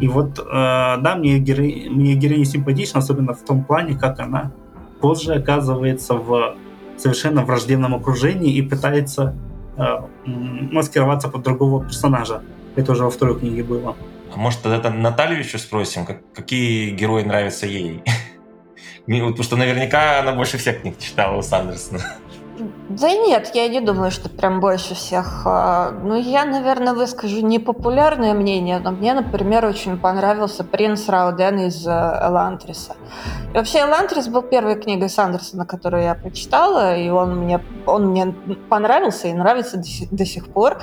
И 0.00 0.08
вот, 0.08 0.38
э, 0.38 0.42
да, 0.42 1.16
мне, 1.16 1.38
герои, 1.38 1.88
мне 1.88 2.14
героиня 2.14 2.44
симпатична, 2.44 2.98
особенно 2.98 3.32
в 3.34 3.42
том 3.42 3.64
плане, 3.64 3.96
как 3.96 4.18
она 4.20 4.52
позже 5.00 5.34
оказывается 5.34 6.14
в 6.14 6.56
совершенно 6.96 7.44
враждебном 7.44 7.94
окружении 7.94 8.54
и 8.54 8.62
пытается 8.62 9.34
э, 9.76 9.98
маскироваться 10.24 11.28
под 11.28 11.42
другого 11.42 11.84
персонажа. 11.84 12.42
Это 12.76 12.92
уже 12.92 13.04
во 13.04 13.10
второй 13.10 13.38
книге 13.38 13.62
было. 13.62 13.96
А 14.34 14.38
может, 14.38 14.62
тогда 14.62 14.90
Наталью 14.90 15.38
еще 15.38 15.58
спросим, 15.58 16.06
как, 16.06 16.22
какие 16.32 16.90
герои 16.90 17.22
нравятся 17.22 17.66
ей? 17.66 18.02
Потому 19.06 19.42
что 19.42 19.56
наверняка 19.56 20.20
она 20.20 20.32
больше 20.32 20.58
всех 20.58 20.80
книг 20.80 20.98
читала 20.98 21.36
у 21.36 21.42
Сандерсона. 21.42 22.00
Да 22.88 23.10
нет, 23.10 23.52
я 23.54 23.66
не 23.68 23.80
думаю, 23.80 24.10
что 24.10 24.28
прям 24.28 24.60
больше 24.60 24.94
всех. 24.94 25.42
А, 25.46 25.90
ну, 25.90 26.20
я, 26.20 26.44
наверное, 26.44 26.92
выскажу 26.92 27.40
непопулярное 27.40 28.34
мнение, 28.34 28.78
но 28.78 28.90
мне, 28.90 29.14
например, 29.14 29.64
очень 29.64 29.98
понравился 29.98 30.64
«Принц 30.64 31.08
Рауден» 31.08 31.60
из 31.60 31.86
э, 31.86 31.90
Элантриса. 31.90 32.96
И 33.52 33.56
вообще 33.56 33.78
Элантрис 33.80 34.28
был 34.28 34.42
первой 34.42 34.74
книгой 34.74 35.08
Сандерсона, 35.08 35.64
которую 35.64 36.02
я 36.02 36.14
прочитала, 36.14 36.94
и 36.94 37.08
он 37.08 37.38
мне, 37.38 37.64
он 37.86 38.08
мне 38.08 38.34
понравился 38.68 39.28
и 39.28 39.32
нравится 39.32 39.78
до 39.78 39.84
сих, 39.84 40.10
до 40.10 40.26
сих 40.26 40.48
пор. 40.48 40.82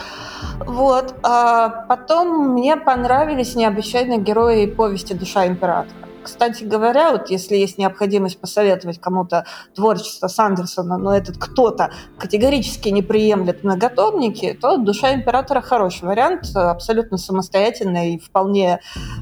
Вот. 0.65 1.13
А 1.21 1.69
потом 1.87 2.53
мне 2.53 2.77
понравились 2.77 3.53
необычайные 3.53 4.17
герои 4.17 4.65
повести 4.65 5.13
«Душа 5.13 5.45
императора». 5.45 6.10
Кстати 6.23 6.63
говоря, 6.63 7.11
вот 7.11 7.29
если 7.29 7.55
есть 7.55 7.77
необходимость 7.77 8.39
посоветовать 8.39 8.99
кому-то 8.99 9.45
творчество 9.75 10.27
Сандерсона, 10.27 10.97
но 10.97 11.15
этот 11.15 11.37
кто-то 11.37 11.91
категорически 12.17 12.89
не 12.89 13.01
приемлет 13.01 13.63
многотомники, 13.63 14.57
то 14.59 14.77
«Душа 14.77 15.13
императора» 15.13 15.61
хороший 15.61 16.05
вариант, 16.05 16.55
абсолютно 16.55 17.17
самостоятельный 17.17 18.15
и 18.15 18.19
вполне 18.19 18.79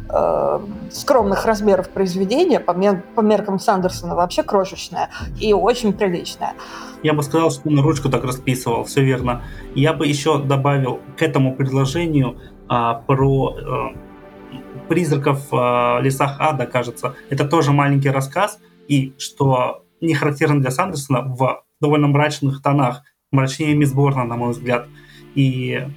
э, 0.10 0.60
скромных 0.92 1.46
размеров 1.46 1.90
произведения, 1.90 2.60
по, 2.60 2.72
мер, 2.72 3.04
по 3.16 3.22
меркам 3.22 3.60
Сандерсона 3.60 4.16
вообще 4.16 4.44
крошечное 4.44 5.10
и 5.40 5.54
очень 5.54 5.94
приличное. 5.94 6.54
Я 7.04 7.14
бы 7.14 7.24
сказал, 7.24 7.52
что 7.52 7.70
он 7.70 7.80
ручку 7.80 8.10
так 8.10 8.24
расписывал, 8.24 8.84
все 8.84 9.02
верно. 9.02 9.44
Я 9.74 9.94
бы 9.94 10.06
еще 10.06 10.38
добавил 10.40 11.00
к 11.18 11.22
этому 11.22 11.56
предложению 11.56 12.38
а, 12.68 12.96
про... 12.96 13.56
А, 13.58 14.09
призраков 14.90 15.52
в 15.52 16.00
лесах 16.02 16.36
ада, 16.40 16.66
кажется. 16.66 17.16
Это 17.30 17.48
тоже 17.48 17.72
маленький 17.72 18.10
рассказ, 18.10 18.60
и 18.88 19.14
что 19.18 19.86
не 20.02 20.14
характерно 20.14 20.60
для 20.60 20.72
Сандерсона 20.72 21.22
в 21.22 21.64
довольно 21.80 22.08
мрачных 22.08 22.62
тонах, 22.62 23.04
мрачнее 23.32 23.76
Мисс 23.76 23.94
Борна, 23.94 24.26
на 24.26 24.36
мой 24.36 24.52
взгляд. 24.52 24.88
И 25.36 25.88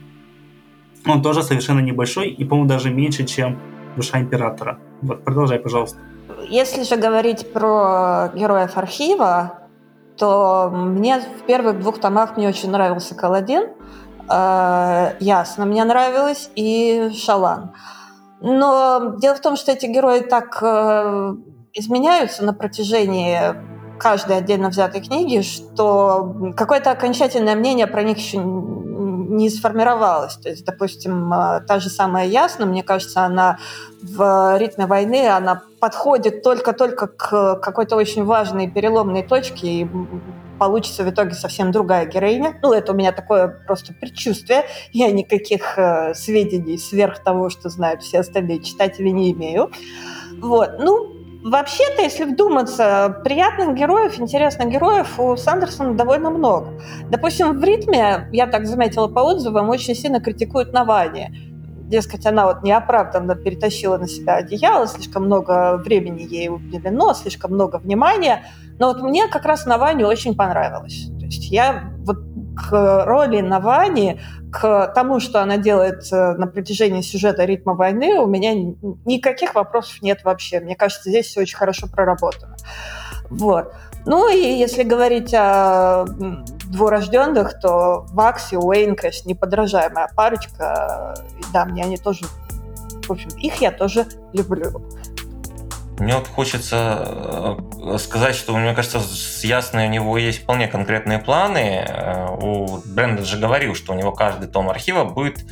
он 1.07 1.23
тоже 1.23 1.43
совершенно 1.43 1.81
небольшой, 1.81 2.29
и, 2.29 2.45
по-моему, 2.45 2.69
даже 2.69 2.91
меньше, 2.91 3.25
чем 3.25 3.59
Душа 3.97 4.21
Императора. 4.21 4.79
Вот, 5.01 5.25
продолжай, 5.25 5.59
пожалуйста. 5.59 5.99
Если 6.49 6.85
же 6.85 6.97
говорить 6.97 7.53
про 7.53 8.31
героев 8.35 8.77
архива, 8.77 9.59
то 10.17 10.71
мне 10.71 11.21
в 11.21 11.47
первых 11.47 11.81
двух 11.81 11.99
томах 11.99 12.37
мне 12.37 12.49
очень 12.49 12.71
нравился 12.71 13.15
Каладин. 13.15 13.69
Э, 14.29 15.15
ясно, 15.21 15.67
мне 15.67 15.85
нравилось, 15.85 16.51
и 16.55 17.11
Шалан. 17.15 17.73
Но 18.43 19.15
дело 19.19 19.35
в 19.37 19.41
том, 19.41 19.57
что 19.57 19.73
эти 19.73 19.87
герои 19.87 20.21
так 20.21 20.59
э, 20.63 21.35
изменяются 21.75 22.45
на 22.45 22.53
протяжении 22.53 23.39
каждой 23.99 24.39
отдельно 24.39 24.69
взятой 24.69 25.01
книги, 25.01 25.43
что 25.43 26.35
какое-то 26.57 26.91
окончательное 26.91 27.55
мнение 27.55 27.87
про 27.87 28.03
них 28.03 28.19
еще 28.19 28.39
не 28.39 29.49
сформировалось. 29.49 30.35
То 30.35 30.49
есть, 30.49 30.65
допустим, 30.65 31.33
э, 31.33 31.61
та 31.67 31.79
же 31.79 31.89
самая 31.89 32.27
Ясна, 32.27 32.67
мне 32.67 32.83
кажется, 32.83 33.23
она 33.23 33.59
в 34.03 34.59
ритме 34.59 34.87
войны, 34.87 35.29
она 35.29 35.63
подходит 35.81 36.43
только-только 36.43 37.07
к 37.07 37.57
какой-то 37.57 37.95
очень 37.97 38.25
важной 38.25 38.69
переломной 38.69 39.23
точке, 39.23 39.69
и 39.69 39.89
получится 40.63 41.03
в 41.03 41.11
итоге 41.11 41.33
совсем 41.35 41.73
другая 41.73 42.07
героиня. 42.07 42.55
Ну, 42.63 42.73
это 42.73 42.93
у 42.93 42.95
меня 42.95 43.11
такое 43.11 43.49
просто 43.49 43.93
предчувствие. 43.93 44.63
Я 44.93 45.11
никаких 45.11 45.77
э, 45.77 46.15
сведений 46.15 46.79
сверх 46.79 47.19
того, 47.19 47.51
что 47.51 47.69
знают 47.69 48.05
все 48.05 48.21
остальные 48.21 48.63
читатели, 48.63 49.09
не 49.09 49.33
имею. 49.33 49.73
Вот. 50.41 50.79
Ну, 50.79 51.19
Вообще-то, 51.45 52.03
если 52.03 52.23
вдуматься, 52.23 53.21
приятных 53.25 53.75
героев, 53.75 54.21
интересных 54.21 54.69
героев 54.69 55.19
у 55.19 55.37
Сандерсона 55.37 55.95
довольно 55.95 56.31
много. 56.31 56.81
Допустим, 57.11 57.59
в 57.59 57.65
«Ритме», 57.65 58.29
я 58.31 58.47
так 58.47 58.65
заметила 58.67 59.09
по 59.09 59.19
отзывам, 59.19 59.69
очень 59.69 59.97
сильно 59.97 60.21
критикуют 60.21 60.73
Навани. 60.73 61.52
Дескать, 61.93 62.25
она 62.25 62.47
вот 62.47 62.63
неоправданно 62.63 63.35
перетащила 63.35 63.99
на 63.99 64.09
себя 64.09 64.37
одеяло, 64.37 64.87
слишком 64.87 65.27
много 65.27 65.77
времени 65.77 66.23
ей 66.23 66.49
уделено, 66.49 67.13
слишком 67.13 67.53
много 67.53 67.77
внимания. 67.77 68.47
Но 68.79 68.87
вот 68.87 69.03
мне 69.03 69.29
как 69.29 69.45
раз 69.45 69.67
Навани 69.67 70.03
очень 70.03 70.35
понравилось. 70.35 71.11
То 71.21 71.27
есть 71.27 71.51
я 71.51 71.93
вот 71.99 72.17
к 72.57 73.05
роли 73.05 73.43
Навани, 73.43 74.23
к 74.51 74.91
тому, 74.95 75.21
что 75.21 75.43
она 75.43 75.59
делает 75.59 76.11
э, 76.11 76.33
на 76.33 76.47
протяжении 76.47 77.03
сюжета 77.03 77.45
«Ритма 77.45 77.75
войны», 77.75 78.19
у 78.19 78.27
меня 78.27 78.55
никаких 79.05 79.55
вопросов 79.55 80.01
нет 80.01 80.25
вообще. 80.25 80.61
Мне 80.61 80.75
кажется, 80.75 81.11
здесь 81.11 81.27
все 81.27 81.43
очень 81.43 81.59
хорошо 81.59 81.89
проработано. 81.89 82.57
Вот. 83.29 83.75
Ну 84.05 84.29
и 84.29 84.59
если 84.59 84.83
говорить 84.83 85.33
о 85.35 86.05
двурожденных, 86.67 87.61
то 87.61 88.07
Вакс 88.13 88.53
и 88.53 88.57
Уэйн, 88.57 88.97
конечно, 88.97 89.29
неподражаемая 89.29 90.11
парочка. 90.15 91.15
Да, 91.53 91.65
мне 91.65 91.85
они 91.85 91.97
тоже... 91.97 92.25
В 93.07 93.11
общем, 93.11 93.31
их 93.39 93.57
я 93.57 93.71
тоже 93.71 94.07
люблю. 94.33 94.83
Мне 95.99 96.17
вот 96.17 96.27
хочется 96.27 97.59
э, 97.81 97.99
сказать, 97.99 98.35
что, 98.35 98.57
мне 98.57 98.75
кажется, 98.75 98.99
с 98.99 99.45
Ясной 99.45 99.87
у 99.87 99.91
него 99.91 100.17
есть 100.19 100.43
вполне 100.43 100.67
конкретные 100.67 101.19
планы. 101.19 101.87
Э, 101.87 102.29
у 102.41 102.79
Брэндон 102.87 103.25
же 103.25 103.39
говорил, 103.39 103.75
что 103.75 103.93
у 103.93 103.97
него 103.97 104.11
каждый 104.11 104.49
том 104.49 104.71
архива 104.71 105.05
будет 105.05 105.45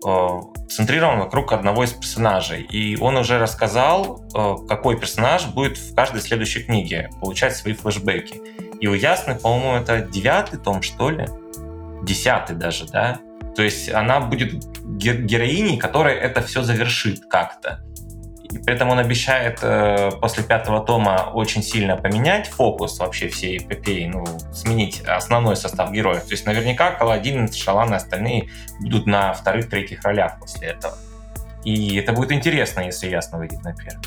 центрирован 0.00 1.18
вокруг 1.18 1.52
одного 1.52 1.84
из 1.84 1.92
персонажей. 1.92 2.62
И 2.62 2.96
он 2.98 3.16
уже 3.16 3.38
рассказал, 3.38 4.22
какой 4.68 4.98
персонаж 4.98 5.46
будет 5.46 5.78
в 5.78 5.94
каждой 5.94 6.20
следующей 6.20 6.62
книге 6.62 7.10
получать 7.20 7.56
свои 7.56 7.74
флешбеки. 7.74 8.40
И 8.80 8.86
у 8.86 8.94
Ясны, 8.94 9.34
по-моему, 9.34 9.76
это 9.76 10.00
девятый 10.00 10.58
том, 10.58 10.82
что 10.82 11.10
ли? 11.10 11.26
Десятый 12.04 12.54
даже, 12.54 12.86
да? 12.86 13.18
То 13.56 13.62
есть 13.62 13.88
она 13.90 14.20
будет 14.20 14.64
героиней, 14.84 15.78
которая 15.78 16.14
это 16.14 16.42
все 16.42 16.62
завершит 16.62 17.26
как-то. 17.28 17.84
И 18.50 18.58
при 18.58 18.74
этом 18.74 18.88
он 18.90 18.98
обещает 18.98 19.58
э, 19.62 20.10
после 20.20 20.42
пятого 20.42 20.80
тома 20.80 21.30
очень 21.34 21.62
сильно 21.62 21.96
поменять 21.96 22.48
фокус 22.48 22.98
вообще 22.98 23.28
всей 23.28 23.58
эпопеи, 23.58 24.06
ну, 24.06 24.24
сменить 24.52 25.02
основной 25.02 25.56
состав 25.56 25.92
героев. 25.92 26.24
То 26.24 26.32
есть 26.32 26.46
наверняка 26.46 26.92
Каладин, 26.92 27.52
Шалан 27.52 27.92
и 27.92 27.96
остальные 27.96 28.48
будут 28.80 29.06
на 29.06 29.34
вторых-третьих 29.34 30.02
ролях 30.02 30.38
после 30.40 30.68
этого. 30.68 30.94
И 31.64 31.96
это 31.96 32.12
будет 32.12 32.32
интересно, 32.32 32.80
если 32.80 33.08
ясно 33.08 33.38
выйдет 33.38 33.62
на 33.62 33.74
первый. 33.74 34.02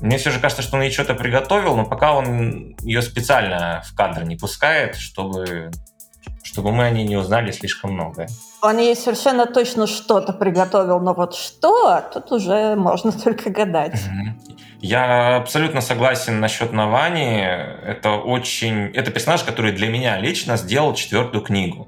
Мне 0.00 0.18
все 0.18 0.30
же 0.30 0.38
кажется, 0.38 0.62
что 0.62 0.76
он 0.76 0.82
ей 0.82 0.92
что-то 0.92 1.14
приготовил, 1.14 1.74
но 1.74 1.84
пока 1.84 2.14
он 2.14 2.76
ее 2.82 3.02
специально 3.02 3.82
в 3.84 3.94
кадр 3.96 4.24
не 4.24 4.36
пускает, 4.36 4.94
чтобы 4.96 5.70
чтобы 6.48 6.72
мы 6.72 6.84
о 6.84 6.90
ней 6.90 7.06
не 7.06 7.16
узнали 7.16 7.52
слишком 7.52 7.92
много. 7.92 8.26
Он 8.62 8.78
ей 8.78 8.96
совершенно 8.96 9.46
точно 9.46 9.86
что-то 9.86 10.32
приготовил, 10.32 10.98
но 10.98 11.12
вот 11.12 11.34
что, 11.34 12.02
тут 12.12 12.32
уже 12.32 12.74
можно 12.74 13.12
только 13.24 13.50
гадать. 13.50 14.00
Я 14.80 15.36
абсолютно 15.36 15.80
согласен 15.80 16.40
насчет 16.40 16.72
Навани. 16.72 17.40
Это 17.40 18.12
очень... 18.12 18.86
Это 18.94 19.10
персонаж, 19.10 19.42
который 19.42 19.72
для 19.72 19.88
меня 19.88 20.18
лично 20.18 20.56
сделал 20.56 20.94
четвертую 20.94 21.44
книгу. 21.44 21.86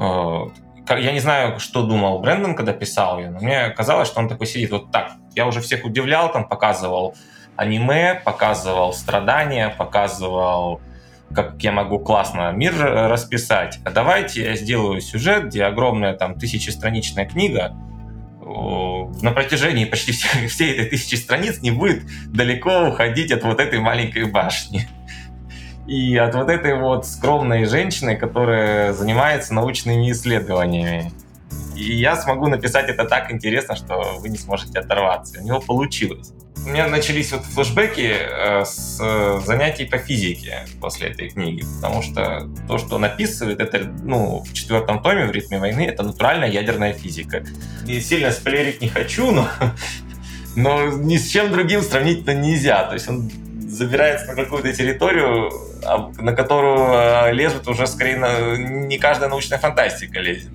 Э, 0.00 0.46
я 0.96 1.12
не 1.12 1.20
знаю, 1.20 1.58
что 1.58 1.82
думал 1.82 2.20
Брэндон, 2.20 2.54
когда 2.54 2.72
писал 2.72 3.18
ее, 3.18 3.30
но 3.30 3.40
мне 3.40 3.68
казалось, 3.70 4.08
что 4.08 4.20
он 4.20 4.28
такой 4.28 4.46
сидит 4.46 4.70
вот 4.70 4.90
так. 4.90 5.12
Я 5.34 5.46
уже 5.46 5.60
всех 5.60 5.84
удивлял, 5.84 6.32
там 6.32 6.48
показывал 6.48 7.14
аниме, 7.56 8.22
показывал 8.24 8.94
страдания, 8.94 9.74
показывал 9.76 10.80
как 11.34 11.62
я 11.62 11.72
могу 11.72 11.98
классно 11.98 12.50
мир 12.52 12.74
расписать. 12.78 13.78
А 13.84 13.90
давайте 13.90 14.44
я 14.44 14.56
сделаю 14.56 15.00
сюжет, 15.00 15.46
где 15.46 15.64
огромная 15.64 16.14
там 16.14 16.38
тысячестраничная 16.38 17.26
книга, 17.26 17.74
на 19.20 19.32
протяжении 19.32 19.84
почти 19.84 20.12
всей, 20.12 20.46
всей 20.48 20.72
этой 20.72 20.90
тысячи 20.90 21.16
страниц 21.16 21.60
не 21.60 21.70
будет 21.70 22.02
далеко 22.26 22.88
уходить 22.88 23.30
от 23.30 23.42
вот 23.44 23.60
этой 23.60 23.78
маленькой 23.78 24.24
башни. 24.24 24.88
И 25.86 26.16
от 26.16 26.34
вот 26.34 26.50
этой 26.50 26.78
вот 26.78 27.06
скромной 27.06 27.64
женщины, 27.64 28.16
которая 28.16 28.92
занимается 28.92 29.54
научными 29.54 30.10
исследованиями. 30.12 31.12
И 31.78 31.94
я 31.94 32.16
смогу 32.16 32.48
написать 32.48 32.88
это 32.88 33.04
так 33.04 33.30
интересно, 33.30 33.76
что 33.76 34.18
вы 34.18 34.30
не 34.30 34.36
сможете 34.36 34.80
оторваться. 34.80 35.40
У 35.40 35.44
него 35.44 35.60
получилось. 35.60 36.32
У 36.66 36.70
меня 36.70 36.88
начались 36.88 37.30
вот 37.30 37.44
флешбеки 37.44 38.16
э, 38.18 38.64
с 38.64 38.98
э, 39.00 39.40
занятий 39.46 39.84
по 39.84 39.96
физике 39.96 40.66
после 40.80 41.10
этой 41.10 41.30
книги, 41.30 41.64
потому 41.76 42.02
что 42.02 42.50
то, 42.66 42.78
что 42.78 42.96
он 42.96 43.04
описывает, 43.04 43.60
это, 43.60 43.78
ну, 44.02 44.40
в 44.42 44.52
четвертом 44.52 45.00
томе 45.00 45.26
в 45.26 45.30
«Ритме 45.30 45.60
войны» 45.60 45.86
это 45.86 46.02
натуральная 46.02 46.50
ядерная 46.50 46.94
физика. 46.94 47.44
И 47.86 48.00
сильно 48.00 48.32
спойлерить 48.32 48.82
не 48.82 48.88
хочу, 48.88 49.30
но, 49.30 49.48
но 50.56 50.88
ни 50.88 51.16
с 51.16 51.28
чем 51.28 51.52
другим 51.52 51.80
сравнить-то 51.80 52.34
нельзя. 52.34 52.84
То 52.86 52.94
есть 52.94 53.08
он 53.08 53.30
забирается 53.68 54.26
на 54.26 54.34
какую-то 54.34 54.72
территорию, 54.72 55.52
а, 55.84 56.10
на 56.18 56.32
которую 56.34 56.88
э, 56.90 57.32
лезут 57.34 57.68
уже 57.68 57.86
скорее 57.86 58.16
на... 58.16 58.56
не 58.56 58.98
каждая 58.98 59.28
научная 59.28 59.58
фантастика 59.58 60.18
лезет. 60.18 60.50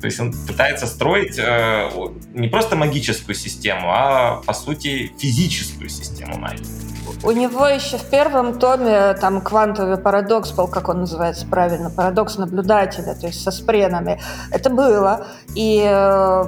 То 0.00 0.06
есть 0.06 0.20
он 0.20 0.32
пытается 0.46 0.86
строить 0.86 1.38
э, 1.38 1.90
не 2.34 2.48
просто 2.48 2.76
магическую 2.76 3.34
систему, 3.34 3.90
а 3.90 4.42
по 4.46 4.52
сути 4.52 5.12
физическую 5.18 5.88
систему 5.88 6.38
магии. 6.38 6.64
У 7.22 7.32
него 7.32 7.66
еще 7.66 7.98
в 7.98 8.04
первом 8.04 8.58
томе 8.58 9.14
там 9.14 9.40
квантовый 9.40 9.98
парадокс 9.98 10.52
был, 10.52 10.68
как 10.68 10.88
он 10.88 11.00
называется 11.00 11.46
правильно, 11.46 11.90
парадокс 11.90 12.38
наблюдателя, 12.38 13.14
то 13.14 13.26
есть 13.26 13.42
со 13.42 13.50
спренами. 13.50 14.20
Это 14.50 14.70
было. 14.70 15.26
И 15.54 15.82
э, 15.84 16.44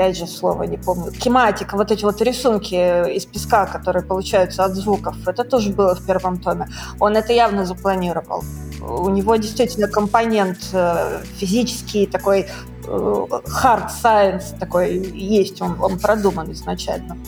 опять 0.00 0.16
же 0.16 0.26
слово 0.26 0.62
не 0.62 0.78
помню, 0.78 1.12
кематика, 1.12 1.76
вот 1.76 1.90
эти 1.90 2.04
вот 2.04 2.22
рисунки 2.22 2.74
из 3.16 3.26
песка, 3.26 3.66
которые 3.66 4.02
получаются 4.02 4.64
от 4.64 4.74
звуков, 4.74 5.16
это 5.28 5.44
тоже 5.44 5.70
было 5.70 5.94
в 5.94 6.06
первом 6.06 6.38
томе. 6.38 6.68
Он 6.98 7.16
это 7.16 7.34
явно 7.34 7.66
запланировал. 7.66 8.42
У 8.80 9.10
него 9.10 9.36
действительно 9.36 9.88
компонент 9.88 10.58
э, 10.72 11.20
физический 11.36 12.06
такой 12.06 12.40
э, 12.40 12.46
hard 12.86 13.90
science 14.02 14.58
такой 14.58 14.96
есть, 14.96 15.60
он, 15.60 15.76
он 15.82 15.98
продуман 15.98 16.50
изначально. 16.52 17.18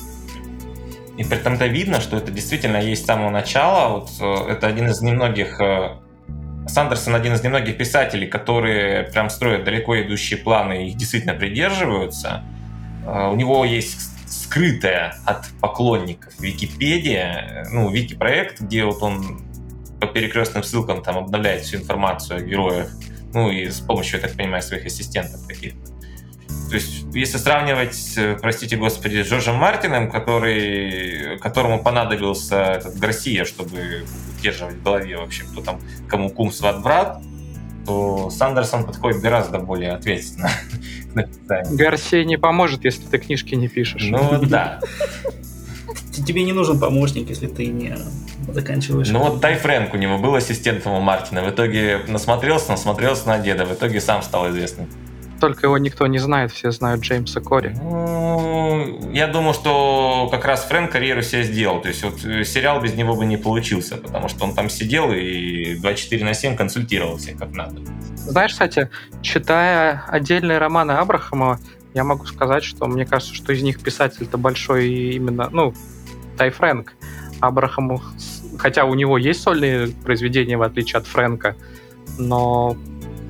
И 1.19 1.25
при 1.25 1.37
этом-то 1.37 1.67
видно, 1.67 2.01
что 2.01 2.17
это 2.17 2.31
действительно 2.31 2.79
есть 2.79 3.03
с 3.03 3.07
самого 3.07 3.29
начала. 3.29 3.99
Вот, 3.99 4.09
э, 4.19 4.53
это 4.53 4.67
один 4.67 4.89
из 4.89 5.03
немногих 5.03 5.61
Сандерсон 6.67 7.17
один 7.17 7.35
из 7.35 7.43
немногих 7.43 7.77
писателей, 7.77 8.27
которые 8.29 9.03
прям 9.03 9.29
строят 9.29 9.65
далеко 9.65 10.01
идущие 10.01 10.39
планы 10.39 10.87
и 10.87 10.91
их 10.91 10.97
действительно 10.97 11.35
придерживаются. 11.35 12.45
А, 13.07 13.31
у 13.31 13.37
него 13.37 13.65
есть 13.65 14.11
скрытая 14.27 15.17
от 15.25 15.47
поклонников 15.61 16.39
Википедия, 16.41 17.67
ну, 17.71 17.91
вики-проект, 17.91 18.61
где 18.61 18.85
вот 18.85 19.03
он 19.03 19.43
по 20.01 20.07
перекрестным 20.07 20.63
ссылкам 20.63 21.03
там 21.03 21.19
обновляет 21.19 21.63
всю 21.63 21.79
информацию 21.79 22.39
о 22.39 22.43
героях, 22.43 22.91
ну 23.35 23.51
и 23.51 23.69
с 23.69 23.81
помощью, 23.81 24.21
я 24.21 24.27
так 24.27 24.37
понимаю, 24.37 24.63
своих 24.63 24.87
ассистентов 24.87 25.47
каких-то. 25.47 25.93
То 26.69 26.77
есть, 26.77 27.05
если 27.13 27.37
сравнивать, 27.37 28.19
простите 28.41 28.77
господи, 28.77 29.23
с 29.23 29.27
Джорджем 29.27 29.57
Мартином, 29.57 30.11
который, 30.11 31.39
которому 31.39 31.83
понадобился 31.83 32.57
этот 32.57 32.99
Гарсия, 32.99 33.45
чтобы 33.45 34.07
удерживать 34.39 34.77
в 34.77 34.83
голове 34.83 35.19
вообще, 35.19 35.45
кто 35.45 35.61
там, 35.61 35.81
кому 36.09 36.31
кум, 36.31 36.51
сват, 36.51 36.83
брат, 36.83 37.21
то 37.85 38.31
Сандерсон 38.31 38.85
подходит 38.85 39.21
гораздо 39.21 39.59
более 39.59 39.93
ответственно 39.93 40.51
к 41.13 41.15
написанию. 41.15 41.77
Гарсия 41.77 42.25
не 42.25 42.37
поможет, 42.37 42.85
если 42.85 43.05
ты 43.05 43.19
книжки 43.19 43.55
не 43.55 43.69
пишешь. 43.69 44.05
Ну 44.09 44.41
да. 44.43 44.81
Тебе 46.27 46.45
не 46.45 46.53
нужен 46.53 46.79
помощник, 46.79 47.29
если 47.29 47.47
ты 47.47 47.67
не 47.67 47.97
заканчиваешь. 48.49 49.09
Ну 49.09 49.19
вот 49.19 49.41
Тай 49.41 49.57
Фрэнк 49.57 49.95
у 49.95 49.97
него 49.97 50.19
был 50.19 50.35
ассистентом 50.35 50.93
у 50.93 51.01
Мартина. 51.01 51.43
В 51.43 51.51
итоге 51.51 52.01
насмотрелся, 52.07 52.71
насмотрелся 52.71 53.29
на 53.29 53.39
деда. 53.39 53.65
В 53.65 53.73
итоге 53.73 54.01
сам 54.01 54.23
стал 54.23 54.51
известным 54.51 54.89
только 55.43 55.67
его 55.67 55.77
никто 55.77 56.07
не 56.07 56.19
знает, 56.19 56.53
все 56.53 56.71
знают 56.71 57.01
Джеймса 57.01 57.41
Кори. 57.41 57.75
Ну, 57.83 59.11
я 59.13 59.27
думаю, 59.27 59.55
что 59.55 60.29
как 60.31 60.45
раз 60.45 60.65
Фрэнк 60.67 60.93
карьеру 60.93 61.23
себе 61.23 61.43
сделал. 61.43 61.81
То 61.81 61.89
есть 61.89 62.05
вот 62.05 62.25
э, 62.25 62.45
сериал 62.45 62.81
без 62.81 62.95
него 62.95 63.17
бы 63.17 63.27
не 63.27 63.37
получился, 63.37 63.97
потому 63.97 64.29
что 64.29 64.45
он 64.45 64.55
там 64.55 64.71
сидел 64.71 65.11
и 65.11 65.75
24 65.81 66.25
на 66.25 66.35
7 66.35 66.55
консультировал 66.55 67.17
всех 67.17 67.39
как 67.39 67.51
надо. 67.57 67.83
Знаешь, 68.15 68.53
кстати, 68.53 68.89
читая 69.21 70.05
отдельные 70.07 70.59
романы 70.59 70.93
Абрахама, 70.93 71.59
я 71.93 72.05
могу 72.05 72.25
сказать, 72.27 72.63
что 72.63 72.87
мне 72.87 73.05
кажется, 73.05 73.35
что 73.35 73.53
из 73.53 73.65
них 73.65 73.83
писатель-то 73.83 74.39
большой 74.39 74.91
именно, 74.91 75.49
ну, 75.51 75.75
Тай 76.39 76.51
Фрэнк. 76.51 76.95
Абрахаму, 77.41 78.01
хотя 78.59 78.85
у 78.85 78.95
него 78.95 79.19
есть 79.19 79.43
сольные 79.43 79.89
произведения, 79.89 80.57
в 80.57 80.63
отличие 80.63 80.99
от 80.99 81.09
Фрэнка, 81.09 81.57
но 82.17 82.77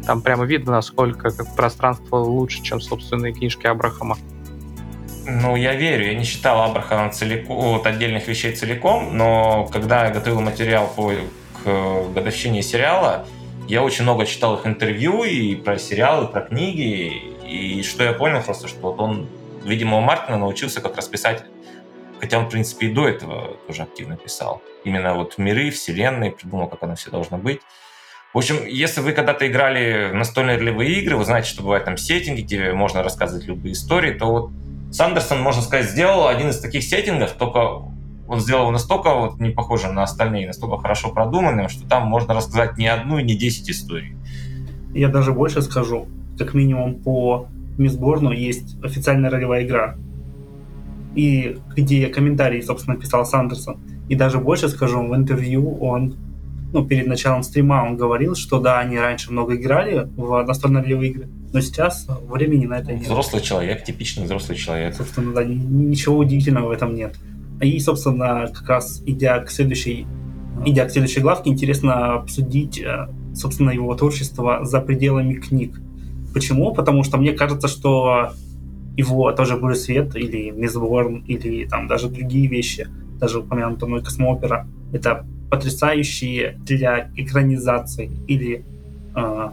там 0.03 0.23
прямо 0.23 0.45
видно, 0.45 0.73
насколько 0.73 1.31
как 1.31 1.55
пространство 1.55 2.17
лучше, 2.17 2.63
чем 2.63 2.81
собственные 2.81 3.33
книжки 3.33 3.67
Абрахама. 3.67 4.17
Ну, 5.25 5.55
я 5.55 5.75
верю, 5.75 6.07
я 6.07 6.15
не 6.15 6.25
читал 6.25 6.63
Абрахама 6.63 7.11
целиком, 7.11 7.57
вот 7.57 7.87
отдельных 7.87 8.27
вещей 8.27 8.55
целиком, 8.55 9.17
но 9.17 9.67
когда 9.73 10.07
я 10.07 10.11
готовил 10.13 10.41
материал 10.41 10.93
по, 10.97 11.13
к 11.63 12.13
годовщине 12.13 12.63
сериала, 12.63 13.27
я 13.69 13.83
очень 13.83 14.03
много 14.03 14.27
читал 14.27 14.57
их 14.57 14.67
интервью 14.67 15.23
и 15.23 15.55
про 15.55 15.79
сериалы, 15.79 16.27
и 16.27 16.33
про 16.33 16.41
книги, 16.41 17.13
и 17.47 17.83
что 17.85 18.03
я 18.03 18.13
понял 18.13 18.43
просто, 18.43 18.67
что 18.67 18.81
вот 18.81 19.01
он, 19.01 19.29
видимо, 19.65 19.99
у 19.99 20.01
Мартина 20.01 20.39
научился 20.39 20.81
как 20.81 20.97
раз 20.97 21.07
писать, 21.07 21.45
хотя 22.21 22.39
он, 22.39 22.47
в 22.47 22.51
принципе, 22.51 22.87
и 22.87 22.93
до 22.93 23.07
этого 23.07 23.57
тоже 23.67 23.83
активно 23.83 24.17
писал. 24.17 24.61
Именно 24.85 25.15
вот 25.15 25.39
миры, 25.39 25.71
вселенные, 25.71 26.33
придумал, 26.33 26.69
как 26.69 26.83
оно 26.83 26.97
все 26.97 27.11
должно 27.11 27.39
быть. 27.39 27.61
В 28.33 28.39
общем, 28.39 28.66
если 28.66 29.03
вы 29.03 29.12
когда-то 29.12 29.47
играли 29.47 30.11
в 30.11 30.14
настольные 30.14 30.57
ролевые 30.57 31.01
игры, 31.01 31.16
вы 31.16 31.24
знаете, 31.24 31.49
что 31.49 31.62
бывает 31.62 31.85
там 31.85 31.99
сеттинги, 31.99 32.41
где 32.41 32.72
можно 32.72 33.03
рассказывать 33.03 33.47
любые 33.47 33.74
истории, 33.74 34.12
то 34.12 34.26
вот 34.26 34.51
Сандерсон, 34.91 35.41
можно 35.43 35.61
сказать, 35.61 35.91
сделал 35.91 36.28
один 36.28 36.49
из 36.49 36.59
таких 36.59 36.83
сеттингов, 36.83 37.33
только 37.33 37.83
он 38.28 38.41
сделал 38.41 38.70
настолько 38.70 39.14
вот 39.14 39.39
не 39.39 39.51
похожим 39.51 39.95
на 39.95 40.05
остальные, 40.05 40.47
настолько 40.47 40.78
хорошо 40.78 41.11
продуманным, 41.11 41.68
что 41.68 41.87
там 41.87 42.07
можно 42.07 42.33
рассказать 42.33 42.78
не 42.78 42.87
одну 42.87 43.18
и 43.18 43.22
не 43.22 43.37
десять 43.37 43.68
историй. 43.68 44.16
Я 44.95 45.09
даже 45.09 45.33
больше 45.33 45.61
скажу. 45.61 46.07
Как 46.39 46.55
минимум 46.55 46.95
по 46.95 47.49
Мисборну 47.76 48.33
есть 48.33 48.83
официальная 48.83 49.28
ролевая 49.28 49.64
игра. 49.64 49.97
И 51.14 51.59
где 51.76 52.07
комментарии, 52.07 52.62
собственно, 52.62 52.97
писал 52.97 53.26
Сандерсон. 53.26 53.78
И 54.09 54.14
даже 54.14 54.39
больше 54.39 54.70
скажу, 54.70 55.07
в 55.07 55.14
интервью 55.14 55.76
он 55.78 56.16
ну, 56.73 56.85
перед 56.85 57.07
началом 57.07 57.43
стрима 57.43 57.85
он 57.87 57.97
говорил, 57.97 58.35
что 58.35 58.59
да, 58.59 58.81
они 58.81 58.99
раньше 58.99 59.31
много 59.31 59.57
играли 59.57 60.09
в 60.16 60.43
настольные 60.43 61.09
игры, 61.09 61.29
но 61.53 61.61
сейчас 61.61 62.07
времени 62.29 62.66
на 62.66 62.79
это 62.79 62.93
нет. 62.93 63.03
Взрослый 63.03 63.43
человек, 63.43 63.85
типичный 63.85 64.25
взрослый 64.25 64.57
человек. 64.57 64.95
Собственно, 64.95 65.35
да, 65.35 65.45
ничего 65.45 66.18
удивительного 66.18 66.68
в 66.68 66.70
этом 66.70 66.95
нет. 66.95 67.16
И, 67.61 67.79
собственно, 67.79 68.49
как 68.53 68.68
раз 68.68 69.03
идя 69.07 69.39
к 69.41 69.51
следующей, 69.51 70.07
идя 70.64 70.87
к 70.87 70.91
следующей 70.91 71.20
главке, 71.20 71.51
интересно 71.51 72.14
обсудить, 72.14 72.81
э, 72.81 73.09
собственно, 73.35 73.70
его 73.70 73.95
творчество 73.95 74.64
за 74.64 74.81
пределами 74.81 75.35
книг. 75.35 75.79
Почему? 76.33 76.73
Потому 76.75 77.05
что 77.05 77.18
мне 77.18 77.33
кажется, 77.33 77.68
что 77.68 78.33
его 78.97 79.31
тоже 79.33 79.57
«Бурый 79.57 79.77
свет» 79.77 80.16
или 80.16 80.51
«Мисборн» 80.51 81.25
или 81.27 81.66
там 81.66 81.87
даже 81.87 82.09
другие 82.09 82.49
вещи, 82.49 82.89
даже 83.20 83.41
упомянутая 83.41 83.89
мной 83.89 84.03
«Космоопера», 84.03 84.66
это 84.93 85.27
потрясающие 85.53 86.57
для 86.65 87.11
экранизации 87.15 88.11
или, 88.27 88.65
э, 89.15 89.49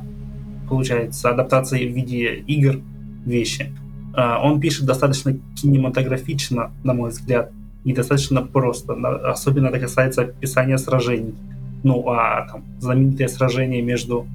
получается, 0.70 1.30
адаптации 1.30 1.89
в 1.89 1.93
виде 1.93 2.36
игр 2.36 2.80
вещи. 3.26 3.74
Э, 4.16 4.38
он 4.41 4.62
пишет 4.62 4.86
достаточно 4.86 5.34
кинематографично, 5.58 6.72
на 6.86 6.93
мой 6.93 7.10
взгляд, 7.10 7.52
и 7.84 7.91
достаточно 7.91 8.41
просто. 8.41 8.93
Особенно 9.30 9.68
это 9.68 9.80
касается 9.80 10.22
описания 10.22 10.78
сражений. 10.78 11.36
Ну, 11.84 12.08
а 12.08 12.47
там 12.50 12.64
знаменитое 12.80 13.28
сражение 13.28 13.82
между 13.82 14.26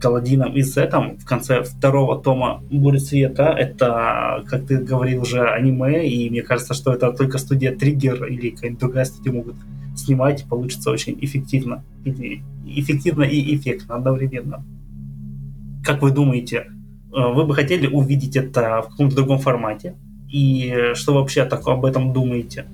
Каладином 0.00 0.52
и 0.52 0.62
Сетом 0.62 1.18
в 1.18 1.24
конце 1.24 1.64
второго 1.64 2.22
тома 2.22 2.62
«Буря 2.70 3.00
света». 3.00 3.52
Это, 3.58 4.44
как 4.46 4.66
ты 4.66 4.78
говорил, 4.78 5.22
уже 5.22 5.42
аниме, 5.42 6.06
и 6.08 6.30
мне 6.30 6.42
кажется, 6.42 6.74
что 6.74 6.92
это 6.92 7.12
только 7.12 7.38
студия 7.38 7.74
Триггер 7.74 8.26
или 8.26 8.50
какая-нибудь 8.50 8.80
другая 8.80 9.04
студия 9.04 9.32
могут 9.32 9.56
снимать, 9.96 10.42
и 10.42 10.46
получится 10.46 10.90
очень 10.90 11.16
эффективно. 11.20 11.84
Или 12.04 12.42
эффективно 12.66 13.24
и 13.24 13.54
эффектно 13.56 13.96
одновременно. 13.96 14.64
Как 15.84 16.02
вы 16.02 16.10
думаете, 16.10 16.66
э, 16.66 17.32
вы 17.32 17.44
бы 17.44 17.54
хотели 17.54 17.86
увидеть 17.86 18.36
это 18.36 18.82
в 18.82 18.90
каком-то 18.90 19.16
другом 19.16 19.38
формате? 19.38 19.94
И 20.30 20.92
что 20.94 21.14
вообще 21.14 21.44
так 21.44 21.66
об 21.66 21.84
этом 21.84 22.12
думаете? 22.12 22.66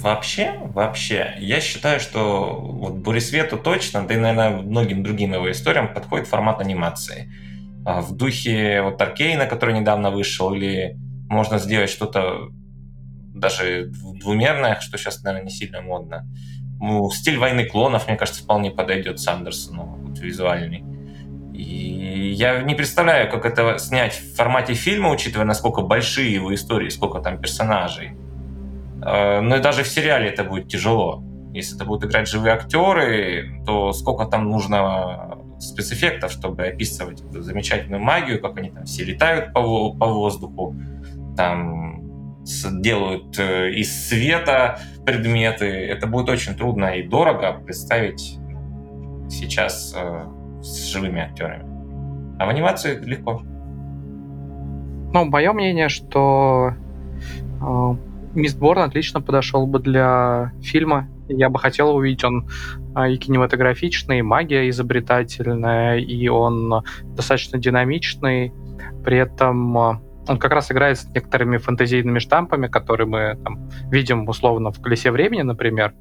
Вообще, 0.00 0.54
вообще, 0.74 1.34
я 1.38 1.60
считаю, 1.60 2.00
что 2.00 2.58
вот 2.60 2.94
Бурисвету 2.94 3.56
точно, 3.56 4.06
да 4.06 4.14
и, 4.14 4.18
наверное, 4.18 4.62
многим 4.62 5.02
другим 5.02 5.34
его 5.34 5.50
историям 5.50 5.92
подходит 5.92 6.26
формат 6.26 6.60
анимации. 6.60 7.32
А 7.84 8.00
в 8.00 8.16
духе 8.16 8.82
вот 8.82 9.00
Аркейна, 9.00 9.46
который 9.46 9.78
недавно 9.78 10.10
вышел, 10.10 10.52
или 10.52 10.98
можно 11.28 11.58
сделать 11.58 11.90
что-то 11.90 12.50
даже 13.34 13.90
двумерное, 14.20 14.80
что 14.80 14.96
сейчас, 14.96 15.22
наверное, 15.22 15.46
не 15.46 15.50
сильно 15.50 15.82
модно. 15.82 16.26
Ну, 16.80 17.10
стиль 17.10 17.38
войны 17.38 17.66
клонов, 17.66 18.06
мне 18.06 18.16
кажется, 18.16 18.42
вполне 18.42 18.70
подойдет 18.70 19.20
Сандерсону, 19.20 19.84
вот, 19.84 20.18
визуальный. 20.18 20.84
И 21.52 22.32
я 22.32 22.62
не 22.62 22.74
представляю, 22.74 23.30
как 23.30 23.44
это 23.46 23.78
снять 23.78 24.14
в 24.14 24.34
формате 24.34 24.74
фильма, 24.74 25.10
учитывая, 25.10 25.46
насколько 25.46 25.82
большие 25.82 26.32
его 26.32 26.54
истории, 26.54 26.88
сколько 26.88 27.20
там 27.20 27.40
персонажей. 27.40 28.16
Э, 29.04 29.40
но 29.40 29.56
и 29.56 29.60
даже 29.60 29.84
в 29.84 29.88
сериале 29.88 30.28
это 30.28 30.44
будет 30.44 30.68
тяжело. 30.68 31.22
Если 31.52 31.76
это 31.76 31.84
будут 31.84 32.10
играть 32.10 32.28
живые 32.28 32.54
актеры, 32.54 33.62
то 33.64 33.92
сколько 33.92 34.26
там 34.26 34.50
нужно 34.50 35.38
спецэффектов, 35.60 36.32
чтобы 36.32 36.64
описывать 36.66 37.20
эту 37.20 37.42
замечательную 37.42 38.02
магию, 38.02 38.40
как 38.40 38.58
они 38.58 38.70
там 38.70 38.84
все 38.84 39.04
летают 39.04 39.52
по, 39.52 39.92
по 39.92 40.06
воздуху, 40.06 40.74
там 41.36 41.93
делают 42.44 43.38
э, 43.38 43.70
из 43.70 44.08
света 44.08 44.78
предметы. 45.04 45.66
Это 45.66 46.06
будет 46.06 46.28
очень 46.28 46.54
трудно 46.54 46.96
и 46.96 47.02
дорого 47.02 47.60
представить 47.64 48.38
сейчас 49.28 49.94
э, 49.96 50.24
с 50.62 50.86
живыми 50.86 51.20
актерами. 51.20 51.64
А 52.38 52.46
в 52.46 52.48
анимации 52.48 52.98
легко. 53.04 53.42
Ну, 55.12 55.24
мое 55.26 55.52
мнение, 55.52 55.88
что 55.88 56.72
э, 57.60 57.94
Мистборн 58.34 58.82
отлично 58.82 59.20
подошел 59.20 59.66
бы 59.66 59.78
для 59.78 60.52
фильма. 60.62 61.08
Я 61.28 61.48
бы 61.48 61.58
хотел 61.58 61.94
увидеть, 61.94 62.24
он 62.24 62.48
э, 62.96 63.12
и 63.12 63.16
кинематографичный, 63.16 64.18
и 64.18 64.22
магия 64.22 64.68
изобретательная, 64.68 65.98
и 65.98 66.28
он 66.28 66.82
достаточно 67.04 67.58
динамичный. 67.58 68.52
При 69.04 69.18
этом 69.18 70.00
он 70.28 70.38
как 70.38 70.52
раз 70.52 70.70
играет 70.70 70.98
с 70.98 71.04
некоторыми 71.06 71.58
фэнтезийными 71.58 72.18
штампами, 72.18 72.66
которые 72.66 73.06
мы 73.06 73.38
там, 73.42 73.68
видим 73.90 74.28
условно 74.28 74.70
в 74.70 74.80
«Колесе 74.80 75.10
времени», 75.10 75.42
например, 75.42 75.94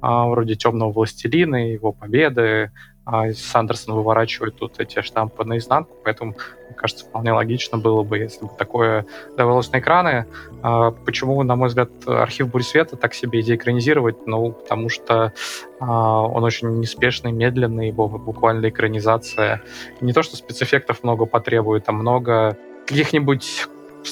а, 0.00 0.26
вроде 0.26 0.54
«Темного 0.54 0.92
властелина», 0.92 1.72
его 1.72 1.92
победы, 1.92 2.70
а 3.08 3.32
Сандерсон 3.32 3.94
выворачивает 3.94 4.56
тут 4.56 4.80
эти 4.80 5.00
штампы 5.00 5.44
наизнанку, 5.44 5.94
поэтому, 6.02 6.32
мне 6.32 6.74
кажется, 6.74 7.04
вполне 7.04 7.32
логично 7.32 7.78
было 7.78 8.02
бы, 8.02 8.18
если 8.18 8.46
бы 8.46 8.50
такое 8.58 9.06
давалось 9.36 9.70
на 9.70 9.78
экраны. 9.78 10.26
А 10.60 10.90
почему, 10.90 11.40
на 11.44 11.54
мой 11.54 11.68
взгляд, 11.68 11.90
архив 12.04 12.50
Бурь 12.50 12.64
Света 12.64 12.96
так 12.96 13.14
себе 13.14 13.42
идея 13.42 13.56
экранизировать? 13.56 14.26
Ну, 14.26 14.50
потому 14.50 14.88
что 14.88 15.32
он 15.78 16.42
очень 16.42 16.80
неспешный, 16.80 17.30
медленный, 17.30 17.88
его 17.88 18.08
буквально 18.08 18.68
экранизация. 18.70 19.62
Не 20.00 20.12
то, 20.12 20.24
что 20.24 20.36
спецэффектов 20.36 21.04
много 21.04 21.26
потребует, 21.26 21.84
а 21.88 21.92
много 21.92 22.56
каких-нибудь 22.86 23.66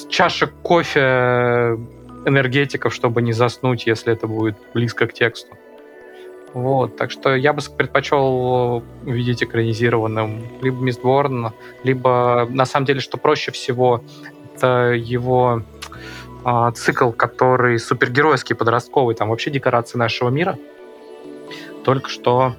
чашек 0.09 0.51
кофе 0.61 1.77
энергетиков, 2.25 2.93
чтобы 2.93 3.21
не 3.21 3.33
заснуть, 3.33 3.87
если 3.87 4.13
это 4.13 4.27
будет 4.27 4.57
близко 4.73 5.07
к 5.07 5.13
тексту. 5.13 5.55
Вот, 6.53 6.95
так 6.95 7.11
что 7.11 7.35
я 7.35 7.51
бы 7.51 7.61
предпочел 7.77 8.81
видеть 9.03 9.43
экранизированным 9.43 10.61
либо 10.61 10.81
Мистборн, 10.81 11.51
либо, 11.83 12.47
на 12.49 12.65
самом 12.65 12.85
деле, 12.85 13.01
что 13.01 13.17
проще 13.17 13.51
всего, 13.51 14.01
это 14.55 14.93
его 14.93 15.63
э, 16.45 16.71
цикл, 16.75 17.11
который 17.11 17.77
супергеройский, 17.77 18.55
подростковый, 18.55 19.15
там 19.15 19.29
вообще 19.29 19.51
декорации 19.51 19.97
нашего 19.97 20.29
мира. 20.29 20.57
Только 21.83 22.09
что 22.09 22.55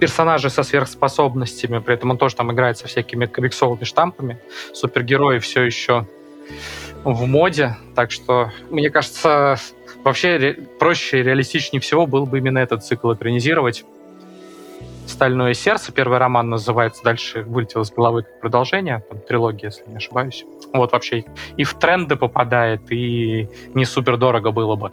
персонажи 0.00 0.50
со 0.50 0.62
сверхспособностями, 0.62 1.78
при 1.78 1.94
этом 1.94 2.10
он 2.10 2.18
тоже 2.18 2.36
там 2.36 2.52
играет 2.52 2.78
со 2.78 2.86
всякими 2.86 3.26
комиксовыми 3.26 3.84
штампами. 3.84 4.38
Супергерои 4.72 5.38
все 5.38 5.62
еще 5.62 6.06
в 7.04 7.26
моде, 7.26 7.76
так 7.94 8.10
что, 8.10 8.50
мне 8.70 8.90
кажется, 8.90 9.56
вообще 10.04 10.36
ре- 10.36 10.54
проще 10.54 11.20
и 11.20 11.22
реалистичнее 11.22 11.80
всего 11.80 12.06
было 12.06 12.24
бы 12.24 12.38
именно 12.38 12.58
этот 12.58 12.84
цикл 12.84 13.12
экранизировать. 13.12 13.84
«Стальное 15.06 15.54
сердце», 15.54 15.92
первый 15.92 16.18
роман 16.18 16.50
называется, 16.50 17.04
дальше 17.04 17.42
вылетел 17.44 17.82
из 17.82 17.92
головы 17.92 18.26
продолжение, 18.40 19.04
там, 19.08 19.20
трилогия, 19.20 19.68
если 19.68 19.88
не 19.88 19.96
ошибаюсь. 19.96 20.44
Вот 20.72 20.90
вообще 20.92 21.24
и 21.56 21.62
в 21.62 21.74
тренды 21.74 22.16
попадает, 22.16 22.90
и 22.90 23.48
не 23.74 23.84
супер 23.84 24.16
дорого 24.16 24.50
было 24.50 24.74
бы. 24.74 24.90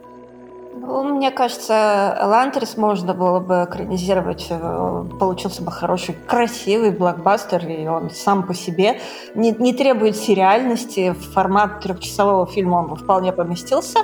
Ну, 0.76 1.04
мне 1.04 1.30
кажется, 1.30 2.18
Элантрис 2.20 2.76
можно 2.76 3.14
было 3.14 3.38
бы 3.38 3.64
экранизировать. 3.68 4.48
Э, 4.50 5.04
получился 5.20 5.62
бы 5.62 5.70
хороший, 5.70 6.16
красивый 6.26 6.90
блокбастер, 6.90 7.64
и 7.68 7.86
он 7.86 8.10
сам 8.10 8.42
по 8.42 8.54
себе 8.54 9.00
не, 9.36 9.52
не 9.52 9.72
требует 9.72 10.16
сериальности. 10.16 11.10
В 11.12 11.32
формат 11.32 11.80
трехчасового 11.80 12.46
фильма 12.46 12.76
он 12.76 12.88
бы 12.88 12.96
вполне 12.96 13.32
поместился. 13.32 14.00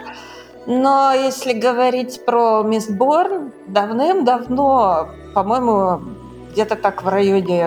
Но 0.67 1.13
если 1.13 1.55
говорить 1.55 2.25
про 2.25 2.63
Мистборн, 2.63 3.53
давным-давно, 3.67 5.09
по-моему, 5.35 6.01
где-то 6.53 6.77
так 6.77 7.03
в 7.03 7.09
районе 7.09 7.67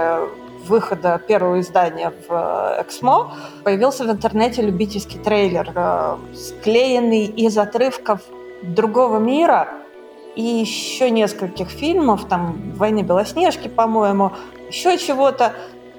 выхода 0.65 1.19
первого 1.27 1.59
издания 1.59 2.13
в 2.27 2.31
э, 2.31 2.81
Эксмо 2.81 3.33
появился 3.65 4.05
в 4.05 4.11
интернете 4.11 4.61
любительский 4.61 5.19
трейлер, 5.19 5.69
э, 5.75 6.15
склеенный 6.33 7.25
из 7.25 7.57
отрывков 7.57 8.21
другого 8.63 9.19
мира 9.19 9.67
и 10.35 10.41
еще 10.41 11.09
нескольких 11.11 11.69
фильмов, 11.69 12.25
там 12.25 12.73
«Войны 12.75 13.01
Белоснежки», 13.01 13.67
по-моему, 13.67 14.31
еще 14.69 14.97
чего-то. 14.97 15.53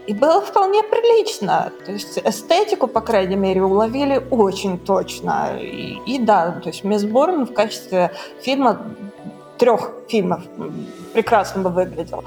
И 0.06 0.12
было 0.12 0.42
вполне 0.42 0.82
прилично. 0.82 1.72
То 1.86 1.92
есть 1.92 2.18
эстетику, 2.18 2.88
по 2.88 3.00
крайней 3.00 3.36
мере, 3.36 3.62
уловили 3.62 4.22
очень 4.30 4.78
точно. 4.78 5.56
И, 5.58 5.98
и 6.06 6.18
да, 6.18 6.60
то 6.62 6.68
есть 6.68 6.84
Мисс 6.84 7.04
Борн 7.04 7.46
в 7.46 7.54
качестве 7.54 8.10
фильма, 8.42 8.82
трех 9.56 9.92
фильмов 10.08 10.42
прекрасно 11.14 11.62
бы 11.62 11.70
выглядел. 11.70 12.24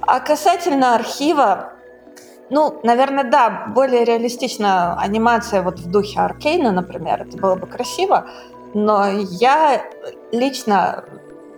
А 0.00 0.20
касательно 0.20 0.94
архива, 0.94 1.72
ну, 2.50 2.80
наверное, 2.82 3.24
да, 3.24 3.66
более 3.74 4.04
реалистичная 4.04 4.94
анимация 4.94 5.62
вот 5.62 5.78
в 5.78 5.90
духе 5.90 6.20
Аркейна, 6.20 6.70
например, 6.70 7.22
это 7.22 7.36
было 7.38 7.54
бы 7.54 7.66
красиво. 7.66 8.26
Но 8.76 9.08
я 9.08 9.86
лично 10.32 11.02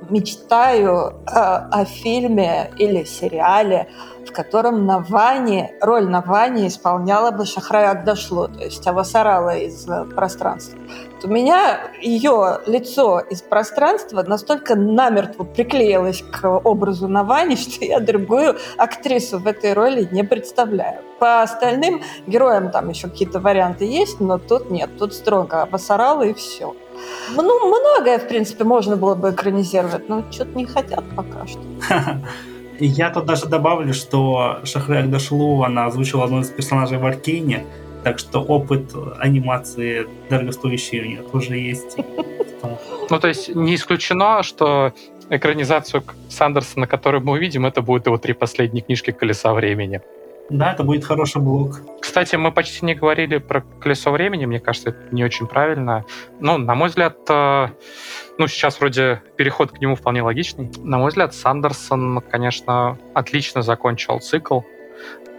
мечтаю 0.08 0.94
э, 0.94 1.30
о 1.34 1.84
фильме 1.84 2.70
или 2.78 3.02
сериале, 3.02 3.88
в 4.24 4.30
котором 4.32 4.86
Навани, 4.86 5.72
роль 5.80 6.08
Навани 6.08 6.68
исполняла 6.68 7.32
бы 7.32 7.44
Шахрай 7.44 7.86
Агдашлу, 7.86 8.46
то 8.46 8.62
есть 8.62 8.86
Авасарала 8.86 9.56
из 9.56 9.88
э, 9.88 10.04
пространства. 10.14 10.78
Вот 11.16 11.24
у 11.24 11.28
меня 11.28 11.90
ее 12.00 12.60
лицо 12.66 13.18
из 13.18 13.42
пространства 13.42 14.22
настолько 14.22 14.76
намертво 14.76 15.42
приклеилось 15.42 16.22
к 16.22 16.48
образу 16.48 17.08
Навани, 17.08 17.56
что 17.56 17.84
я 17.84 17.98
другую 17.98 18.56
актрису 18.76 19.40
в 19.40 19.46
этой 19.48 19.72
роли 19.72 20.08
не 20.12 20.22
представляю. 20.22 21.00
По 21.18 21.42
остальным 21.42 22.00
героям 22.28 22.70
там 22.70 22.88
еще 22.90 23.08
какие-то 23.08 23.40
варианты 23.40 23.86
есть, 23.86 24.20
но 24.20 24.38
тут 24.38 24.70
нет, 24.70 24.90
тут 24.96 25.14
строго 25.14 25.62
Авасарала 25.62 26.22
и 26.22 26.32
все. 26.32 26.76
Ну, 27.34 27.66
многое, 27.66 28.18
в 28.18 28.28
принципе, 28.28 28.64
можно 28.64 28.96
было 28.96 29.14
бы 29.14 29.30
экранизировать, 29.30 30.08
но 30.08 30.24
что-то 30.30 30.56
не 30.56 30.66
хотят 30.66 31.04
пока 31.16 31.46
что. 31.46 31.60
Я 32.80 33.10
тут 33.10 33.26
даже 33.26 33.46
добавлю, 33.46 33.92
что 33.92 34.60
Шахряк 34.64 35.10
Дашлу, 35.10 35.62
она 35.62 35.86
озвучила 35.86 36.24
одного 36.24 36.42
из 36.42 36.48
персонажей 36.48 36.98
в 36.98 37.04
Аркейне, 37.04 37.64
так 38.04 38.18
что 38.18 38.40
опыт 38.40 38.92
анимации 39.18 40.06
дорогостоящий 40.30 41.00
у 41.00 41.04
нее 41.04 41.22
тоже 41.22 41.56
есть. 41.56 41.96
Ну, 43.10 43.18
то 43.18 43.28
есть 43.28 43.54
не 43.54 43.74
исключено, 43.74 44.42
что 44.42 44.92
экранизацию 45.30 46.02
Сандерсона, 46.28 46.86
которую 46.86 47.24
мы 47.24 47.32
увидим, 47.32 47.66
это 47.66 47.82
будет 47.82 48.06
его 48.06 48.18
три 48.18 48.32
последние 48.32 48.82
книжки 48.82 49.10
«Колеса 49.10 49.52
времени». 49.52 50.00
Да, 50.50 50.72
это 50.72 50.82
будет 50.82 51.04
хороший 51.04 51.42
блок. 51.42 51.80
Кстати, 52.00 52.36
мы 52.36 52.52
почти 52.52 52.86
не 52.86 52.94
говорили 52.94 53.36
про 53.36 53.60
колесо 53.60 54.10
времени, 54.10 54.46
мне 54.46 54.60
кажется, 54.60 54.90
это 54.90 55.14
не 55.14 55.22
очень 55.22 55.46
правильно. 55.46 56.04
Ну, 56.40 56.56
на 56.56 56.74
мой 56.74 56.88
взгляд, 56.88 57.18
э, 57.28 57.68
ну, 58.38 58.46
сейчас 58.46 58.80
вроде 58.80 59.22
переход 59.36 59.72
к 59.72 59.78
нему 59.78 59.94
вполне 59.94 60.22
логичный. 60.22 60.70
На 60.78 60.96
мой 60.96 61.08
взгляд, 61.08 61.34
Сандерсон, 61.34 62.22
конечно, 62.30 62.96
отлично 63.12 63.60
закончил 63.60 64.20
цикл. 64.20 64.60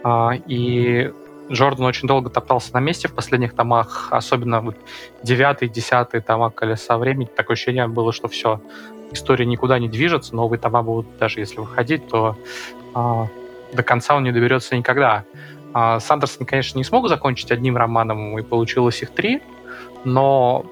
А, 0.04 0.32
и 0.46 1.12
Джордан 1.50 1.86
очень 1.86 2.06
долго 2.06 2.30
топтался 2.30 2.72
на 2.74 2.80
месте 2.80 3.08
в 3.08 3.14
последних 3.14 3.54
томах, 3.54 4.08
особенно 4.12 4.60
вот 4.60 4.76
девятый, 5.24 5.68
десятый 5.68 6.20
тома 6.20 6.50
«Колеса 6.50 6.96
времени». 6.96 7.28
Такое 7.34 7.54
ощущение 7.54 7.88
было, 7.88 8.12
что 8.12 8.28
все, 8.28 8.60
история 9.10 9.44
никуда 9.44 9.80
не 9.80 9.88
движется, 9.88 10.36
новые 10.36 10.60
тома 10.60 10.82
будут, 10.82 11.18
даже 11.18 11.40
если 11.40 11.58
выходить, 11.58 12.06
то 12.06 12.38
а, 12.94 13.26
до 13.72 13.82
конца 13.82 14.16
он 14.16 14.24
не 14.24 14.32
доберется 14.32 14.76
никогда. 14.76 15.24
А, 15.72 16.00
Сандерсон, 16.00 16.46
конечно, 16.46 16.78
не 16.78 16.84
смог 16.84 17.08
закончить 17.08 17.50
одним 17.52 17.76
романом, 17.76 18.38
и 18.38 18.42
получилось 18.42 19.02
их 19.02 19.10
три, 19.10 19.40
но 20.04 20.66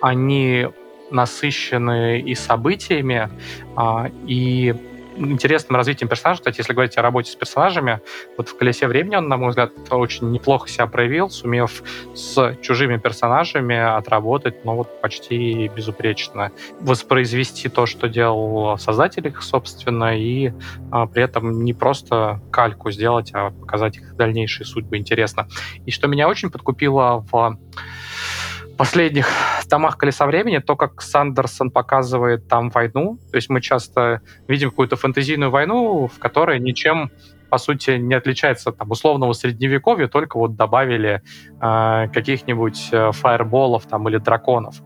они 0.00 0.68
насыщены 1.10 2.20
и 2.20 2.34
событиями, 2.34 3.30
а, 3.76 4.10
и 4.26 4.74
интересным 5.20 5.76
развитием 5.76 6.08
персонажа. 6.08 6.40
Кстати, 6.40 6.58
если 6.58 6.72
говорить 6.72 6.96
о 6.98 7.02
работе 7.02 7.30
с 7.30 7.34
персонажами, 7.34 8.00
вот 8.36 8.48
в 8.48 8.56
«Колесе 8.56 8.86
времени» 8.86 9.16
он, 9.16 9.28
на 9.28 9.36
мой 9.36 9.50
взгляд, 9.50 9.72
очень 9.90 10.30
неплохо 10.30 10.68
себя 10.68 10.86
проявил, 10.86 11.30
сумев 11.30 11.82
с 12.14 12.56
чужими 12.62 12.96
персонажами 12.96 13.76
отработать, 13.76 14.64
ну 14.64 14.76
вот 14.76 15.00
почти 15.00 15.68
безупречно. 15.68 16.52
Воспроизвести 16.80 17.68
то, 17.68 17.86
что 17.86 18.08
делал 18.08 18.78
создатель 18.78 19.26
их, 19.26 19.42
собственно, 19.42 20.18
и 20.18 20.52
а, 20.90 21.06
при 21.06 21.22
этом 21.22 21.64
не 21.64 21.74
просто 21.74 22.40
кальку 22.50 22.90
сделать, 22.90 23.30
а 23.34 23.50
показать 23.50 23.96
их 23.96 24.16
дальнейшие 24.16 24.66
судьбы 24.66 24.96
интересно. 24.96 25.48
И 25.86 25.90
что 25.90 26.08
меня 26.08 26.28
очень 26.28 26.50
подкупило 26.50 27.24
в 27.30 27.58
последних 28.76 29.28
томах 29.70 29.96
«Колеса 29.96 30.26
времени» 30.26 30.58
то, 30.58 30.76
как 30.76 31.00
Сандерсон 31.00 31.70
показывает 31.70 32.48
там 32.48 32.70
войну. 32.70 33.18
То 33.30 33.36
есть 33.36 33.48
мы 33.48 33.60
часто 33.60 34.20
видим 34.48 34.70
какую-то 34.70 34.96
фэнтезийную 34.96 35.50
войну, 35.50 36.08
в 36.08 36.18
которой 36.18 36.60
ничем 36.60 37.10
по 37.50 37.58
сути, 37.58 37.98
не 37.98 38.14
отличается 38.14 38.70
от 38.70 38.78
там, 38.78 38.90
условного 38.90 39.32
средневековья, 39.32 40.06
только 40.06 40.38
вот 40.38 40.54
добавили 40.54 41.20
э, 41.60 42.08
каких-нибудь 42.14 42.88
э, 42.92 43.10
фаерболов 43.12 43.86
там, 43.86 44.08
или 44.08 44.18
драконов. 44.18 44.76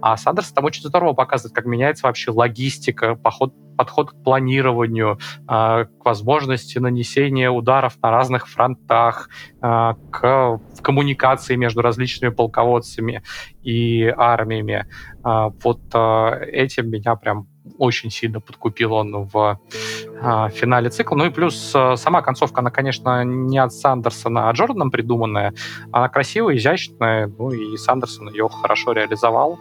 А 0.00 0.16
Сандерс 0.16 0.52
там 0.52 0.64
очень 0.64 0.82
здорово 0.82 1.12
показывает, 1.12 1.54
как 1.54 1.66
меняется 1.66 2.06
вообще 2.06 2.30
логистика, 2.30 3.14
поход, 3.14 3.54
подход 3.76 4.10
к 4.10 4.22
планированию, 4.22 5.18
э, 5.48 5.84
к 5.84 6.04
возможности 6.04 6.78
нанесения 6.78 7.50
ударов 7.50 7.96
на 8.02 8.10
разных 8.10 8.48
фронтах, 8.48 9.28
э, 9.62 9.94
к 10.10 10.60
коммуникации 10.82 11.56
между 11.56 11.82
различными 11.82 12.32
полководцами 12.32 13.22
и 13.62 14.12
армиями. 14.16 14.86
Э, 15.24 15.50
вот 15.62 15.80
этим 15.94 16.90
меня 16.90 17.14
прям 17.16 17.48
очень 17.78 18.10
сильно 18.10 18.40
подкупил 18.40 18.92
он 18.92 19.24
в 19.24 19.60
э, 19.76 20.48
финале 20.50 20.90
цикла. 20.90 21.16
Ну 21.16 21.26
и 21.26 21.30
плюс 21.30 21.72
э, 21.74 21.96
сама 21.96 22.22
концовка, 22.22 22.60
она, 22.60 22.70
конечно, 22.70 23.24
не 23.24 23.58
от 23.58 23.72
Сандерсона, 23.72 24.48
а 24.48 24.52
Джорданом 24.52 24.90
придуманная. 24.90 25.52
Она 25.92 26.08
красивая, 26.08 26.56
изящная, 26.56 27.30
ну 27.38 27.50
и 27.50 27.76
Сандерсон 27.76 28.30
ее 28.30 28.48
хорошо 28.48 28.92
реализовал. 28.92 29.58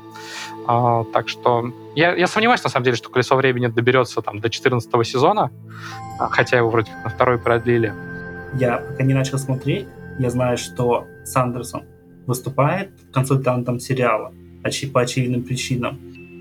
Э, 0.67 1.03
так 1.13 1.29
что 1.29 1.71
я, 1.95 2.15
я 2.15 2.27
сомневаюсь, 2.27 2.63
на 2.63 2.69
самом 2.69 2.85
деле, 2.85 2.97
что 2.97 3.09
«Колесо 3.09 3.35
времени» 3.35 3.67
доберется 3.67 4.21
там, 4.21 4.39
до 4.39 4.49
14 4.49 5.07
сезона, 5.07 5.51
хотя 6.19 6.57
его 6.57 6.69
вроде 6.69 6.91
как 6.91 7.03
на 7.03 7.09
второй 7.09 7.37
продлили. 7.37 7.93
Я 8.53 8.77
пока 8.77 9.03
не 9.03 9.13
начал 9.13 9.37
смотреть, 9.37 9.87
я 10.19 10.29
знаю, 10.29 10.57
что 10.57 11.05
Сандерсон 11.25 11.83
выступает 12.25 12.91
консультантом 13.11 13.79
сериала 13.79 14.33
по 14.93 15.01
очевидным 15.01 15.43
причинам. 15.43 15.97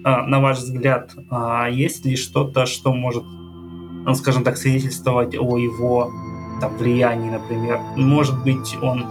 А, 0.09 0.23
на 0.23 0.39
ваш 0.39 0.59
взгляд, 0.59 1.11
а, 1.33 1.69
есть 1.69 2.05
ли 2.05 2.15
что-то, 2.15 2.65
что 2.65 2.93
может, 2.93 3.25
ну, 3.25 4.15
скажем 4.15 4.45
так, 4.45 4.57
свидетельствовать 4.57 5.35
о 5.35 5.59
его 5.59 6.13
там, 6.61 6.77
влиянии, 6.77 7.29
например? 7.29 7.81
Может 7.97 8.41
быть, 8.45 8.77
он 8.81 9.05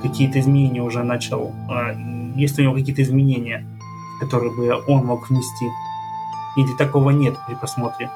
какие-то 0.00 0.40
изменения 0.40 0.80
уже 0.80 1.02
начал, 1.02 1.52
а, 1.68 1.94
есть 2.36 2.58
у 2.58 2.62
него 2.62 2.72
какие-то 2.72 3.02
изменения, 3.02 3.66
которые 4.18 4.50
бы 4.56 4.82
он 4.88 5.04
мог 5.04 5.28
внести? 5.28 5.66
Или 6.56 6.74
такого 6.78 7.10
нет 7.10 7.36
при 7.46 7.54
просмотре? 7.54 8.08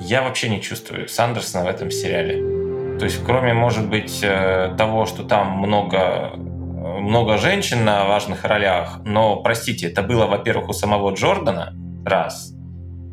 Я 0.00 0.22
вообще 0.22 0.48
не 0.48 0.62
чувствую 0.62 1.10
Сандерсона 1.10 1.64
в 1.64 1.68
этом 1.68 1.90
сериале. 1.90 2.98
То 2.98 3.04
есть, 3.04 3.22
кроме, 3.22 3.52
может 3.52 3.86
быть, 3.86 4.20
э, 4.22 4.74
того, 4.78 5.04
что 5.04 5.24
там 5.24 5.58
много 5.58 6.32
много 6.82 7.38
женщин 7.38 7.84
на 7.84 8.04
важных 8.06 8.44
ролях, 8.44 9.00
но, 9.04 9.36
простите, 9.36 9.88
это 9.88 10.02
было, 10.02 10.26
во-первых, 10.26 10.70
у 10.70 10.72
самого 10.72 11.14
Джордана, 11.14 11.74
раз, 12.04 12.52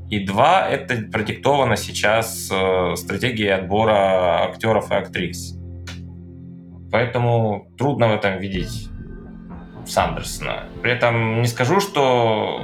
и 0.10 0.26
два, 0.26 0.68
это 0.68 0.96
продиктовано 1.12 1.76
сейчас 1.76 2.50
э, 2.52 2.96
стратегией 2.96 3.50
отбора 3.50 4.46
актеров 4.46 4.92
и 4.92 4.96
актрис. 4.96 5.56
Поэтому 6.92 7.68
трудно 7.78 8.08
в 8.08 8.14
этом 8.14 8.40
видеть 8.40 8.90
Сандерсона. 9.86 10.64
При 10.82 10.92
этом 10.92 11.42
не 11.42 11.48
скажу, 11.48 11.80
что 11.80 12.60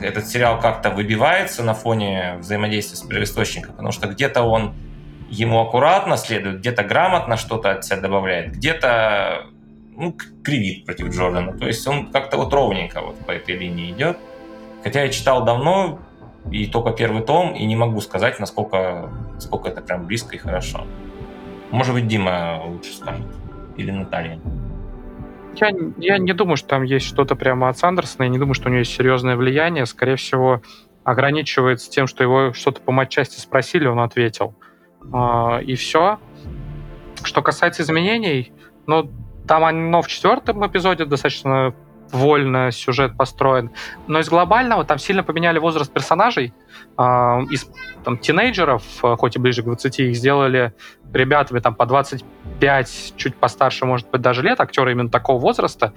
этот 0.00 0.28
сериал 0.28 0.60
как-то 0.60 0.90
выбивается 0.90 1.64
на 1.64 1.74
фоне 1.74 2.36
взаимодействия 2.38 2.96
с 2.96 3.02
первоисточником, 3.02 3.72
потому 3.72 3.90
что 3.90 4.06
где-то 4.06 4.42
он 4.42 4.74
ему 5.28 5.60
аккуратно 5.60 6.16
следует, 6.16 6.58
где-то 6.58 6.84
грамотно 6.84 7.36
что-то 7.36 7.72
от 7.72 7.84
себя 7.84 7.96
добавляет, 7.96 8.52
где-то 8.52 9.46
ну, 9.96 10.16
кривит 10.42 10.84
против 10.84 11.14
Джордана. 11.14 11.52
То 11.56 11.66
есть 11.66 11.86
он 11.86 12.10
как-то 12.10 12.36
вот 12.36 12.52
ровненько 12.52 13.00
вот 13.00 13.16
по 13.26 13.30
этой 13.30 13.56
линии 13.56 13.92
идет. 13.92 14.18
Хотя 14.82 15.02
я 15.02 15.08
читал 15.08 15.44
давно, 15.44 15.98
и 16.50 16.66
только 16.66 16.90
первый 16.90 17.22
том, 17.22 17.54
и 17.54 17.64
не 17.64 17.76
могу 17.76 18.00
сказать, 18.00 18.38
насколько, 18.38 19.10
насколько 19.34 19.68
это 19.68 19.80
прям 19.80 20.06
близко 20.06 20.36
и 20.36 20.38
хорошо. 20.38 20.86
Может 21.70 21.94
быть, 21.94 22.06
Дима 22.06 22.62
лучше 22.66 22.92
скажет. 22.94 23.26
Или 23.76 23.90
Наталья. 23.90 24.38
Я, 25.56 25.70
я 25.98 26.18
не 26.18 26.32
думаю, 26.32 26.56
что 26.56 26.68
там 26.68 26.82
есть 26.82 27.06
что-то 27.06 27.34
прямо 27.34 27.68
от 27.68 27.78
Сандерсона. 27.78 28.24
Я 28.24 28.28
не 28.28 28.38
думаю, 28.38 28.54
что 28.54 28.68
у 28.68 28.70
него 28.70 28.80
есть 28.80 28.94
серьезное 28.94 29.36
влияние. 29.36 29.86
Скорее 29.86 30.16
всего, 30.16 30.62
ограничивается 31.02 31.90
тем, 31.90 32.06
что 32.06 32.22
его 32.22 32.52
что-то 32.52 32.80
по 32.80 32.92
матчасти 32.92 33.38
спросили, 33.40 33.86
он 33.86 34.00
ответил. 34.00 34.54
А, 35.12 35.60
и 35.60 35.74
все. 35.74 36.18
Что 37.22 37.42
касается 37.42 37.82
изменений, 37.82 38.52
ну, 38.86 39.10
там 39.46 39.64
оно 39.64 40.02
в 40.02 40.08
четвертом 40.08 40.66
эпизоде 40.66 41.04
достаточно 41.04 41.74
вольно 42.12 42.70
сюжет 42.70 43.16
построен. 43.16 43.70
Но 44.06 44.20
из 44.20 44.28
глобального 44.28 44.84
там 44.84 44.98
сильно 44.98 45.22
поменяли 45.22 45.58
возраст 45.58 45.92
персонажей. 45.92 46.52
Э, 46.96 47.42
из 47.50 47.68
там, 48.04 48.18
тинейджеров, 48.18 48.82
э, 49.02 49.16
хоть 49.16 49.36
и 49.36 49.38
ближе 49.38 49.62
к 49.62 49.64
20, 49.64 50.00
их 50.00 50.16
сделали 50.16 50.72
ребятами 51.12 51.60
там 51.60 51.74
по 51.74 51.86
25, 51.86 53.14
чуть 53.16 53.36
постарше, 53.36 53.86
может 53.86 54.10
быть, 54.10 54.20
даже 54.20 54.42
лет, 54.42 54.60
актеры 54.60 54.92
именно 54.92 55.08
такого 55.08 55.40
возраста. 55.40 55.92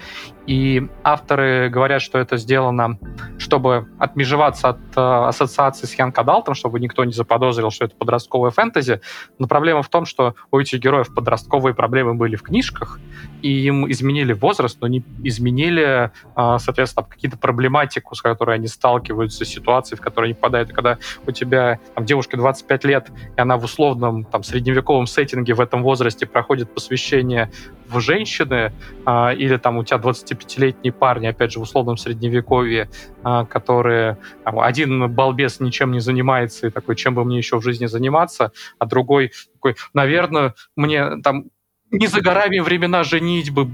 И 0.45 0.87
авторы 1.03 1.69
говорят, 1.69 2.01
что 2.01 2.19
это 2.19 2.37
сделано, 2.37 2.97
чтобы 3.37 3.87
отмежеваться 3.99 4.69
от 4.69 4.79
э, 4.95 5.01
ассоциации 5.01 5.87
с 5.87 5.93
Янг 5.95 6.17
Адалтом, 6.17 6.53
чтобы 6.53 6.79
никто 6.79 7.03
не 7.03 7.13
заподозрил, 7.13 7.71
что 7.71 7.85
это 7.85 7.95
подростковая 7.95 8.51
фэнтези. 8.51 9.01
Но 9.39 9.47
проблема 9.47 9.81
в 9.81 9.89
том, 9.89 10.05
что 10.05 10.35
у 10.51 10.59
этих 10.59 10.79
героев 10.79 11.13
подростковые 11.13 11.73
проблемы 11.73 12.13
были 12.13 12.35
в 12.35 12.43
книжках, 12.43 12.99
и 13.41 13.49
им 13.65 13.89
изменили 13.91 14.33
возраст, 14.33 14.77
но 14.81 14.87
не 14.87 15.03
изменили, 15.23 16.11
э, 16.35 16.57
соответственно, 16.59 17.05
какие-то 17.07 17.37
проблематику, 17.37 18.15
с 18.15 18.21
которой 18.21 18.55
они 18.55 18.67
сталкиваются, 18.67 19.45
ситуации, 19.45 19.95
в 19.95 20.01
которые 20.01 20.29
они 20.29 20.33
попадают. 20.35 20.66
И 20.69 20.73
когда 20.73 20.97
у 21.25 21.31
тебя 21.31 21.79
там, 21.95 22.05
девушке 22.05 22.37
25 22.37 22.85
лет, 22.85 23.07
и 23.35 23.41
она 23.41 23.57
в 23.57 23.63
условном 23.63 24.23
там, 24.23 24.43
средневековом 24.43 25.07
сеттинге 25.07 25.53
в 25.53 25.61
этом 25.61 25.83
возрасте 25.83 26.25
проходит 26.25 26.73
посвящение 26.73 27.51
в 27.87 27.99
женщины, 27.99 28.73
э, 29.05 29.35
или 29.35 29.57
там 29.57 29.77
у 29.77 29.83
тебя 29.83 29.97
25-летние 29.97 30.91
парни, 30.91 31.27
опять 31.27 31.51
же, 31.51 31.59
в 31.59 31.63
условном 31.63 31.97
средневековье, 31.97 32.89
э, 33.23 33.45
которые 33.49 34.17
там, 34.43 34.59
один 34.59 35.09
балбес 35.11 35.59
ничем 35.59 35.91
не 35.91 35.99
занимается 35.99 36.67
и 36.67 36.69
такой, 36.69 36.95
чем 36.95 37.15
бы 37.15 37.23
мне 37.23 37.37
еще 37.37 37.57
в 37.57 37.63
жизни 37.63 37.85
заниматься, 37.85 38.51
а 38.79 38.85
другой 38.85 39.31
такой, 39.53 39.75
наверное, 39.93 40.53
мне 40.75 41.17
там 41.23 41.45
не 41.91 42.07
за 42.07 42.21
горами 42.21 42.59
времена 42.59 43.03
женить 43.03 43.51
бы 43.51 43.69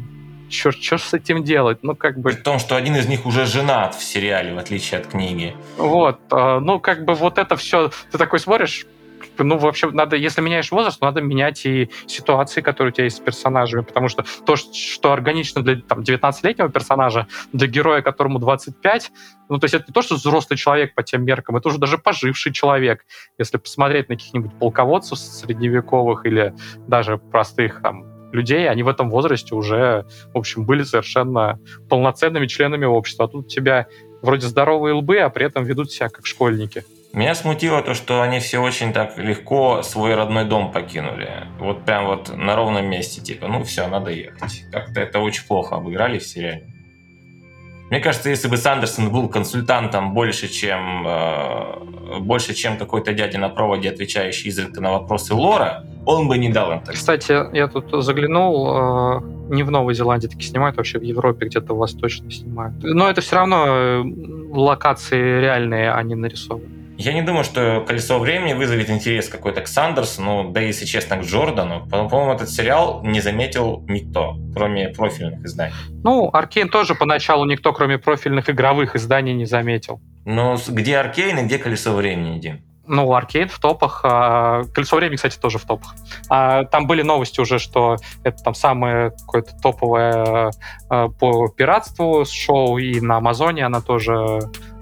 черт, 0.54 0.82
что 0.82 0.98
с 0.98 1.14
этим 1.14 1.44
делать? 1.44 1.80
Ну, 1.82 1.96
как 1.96 2.20
бы... 2.20 2.30
При 2.30 2.38
том, 2.38 2.60
что 2.60 2.76
один 2.76 2.96
из 2.96 3.08
них 3.08 3.26
уже 3.26 3.46
женат 3.46 3.96
в 3.96 4.04
сериале, 4.04 4.54
в 4.54 4.58
отличие 4.58 5.02
от 5.02 5.08
книги. 5.08 5.56
Вот, 5.78 6.20
ну, 6.32 6.80
как 6.80 7.06
бы 7.06 7.14
вот 7.14 7.38
это 7.38 7.56
все, 7.56 7.92
ты 8.12 8.18
такой 8.18 8.40
смотришь, 8.40 8.86
ну, 9.38 9.58
вообще, 9.58 9.90
надо, 9.90 10.16
если 10.16 10.42
меняешь 10.42 10.72
возраст, 10.72 11.02
надо 11.02 11.22
менять 11.22 11.66
и 11.66 11.90
ситуации, 12.06 12.62
которые 12.62 12.92
у 12.92 12.94
тебя 12.94 13.06
есть 13.06 13.18
с 13.18 13.20
персонажами, 13.20 13.82
потому 13.82 14.08
что 14.08 14.26
то, 14.46 14.56
что 14.56 15.12
органично 15.12 15.64
для 15.64 15.82
там, 15.82 16.02
19-летнего 16.02 16.70
персонажа, 16.70 17.28
для 17.52 17.68
героя, 17.68 18.02
которому 18.02 18.38
25, 18.40 19.12
ну, 19.50 19.58
то 19.58 19.66
есть 19.66 19.74
это 19.74 19.86
не 19.88 19.94
то, 19.94 20.02
что 20.02 20.16
взрослый 20.16 20.58
человек 20.58 20.94
по 20.94 21.04
тем 21.04 21.26
меркам, 21.26 21.56
это 21.56 21.70
уже 21.70 21.80
даже 21.80 21.98
поживший 21.98 22.54
человек. 22.54 23.06
Если 23.40 23.58
посмотреть 23.58 24.10
на 24.10 24.16
каких-нибудь 24.16 24.54
полководцев 24.60 25.18
средневековых 25.18 26.26
или 26.26 26.54
даже 26.88 27.18
простых 27.18 27.82
там 27.82 28.13
людей, 28.34 28.70
они 28.70 28.84
в 28.84 28.88
этом 28.88 29.10
возрасте 29.10 29.56
уже, 29.56 30.06
в 30.34 30.38
общем, 30.38 30.66
были 30.66 30.84
совершенно 30.84 31.60
полноценными 31.90 32.48
членами 32.48 32.86
общества. 32.86 33.26
А 33.26 33.28
тут 33.28 33.46
у 33.46 33.48
тебя 33.48 33.88
вроде 34.22 34.48
здоровые 34.48 34.94
лбы, 34.94 35.20
а 35.20 35.30
при 35.30 35.46
этом 35.46 35.64
ведут 35.64 35.92
себя 35.92 36.10
как 36.10 36.26
школьники. 36.26 36.84
Меня 37.14 37.36
смутило 37.36 37.84
то, 37.84 37.94
что 37.94 38.24
они 38.24 38.40
все 38.40 38.58
очень 38.58 38.92
так 38.92 39.20
легко 39.20 39.84
свой 39.84 40.16
родной 40.16 40.46
дом 40.46 40.72
покинули. 40.72 41.30
Вот 41.60 41.86
прям 41.86 42.08
вот 42.08 42.36
на 42.36 42.56
ровном 42.56 42.88
месте, 42.88 43.22
типа, 43.22 43.48
ну 43.48 43.64
все, 43.64 43.88
надо 43.88 44.10
ехать. 44.10 44.64
Как-то 44.72 45.00
это 45.00 45.20
очень 45.20 45.46
плохо 45.46 45.76
обыграли 45.76 46.18
в 46.18 46.26
сериале. 46.26 46.73
Мне 47.94 48.02
кажется, 48.02 48.32
если 48.32 48.48
бы 48.48 48.58
Сандерсон 48.58 49.12
был 49.12 49.30
консультантом 49.30 50.16
больше, 50.16 50.48
чем 50.48 51.06
э, 51.06 52.20
больше, 52.22 52.56
чем 52.56 52.80
какой-то 52.80 53.14
дядя 53.14 53.38
на 53.38 53.50
проводе, 53.50 53.92
отвечающий 53.92 54.50
изредка 54.50 54.82
на 54.82 54.94
вопросы 54.94 55.36
Лора, 55.36 55.86
он 56.04 56.28
бы 56.28 56.40
не 56.40 56.50
дал 56.50 56.74
интервью. 56.74 56.96
Кстати, 56.96 57.56
я 57.56 57.68
тут 57.68 58.04
заглянул, 58.04 58.68
э, 58.68 59.22
не 59.54 59.62
в 59.62 59.70
Новой 59.70 59.94
Зеландии 59.94 60.26
таки 60.26 60.42
снимают, 60.42 60.78
вообще 60.78 60.98
в 60.98 61.04
Европе 61.04 61.46
где-то 61.46 61.76
восточно 61.76 62.32
снимают. 62.32 62.74
Но 62.82 63.08
это 63.08 63.22
все 63.22 63.36
равно 63.36 63.66
э, 63.68 64.04
локации 64.54 65.42
реальные, 65.42 65.92
они 65.92 66.16
нарисованы. 66.16 66.83
Я 66.98 67.14
не 67.14 67.22
думаю, 67.24 67.44
что 67.44 67.84
«Колесо 67.88 68.20
времени» 68.20 68.54
вызовет 68.54 68.90
интерес 68.90 69.28
какой-то 69.28 69.62
к 69.62 69.68
Сандерсу, 69.68 70.50
да, 70.52 70.62
если 70.62 70.86
честно, 70.86 71.18
к 71.18 71.22
Джордану. 71.24 71.88
По-моему, 71.90 72.34
этот 72.34 72.50
сериал 72.50 73.02
не 73.04 73.20
заметил 73.20 73.84
никто, 73.88 74.38
кроме 74.54 74.90
профильных 74.90 75.44
изданий. 75.44 75.74
Ну, 76.04 76.30
Аркейн 76.32 76.70
тоже 76.70 76.94
поначалу 76.94 77.46
никто, 77.46 77.74
кроме 77.74 77.98
профильных 77.98 78.50
игровых 78.50 78.96
изданий, 78.96 79.34
не 79.34 79.46
заметил. 79.46 80.02
Но 80.26 80.58
где 80.68 80.98
Аркейн 80.98 81.40
и 81.40 81.44
где 81.44 81.58
«Колесо 81.58 81.94
времени», 81.94 82.40
Дим? 82.40 82.62
Ну, 82.86 83.14
Аркейн 83.14 83.48
в 83.48 83.60
топах. 83.60 84.02
А 84.04 84.64
Колесо 84.74 84.98
времени, 84.98 85.16
кстати, 85.16 85.40
тоже 85.40 85.58
в 85.58 85.64
топах. 85.64 85.96
А, 86.30 86.66
там 86.66 86.86
были 86.86 87.02
новости 87.02 87.40
уже, 87.40 87.58
что 87.58 87.96
это 88.24 88.44
там 88.44 88.54
самое 88.54 89.12
какое-то 89.12 89.56
топовое 89.62 90.52
а, 90.90 91.08
по 91.08 91.48
пиратству 91.48 92.26
шоу, 92.26 92.78
и 92.78 93.00
на 93.00 93.18
Амазоне 93.18 93.66
она 93.66 93.82
тоже 93.82 94.40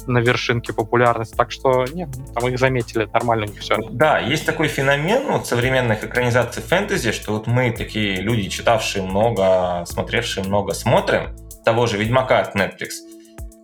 на 0.08 0.20
вершинке 0.20 0.74
популярности. 0.74 1.36
Так 1.36 1.52
что, 1.52 1.86
нет, 1.94 2.10
там 2.34 2.48
их 2.48 2.60
заметили, 2.60 3.08
нормально 3.12 3.46
у 3.46 3.50
них 3.50 3.60
все. 3.60 3.78
Да, 3.92 4.20
есть 4.20 4.46
такой 4.46 4.68
феномен 4.68 5.32
вот, 5.32 5.48
современных 5.48 6.04
экранизаций 6.04 6.64
фэнтези, 6.64 7.12
что 7.12 7.34
вот 7.34 7.48
мы 7.48 7.72
такие 7.72 8.22
люди, 8.22 8.50
читавшие 8.50 9.04
много, 9.04 9.84
смотревшие 9.86 10.46
много, 10.46 10.74
смотрим 10.74 11.36
того 11.64 11.88
же 11.88 11.98
Ведьмака 11.98 12.40
от 12.40 12.56
Netflix. 12.56 12.90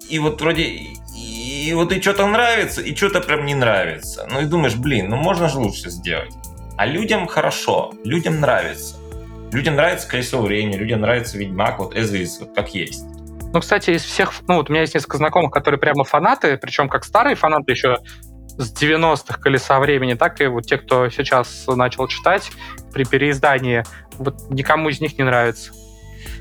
И 0.09 0.19
вот 0.19 0.41
вроде 0.41 0.63
и 0.63 1.73
вот 1.73 1.91
и 1.91 2.01
что-то 2.01 2.25
нравится, 2.27 2.81
и 2.81 2.95
что-то 2.95 3.21
прям 3.21 3.45
не 3.45 3.55
нравится. 3.55 4.27
Ну 4.31 4.41
и 4.41 4.45
думаешь, 4.45 4.75
блин, 4.75 5.09
ну 5.09 5.17
можно 5.17 5.49
же 5.49 5.57
лучше 5.57 5.89
сделать. 5.89 6.33
А 6.77 6.85
людям 6.85 7.27
хорошо, 7.27 7.93
людям 8.03 8.39
нравится. 8.39 8.95
Людям 9.51 9.75
нравится 9.75 10.07
колесо 10.07 10.41
времени, 10.41 10.75
людям 10.75 11.01
нравится 11.01 11.37
Ведьмак, 11.37 11.79
вот 11.79 11.95
is, 11.95 12.39
вот 12.39 12.53
как 12.53 12.73
есть. 12.75 13.05
Ну, 13.53 13.59
кстати, 13.59 13.91
из 13.91 14.03
всех... 14.03 14.33
Ну, 14.47 14.55
вот 14.55 14.69
у 14.69 14.73
меня 14.73 14.81
есть 14.81 14.93
несколько 14.93 15.17
знакомых, 15.17 15.51
которые 15.51 15.79
прямо 15.79 16.03
фанаты, 16.03 16.57
причем 16.57 16.89
как 16.89 17.03
старые 17.03 17.35
фанаты 17.35 17.71
еще 17.71 17.97
с 18.57 18.73
90-х 18.73 19.39
«Колеса 19.39 19.79
времени», 19.79 20.15
так 20.15 20.41
и 20.41 20.47
вот 20.47 20.65
те, 20.65 20.77
кто 20.77 21.09
сейчас 21.09 21.65
начал 21.67 22.07
читать 22.07 22.51
при 22.93 23.05
переиздании, 23.05 23.83
вот 24.17 24.49
никому 24.49 24.89
из 24.89 24.99
них 24.99 25.17
не 25.17 25.23
нравится. 25.23 25.71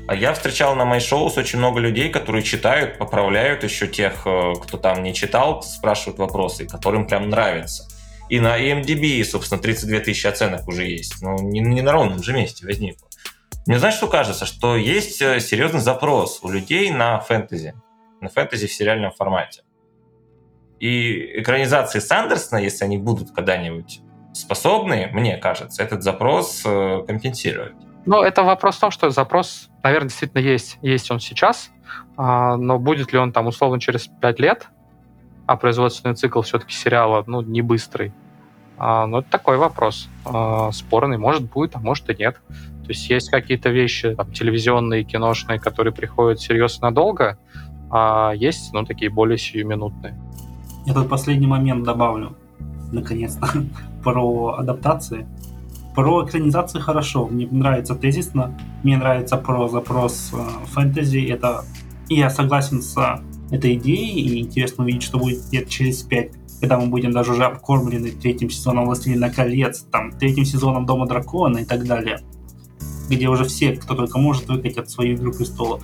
А 0.07 0.15
я 0.15 0.33
встречал 0.33 0.75
на 0.75 0.85
моих 0.85 1.03
шоу 1.03 1.31
очень 1.35 1.59
много 1.59 1.79
людей, 1.79 2.09
которые 2.09 2.41
читают, 2.43 2.97
поправляют 2.97 3.63
еще 3.63 3.87
тех, 3.87 4.25
э, 4.25 4.53
кто 4.61 4.77
там 4.77 5.03
не 5.03 5.13
читал, 5.13 5.61
спрашивают 5.61 6.17
вопросы, 6.17 6.65
которым 6.65 7.07
прям 7.07 7.29
нравится. 7.29 7.87
И 8.29 8.39
на 8.39 8.57
EMDB, 8.57 9.23
собственно, 9.23 9.61
32 9.61 9.99
тысячи 9.99 10.27
оценок 10.27 10.67
уже 10.67 10.85
есть. 10.85 11.21
Ну, 11.21 11.35
не, 11.41 11.59
не 11.59 11.81
на 11.81 11.91
ровном 11.91 12.23
же 12.23 12.33
месте 12.33 12.65
возникло. 12.65 13.06
Мне 13.67 13.79
знаешь, 13.79 13.95
что 13.95 14.07
кажется? 14.07 14.45
Что 14.45 14.77
есть 14.77 15.21
э, 15.21 15.41
серьезный 15.41 15.81
запрос 15.81 16.39
у 16.41 16.49
людей 16.49 16.89
на 16.89 17.19
фэнтези. 17.19 17.75
На 18.21 18.29
фэнтези 18.29 18.65
в 18.65 18.71
сериальном 18.71 19.11
формате. 19.11 19.63
И 20.79 21.41
экранизации 21.41 21.99
Сандерсона, 21.99 22.59
если 22.59 22.85
они 22.85 22.97
будут 22.97 23.31
когда-нибудь 23.31 23.99
способны, 24.33 25.09
мне 25.11 25.35
кажется, 25.35 25.83
этот 25.83 26.01
запрос 26.01 26.63
э, 26.65 27.03
компенсировать. 27.05 27.75
Ну, 28.05 28.21
это 28.21 28.43
вопрос 28.43 28.77
в 28.77 28.79
том, 28.79 28.91
что 28.91 29.09
запрос, 29.09 29.69
наверное, 29.83 30.07
действительно 30.07 30.41
есть. 30.41 30.77
Есть 30.81 31.11
он 31.11 31.19
сейчас, 31.19 31.69
а, 32.15 32.55
но 32.55 32.79
будет 32.79 33.11
ли 33.11 33.19
он 33.19 33.33
там 33.33 33.47
условно 33.47 33.81
через 33.81 34.07
пять 34.07 34.39
лет, 34.39 34.67
а 35.45 35.57
производственный 35.57 36.15
цикл 36.15 36.41
все-таки 36.41 36.73
сериала, 36.73 37.25
ну, 37.27 37.41
не 37.41 37.61
быстрый. 37.61 38.13
А, 38.77 39.07
ну, 39.07 39.19
это 39.19 39.29
такой 39.29 39.57
вопрос. 39.57 40.09
А, 40.25 40.71
спорный. 40.71 41.17
Может, 41.17 41.43
будет, 41.49 41.75
а 41.75 41.79
может 41.79 42.09
и 42.09 42.15
нет. 42.17 42.37
То 42.83 42.89
есть 42.89 43.09
есть 43.09 43.29
какие-то 43.29 43.69
вещи 43.69 44.15
там, 44.15 44.31
телевизионные, 44.31 45.03
киношные, 45.03 45.59
которые 45.59 45.93
приходят 45.93 46.39
серьезно 46.39 46.89
надолго, 46.89 47.37
а 47.89 48.31
есть, 48.33 48.71
ну, 48.73 48.85
такие 48.85 49.11
более 49.11 49.37
сиюминутные. 49.37 50.17
Я 50.85 50.93
тут 50.93 51.09
последний 51.09 51.47
момент 51.47 51.83
добавлю, 51.83 52.37
наконец-то, 52.91 53.49
про 54.03 54.55
адаптации. 54.57 55.27
Про 55.95 56.25
экранизации 56.25 56.79
хорошо. 56.79 57.27
Мне 57.27 57.47
нравится 57.49 57.95
тезисно, 57.95 58.57
мне 58.83 58.97
нравится 58.97 59.35
про 59.35 59.67
запрос 59.67 60.31
э, 60.31 60.65
фэнтези. 60.67 61.25
Это 61.27 61.65
и 62.07 62.15
я 62.15 62.29
согласен 62.29 62.81
с 62.81 62.95
этой 63.51 63.75
идеей, 63.75 64.21
и 64.21 64.39
интересно 64.39 64.83
увидеть, 64.83 65.03
что 65.03 65.17
будет 65.17 65.51
лет 65.51 65.67
через 65.67 66.03
пять, 66.03 66.31
когда 66.59 66.79
мы 66.79 66.87
будем 66.87 67.11
даже 67.11 67.33
уже 67.33 67.45
обкормлены 67.45 68.11
третьим 68.11 68.49
сезоном 68.49 68.85
«Властелина 68.85 69.29
колец», 69.29 69.85
там, 69.91 70.11
третьим 70.11 70.45
сезоном 70.45 70.85
«Дома 70.85 71.07
дракона» 71.07 71.59
и 71.59 71.65
так 71.65 71.85
далее 71.85 72.19
где 73.09 73.27
уже 73.27 73.45
все, 73.45 73.73
кто 73.73 73.95
только 73.95 74.19
может, 74.19 74.47
выкатят 74.47 74.89
свою 74.89 75.15
«Игру 75.15 75.31
престолов». 75.31 75.83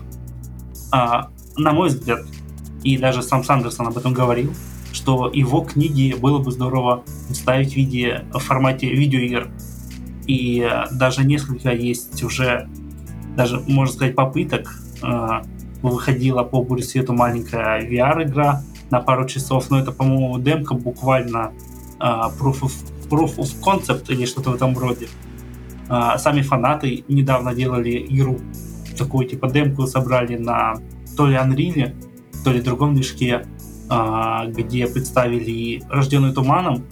А, 0.92 1.30
на 1.58 1.72
мой 1.72 1.90
взгляд, 1.90 2.22
и 2.84 2.98
даже 2.98 3.22
сам 3.22 3.44
Сандерсон 3.44 3.88
об 3.88 3.98
этом 3.98 4.14
говорил, 4.14 4.54
что 4.92 5.30
его 5.34 5.62
книги 5.62 6.16
было 6.20 6.40
бы 6.40 6.52
здорово 6.52 7.04
ставить 7.32 7.74
в 7.74 7.76
виде 7.76 8.26
в 8.32 8.40
формате 8.40 8.90
видеоигр. 8.90 9.50
И 10.28 10.60
э, 10.60 10.86
даже 10.94 11.26
несколько 11.26 11.72
есть 11.72 12.22
уже, 12.24 12.70
даже, 13.36 13.60
можно 13.62 13.94
сказать, 13.94 14.16
попыток. 14.16 14.80
Э, 15.02 15.42
выходила 15.82 16.44
по 16.44 16.64
бурю 16.64 16.82
свету 16.82 17.14
маленькая 17.14 17.82
VR-игра 17.82 18.64
на 18.94 19.02
пару 19.02 19.28
часов, 19.28 19.72
но 19.72 19.80
это, 19.80 19.92
по-моему, 19.92 20.38
демка 20.40 20.76
буквально 20.76 21.52
э, 22.00 22.04
proof, 22.40 22.62
of, 22.62 22.74
proof 23.10 23.38
of 23.38 23.50
concept 23.62 24.06
или 24.10 24.26
что-то 24.26 24.52
в 24.52 24.56
этом 24.56 24.78
роде. 24.78 25.08
А, 25.90 26.18
сами 26.18 26.42
фанаты 26.42 27.04
недавно 27.08 27.54
делали 27.56 28.06
игру, 28.10 28.40
такую 28.98 29.28
типа 29.28 29.50
демку 29.50 29.88
собрали 29.88 30.38
на 30.38 30.76
то 31.18 31.28
ли 31.28 31.36
Unreal, 31.36 31.94
то 32.44 32.52
ли 32.52 32.62
другом 32.62 32.94
движке, 32.96 33.46
а, 33.90 34.46
где 34.46 34.88
представили 34.88 35.82
рожденную 35.90 36.34
туманом 36.34 36.86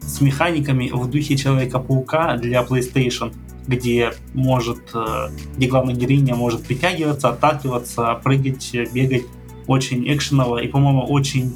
с 0.00 0.20
механиками 0.20 0.90
в 0.92 1.10
духе 1.10 1.36
Человека-паука 1.36 2.36
для 2.36 2.62
PlayStation, 2.62 3.34
где 3.66 4.12
может, 4.34 4.94
э, 4.94 5.30
где 5.56 5.66
главная 5.66 5.94
героиня 5.94 6.36
может 6.36 6.62
притягиваться, 6.62 7.30
отталкиваться, 7.30 8.20
прыгать, 8.22 8.76
бегать 8.92 9.24
очень 9.66 10.12
экшеново 10.12 10.58
и, 10.58 10.68
по-моему, 10.68 11.04
очень 11.06 11.54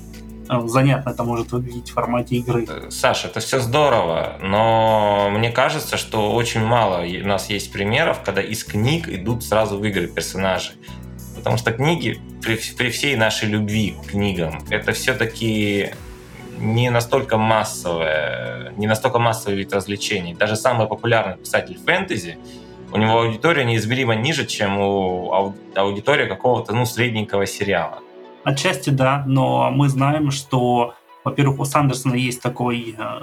Э, 0.50 0.66
занятно 0.66 1.10
это 1.10 1.22
может 1.22 1.52
выглядеть 1.52 1.90
в 1.90 1.94
формате 1.94 2.36
игры. 2.36 2.66
Э, 2.68 2.90
Саша, 2.90 3.28
это 3.28 3.38
все 3.38 3.60
здорово, 3.60 4.36
но 4.42 5.30
мне 5.30 5.50
кажется, 5.50 5.96
что 5.96 6.32
очень 6.32 6.64
мало 6.64 7.04
у 7.04 7.26
нас 7.26 7.50
есть 7.50 7.72
примеров, 7.72 8.22
когда 8.24 8.42
из 8.42 8.64
книг 8.64 9.08
идут 9.08 9.44
сразу 9.44 9.78
в 9.78 9.84
игры 9.84 10.08
персонажи. 10.08 10.72
Потому 11.36 11.56
что 11.56 11.72
книги, 11.72 12.20
при, 12.42 12.58
при 12.76 12.90
всей 12.90 13.16
нашей 13.16 13.48
любви 13.48 13.94
к 14.02 14.10
книгам, 14.10 14.64
это 14.70 14.92
все-таки 14.92 15.90
не 16.58 16.90
настолько 16.90 17.38
массовое, 17.38 18.72
не 18.76 18.88
настолько 18.88 19.20
массовый 19.20 19.56
вид 19.56 19.72
развлечений. 19.72 20.34
Даже 20.34 20.56
самый 20.56 20.88
популярный 20.88 21.36
писатель 21.36 21.78
фэнтези, 21.78 22.38
у 22.92 22.96
него 22.96 23.20
аудитория 23.20 23.64
неизмеримо 23.64 24.14
ниже, 24.14 24.46
чем 24.46 24.78
у 24.78 25.54
аудитории 25.74 26.28
какого-то 26.28 26.74
ну, 26.74 26.84
средненького 26.84 27.46
сериала. 27.46 27.98
Отчасти 28.44 28.90
да, 28.90 29.24
но 29.26 29.70
мы 29.70 29.88
знаем, 29.88 30.30
что, 30.30 30.94
во-первых, 31.24 31.60
у 31.60 31.64
Сандерсона 31.64 32.14
есть 32.14 32.42
такой 32.42 32.94
э, 32.96 33.20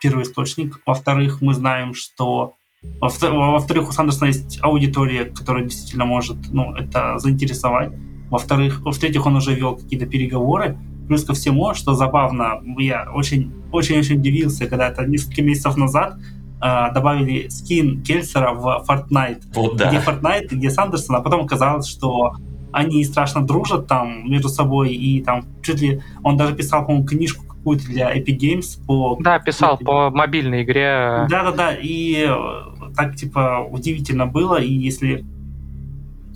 первый 0.00 0.22
источник, 0.22 0.80
во-вторых, 0.86 1.42
мы 1.42 1.54
знаем, 1.54 1.94
что 1.94 2.54
во-вторых, 3.00 3.88
у 3.88 3.92
Сандерсона 3.92 4.28
есть 4.28 4.58
аудитория, 4.62 5.24
которая 5.24 5.64
действительно 5.64 6.04
может 6.04 6.36
ну, 6.52 6.74
это 6.74 7.18
заинтересовать. 7.18 7.92
Во-вторых, 8.30 8.80
в-третьих, 8.84 9.26
он 9.26 9.36
уже 9.36 9.54
вел 9.54 9.76
какие-то 9.76 10.06
переговоры. 10.06 10.78
Плюс 11.08 11.24
ко 11.24 11.34
всему, 11.34 11.74
что 11.74 11.94
забавно, 11.94 12.60
я 12.78 13.08
очень-очень 13.12 14.18
удивился, 14.18 14.66
когда 14.66 14.88
это 14.88 15.06
несколько 15.06 15.42
месяцев 15.42 15.76
назад 15.76 16.18
э, 16.60 16.92
добавили 16.92 17.48
скин 17.48 18.02
Кельсера 18.02 18.52
в 18.52 18.84
Fortnite, 18.88 19.42
вот, 19.54 19.76
да. 19.76 19.88
где 19.88 19.98
Fortnite, 19.98 20.48
где 20.50 20.70
Сандерсон, 20.70 21.16
а 21.16 21.20
потом 21.20 21.44
оказалось, 21.44 21.86
что 21.86 22.36
они 22.72 23.04
страшно 23.04 23.46
дружат 23.46 23.86
там 23.86 24.30
между 24.30 24.48
собой, 24.48 24.92
и 24.92 25.22
там 25.22 25.44
чуть 25.62 25.80
ли... 25.80 26.02
Он 26.22 26.36
даже 26.36 26.54
писал, 26.54 26.84
по-моему, 26.84 27.06
книжку 27.06 27.46
какую-то 27.46 27.86
для 27.86 28.14
Epic 28.14 28.38
Games 28.38 28.84
по... 28.86 29.16
Да, 29.20 29.38
писал 29.38 29.78
по 29.78 30.10
мобильной 30.10 30.62
игре. 30.62 31.26
Да-да-да, 31.30 31.72
и 31.74 32.26
э, 32.28 32.92
так, 32.94 33.16
типа, 33.16 33.66
удивительно 33.70 34.26
было, 34.26 34.60
и 34.60 34.72
если 34.72 35.24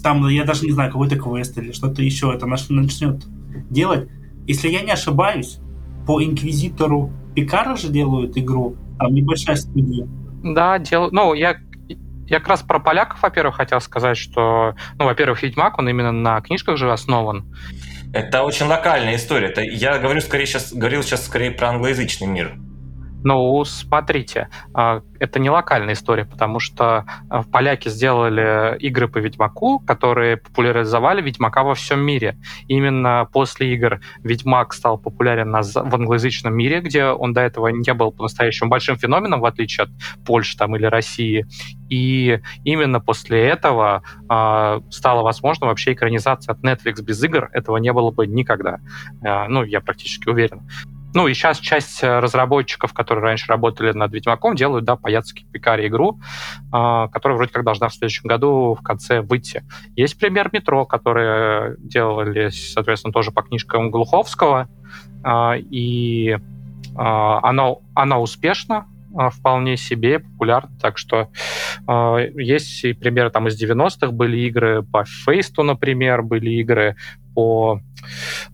там, 0.02 0.26
я 0.28 0.44
даже 0.44 0.64
не 0.64 0.72
знаю, 0.72 0.90
какой-то 0.90 1.16
квест 1.16 1.56
или 1.58 1.72
что-то 1.72 2.02
еще 2.02 2.32
это 2.32 2.46
начнет 2.46 3.24
делать, 3.68 4.08
если 4.46 4.68
я 4.68 4.80
не 4.80 4.92
ошибаюсь, 4.92 5.58
по 6.06 6.22
Инквизитору 6.22 7.10
Пикары 7.34 7.76
же 7.76 7.88
делают 7.88 8.36
игру, 8.36 8.76
там 9.00 9.14
небольшая 9.14 9.56
студия. 9.56 10.06
Да, 10.42 10.78
дел... 10.78 11.10
ну, 11.10 11.34
я, 11.34 11.56
я 12.26 12.38
как 12.38 12.48
раз 12.48 12.62
про 12.62 12.78
поляков, 12.78 13.22
во-первых, 13.22 13.56
хотел 13.56 13.80
сказать, 13.80 14.16
что, 14.16 14.74
ну, 14.98 15.06
во-первых, 15.06 15.42
Ведьмак, 15.42 15.78
он 15.78 15.88
именно 15.88 16.12
на 16.12 16.40
книжках 16.40 16.76
же 16.76 16.92
основан. 16.92 17.44
Это 18.12 18.42
очень 18.42 18.66
локальная 18.66 19.16
история. 19.16 19.48
Это, 19.48 19.62
я 19.62 19.98
говорю 19.98 20.20
скорее 20.20 20.46
сейчас, 20.46 20.72
говорил 20.72 21.02
сейчас 21.02 21.24
скорее 21.26 21.50
про 21.50 21.70
англоязычный 21.70 22.26
мир. 22.26 22.58
Ну, 23.22 23.64
смотрите, 23.64 24.48
а, 24.72 25.02
это 25.18 25.38
не 25.38 25.50
локальная 25.50 25.94
история, 25.94 26.24
потому 26.24 26.58
что 26.58 27.04
а, 27.28 27.42
поляки 27.42 27.88
сделали 27.88 28.78
игры 28.78 29.08
по 29.08 29.18
Ведьмаку, 29.18 29.78
которые 29.80 30.38
популяризовали 30.38 31.20
Ведьмака 31.20 31.62
во 31.62 31.74
всем 31.74 32.00
мире. 32.00 32.38
Именно 32.68 33.28
после 33.32 33.74
игр 33.74 34.00
Ведьмак 34.22 34.72
стал 34.72 34.98
популярен 34.98 35.52
в 35.52 35.94
англоязычном 35.94 36.54
мире, 36.54 36.80
где 36.80 37.06
он 37.06 37.32
до 37.34 37.42
этого 37.42 37.68
не 37.68 37.92
был 37.92 38.12
по-настоящему 38.12 38.70
большим 38.70 38.96
феноменом, 38.96 39.40
в 39.40 39.44
отличие 39.44 39.84
от 39.84 39.90
Польши 40.24 40.56
там, 40.56 40.76
или 40.76 40.86
России. 40.86 41.46
И 41.90 42.40
именно 42.64 43.00
после 43.00 43.46
этого 43.48 44.02
э, 44.30 44.80
стало 44.90 45.22
возможно 45.22 45.66
вообще 45.66 45.92
экранизация 45.92 46.52
от 46.52 46.60
Netflix 46.62 47.02
без 47.02 47.22
игр. 47.22 47.50
Этого 47.52 47.76
не 47.78 47.92
было 47.92 48.10
бы 48.12 48.26
никогда. 48.26 48.78
Ну, 49.20 49.64
я 49.64 49.80
практически 49.80 50.28
уверен. 50.28 50.62
Ну 51.12 51.26
и 51.26 51.34
сейчас 51.34 51.58
часть 51.58 52.04
э, 52.04 52.20
разработчиков, 52.20 52.92
которые 52.92 53.24
раньше 53.24 53.46
работали 53.48 53.92
над 53.92 54.12
Ведьмаком, 54.12 54.54
делают, 54.54 54.84
да, 54.84 54.94
по-яцки 54.94 55.44
Пикаре 55.52 55.88
игру, 55.88 56.20
э, 56.72 57.08
которая 57.12 57.36
вроде 57.36 57.52
как 57.52 57.64
должна 57.64 57.88
в 57.88 57.94
следующем 57.94 58.28
году 58.28 58.76
в 58.78 58.82
конце 58.82 59.20
выйти. 59.20 59.64
Есть 59.96 60.18
пример 60.18 60.50
Метро, 60.52 60.86
которые 60.86 61.74
делали, 61.78 62.50
соответственно, 62.50 63.12
тоже 63.12 63.32
по 63.32 63.42
книжкам 63.42 63.90
Глуховского, 63.90 64.68
э, 65.24 65.58
и 65.58 66.30
э, 66.30 66.38
оно, 66.94 67.80
оно 67.94 68.22
успешно, 68.22 68.86
вполне 69.32 69.76
себе 69.76 70.20
популярно, 70.20 70.70
так 70.80 70.96
что 70.96 71.30
э, 71.88 72.30
есть 72.36 72.84
и 72.84 72.92
примеры 72.92 73.30
там 73.30 73.48
из 73.48 73.60
90-х, 73.60 74.12
были 74.12 74.38
игры 74.42 74.84
по 74.84 75.04
Фейсту, 75.04 75.64
например, 75.64 76.22
были 76.22 76.50
игры 76.50 76.94
по 77.40 77.80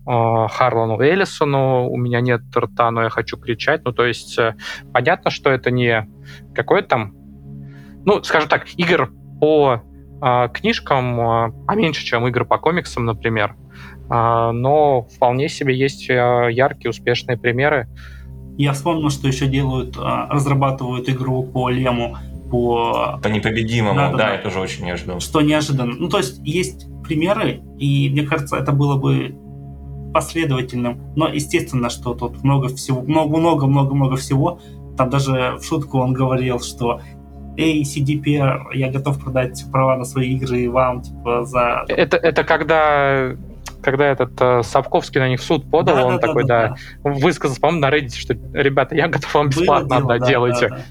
э, 0.05 0.47
Харлану 0.49 1.01
Эллисону, 1.01 1.89
у 1.89 1.97
меня 1.97 2.21
нет 2.21 2.41
рта, 2.55 2.89
но 2.89 3.03
я 3.03 3.09
хочу 3.09 3.35
кричать. 3.35 3.81
Ну, 3.83 3.91
то 3.91 4.05
есть 4.05 4.39
э, 4.39 4.55
понятно, 4.93 5.29
что 5.29 5.49
это 5.49 5.71
не 5.71 6.07
какой-то 6.55 6.87
там, 6.87 7.13
ну, 8.05 8.23
скажем 8.23 8.47
так, 8.47 8.67
игр 8.77 9.11
по 9.41 9.81
э, 10.21 10.49
книжкам 10.53 11.19
э, 11.19 11.51
поменьше, 11.67 12.05
чем 12.05 12.27
игры 12.27 12.45
по 12.45 12.57
комиксам, 12.59 13.03
например. 13.03 13.57
Э, 14.09 14.51
но 14.53 15.01
вполне 15.01 15.49
себе 15.49 15.77
есть 15.77 16.09
э, 16.09 16.47
яркие, 16.49 16.91
успешные 16.91 17.37
примеры. 17.37 17.89
Я 18.57 18.71
вспомнил, 18.71 19.09
что 19.09 19.27
еще 19.27 19.47
делают, 19.47 19.97
разрабатывают 19.97 21.09
игру 21.09 21.43
по 21.43 21.69
Лему, 21.69 22.17
по... 22.49 23.19
По 23.21 23.27
непобедимому, 23.27 23.95
да, 23.95 24.11
да, 24.11 24.17
да, 24.17 24.33
я 24.33 24.37
тоже 24.39 24.61
очень 24.61 24.85
неожиданно. 24.85 25.19
Что 25.19 25.41
неожиданно. 25.41 25.93
Ну, 25.93 26.07
то 26.09 26.17
есть 26.17 26.39
есть 26.43 26.87
примеры, 27.07 27.61
и 27.77 28.09
мне 28.09 28.23
кажется, 28.23 28.57
это 28.57 28.71
было 28.71 28.97
бы 28.97 29.35
последовательным. 30.13 31.01
Но 31.15 31.27
естественно, 31.27 31.89
что 31.89 32.13
тут 32.13 32.43
много 32.43 32.69
всего, 32.69 33.01
много-много-много-много 33.01 34.15
всего. 34.15 34.59
Там 34.97 35.09
даже 35.09 35.57
в 35.59 35.63
шутку 35.63 35.99
он 35.99 36.13
говорил, 36.13 36.59
что 36.59 37.01
эй, 37.57 37.83
CDPR, 37.83 38.67
я 38.73 38.91
готов 38.91 39.21
продать 39.23 39.65
права 39.71 39.95
на 39.95 40.05
свои 40.05 40.35
игры 40.35 40.69
вам, 40.69 41.01
типа, 41.01 41.43
за... 41.43 41.85
Это, 41.87 42.17
это 42.17 42.43
когда 42.43 43.35
когда 43.81 44.05
этот 44.05 44.31
э, 44.41 44.63
Сапковский 44.63 45.21
на 45.21 45.29
них 45.29 45.39
в 45.39 45.43
суд 45.43 45.69
подал, 45.69 45.95
да, 45.95 46.05
он 46.05 46.15
да, 46.15 46.19
такой, 46.19 46.45
да, 46.45 46.67
да, 46.69 46.75
да. 47.03 47.11
высказался, 47.11 47.61
по-моему, 47.61 47.81
на 47.81 47.89
Reddit, 47.89 48.15
что, 48.15 48.33
ребята, 48.53 48.95
я 48.95 49.07
готов 49.07 49.33
вам 49.33 49.49
бесплатно 49.49 49.97
отдать, 49.97 50.21
да, 50.21 50.27
делайте. 50.27 50.69
Да, 50.69 50.75
да. 50.75 50.81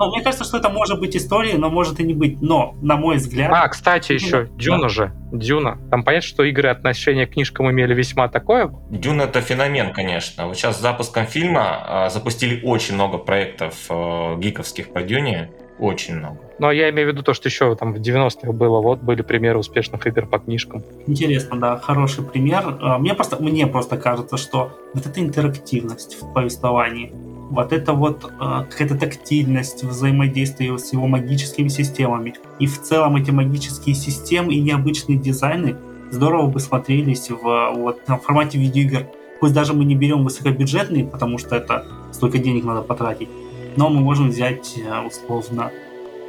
Ну, 0.00 0.08
мне 0.10 0.22
кажется, 0.22 0.44
что 0.44 0.56
это 0.56 0.70
может 0.70 0.98
быть 0.98 1.14
история, 1.14 1.58
но 1.58 1.68
может 1.68 2.00
и 2.00 2.04
не 2.04 2.14
быть. 2.14 2.40
Но, 2.40 2.74
на 2.80 2.96
мой 2.96 3.16
взгляд... 3.16 3.52
А, 3.52 3.68
кстати, 3.68 4.12
еще 4.12 4.48
Дюна 4.56 4.84
да. 4.84 4.88
же. 4.88 5.12
Дюна. 5.30 5.78
Там 5.90 6.04
понятно, 6.04 6.26
что 6.26 6.42
игры 6.42 6.70
отношения 6.70 7.26
к 7.26 7.32
книжкам 7.34 7.70
имели 7.70 7.92
весьма 7.92 8.28
такое. 8.28 8.72
Дюна 8.88 9.22
это 9.22 9.42
феномен, 9.42 9.92
конечно. 9.92 10.46
Вот 10.46 10.56
сейчас 10.56 10.78
с 10.78 10.80
запуском 10.80 11.26
фильма 11.26 12.06
э, 12.06 12.10
запустили 12.10 12.64
очень 12.64 12.94
много 12.94 13.18
проектов 13.18 13.74
э, 13.90 14.36
гиковских 14.38 14.90
по 14.90 15.02
Дюне. 15.02 15.50
Очень 15.78 16.16
много. 16.16 16.38
Но 16.58 16.70
я 16.72 16.90
имею 16.90 17.08
в 17.08 17.12
виду 17.12 17.22
то, 17.22 17.32
что 17.32 17.48
еще 17.48 17.74
там 17.74 17.94
в 17.94 17.96
90-х 17.96 18.52
было, 18.52 18.80
вот 18.82 19.00
были 19.00 19.22
примеры 19.22 19.58
успешных 19.58 20.06
игр 20.06 20.26
по 20.26 20.38
книжкам. 20.38 20.82
Интересно, 21.06 21.58
да, 21.58 21.78
хороший 21.78 22.24
пример. 22.24 22.76
А, 22.80 22.98
мне 22.98 23.14
просто, 23.14 23.42
мне 23.42 23.66
просто 23.66 23.96
кажется, 23.96 24.36
что 24.36 24.72
вот 24.92 25.06
эта 25.06 25.20
интерактивность 25.20 26.20
в 26.20 26.34
повествовании, 26.34 27.12
вот 27.50 27.72
это 27.72 27.92
вот 27.92 28.24
э, 28.24 28.64
какая-то 28.70 28.96
тактильность 28.96 29.82
взаимодействия 29.82 30.78
с 30.78 30.92
его 30.92 31.06
магическими 31.06 31.68
системами. 31.68 32.34
И 32.60 32.66
в 32.66 32.80
целом 32.80 33.16
эти 33.16 33.32
магические 33.32 33.94
системы 33.94 34.54
и 34.54 34.60
необычные 34.60 35.18
дизайны 35.18 35.76
здорово 36.10 36.46
бы 36.46 36.60
смотрелись 36.60 37.28
в, 37.28 37.72
вот, 37.74 38.00
формате 38.22 38.58
видеоигр. 38.58 39.06
Пусть 39.40 39.52
даже 39.52 39.74
мы 39.74 39.84
не 39.84 39.96
берем 39.96 40.24
высокобюджетные, 40.24 41.04
потому 41.04 41.38
что 41.38 41.56
это 41.56 41.86
столько 42.12 42.38
денег 42.38 42.64
надо 42.64 42.82
потратить, 42.82 43.28
но 43.76 43.88
мы 43.88 44.00
можем 44.00 44.30
взять 44.30 44.78
э, 44.78 45.06
условно 45.06 45.72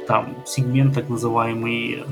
там 0.08 0.36
сегмент 0.44 0.94
так 0.94 1.08
называемый 1.08 2.02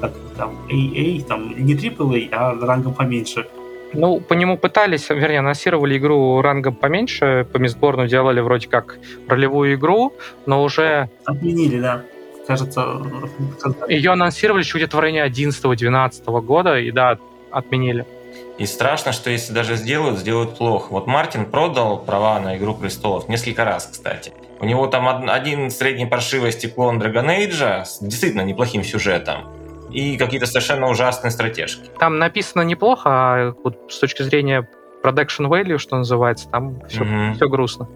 так, 0.00 0.12
там, 0.36 0.56
AA, 0.70 1.22
там 1.22 1.52
не 1.58 1.74
AAA, 1.74 2.28
а 2.32 2.54
рангом 2.54 2.94
поменьше– 2.94 3.46
ну, 3.96 4.20
по 4.20 4.34
нему 4.34 4.58
пытались, 4.58 5.08
вернее, 5.10 5.40
анонсировали 5.40 5.96
игру 5.96 6.40
рангом 6.40 6.74
поменьше, 6.74 7.46
по 7.52 7.58
Мисборну 7.58 8.06
делали 8.06 8.40
вроде 8.40 8.68
как 8.68 8.98
ролевую 9.28 9.74
игру, 9.74 10.12
но 10.46 10.62
уже... 10.62 11.08
Отменили, 11.24 11.80
да. 11.80 12.02
Кажется... 12.46 13.02
Ее 13.88 14.12
анонсировали 14.12 14.62
еще 14.62 14.78
где-то 14.78 14.96
в 14.96 15.00
районе 15.00 15.26
11-12 15.26 16.40
года, 16.42 16.78
и 16.78 16.90
да, 16.90 17.18
отменили. 17.50 18.06
И 18.58 18.66
страшно, 18.66 19.12
что 19.12 19.30
если 19.30 19.52
даже 19.52 19.76
сделают, 19.76 20.18
сделают 20.18 20.56
плохо. 20.56 20.88
Вот 20.90 21.06
Мартин 21.06 21.46
продал 21.46 21.98
права 21.98 22.40
на 22.40 22.56
«Игру 22.56 22.74
престолов» 22.74 23.28
несколько 23.28 23.64
раз, 23.64 23.88
кстати. 23.90 24.32
У 24.60 24.64
него 24.64 24.86
там 24.86 25.28
один 25.28 25.70
средней 25.70 26.06
паршивости 26.06 26.66
клон 26.66 27.00
Dragon 27.00 27.26
Age 27.26 27.84
с 27.84 27.98
действительно 28.00 28.42
неплохим 28.42 28.82
сюжетом 28.82 29.55
и 29.90 30.16
какие-то 30.16 30.46
совершенно 30.46 30.88
ужасные 30.88 31.30
стратежки. 31.30 31.90
Там 31.98 32.18
написано 32.18 32.62
неплохо, 32.62 33.08
а 33.10 33.54
вот 33.64 33.92
с 33.92 33.98
точки 33.98 34.22
зрения 34.22 34.68
production 35.02 35.48
value, 35.48 35.78
что 35.78 35.96
называется, 35.96 36.48
там 36.48 36.80
все, 36.88 37.02
угу. 37.02 37.34
все 37.34 37.48
грустно. 37.48 37.88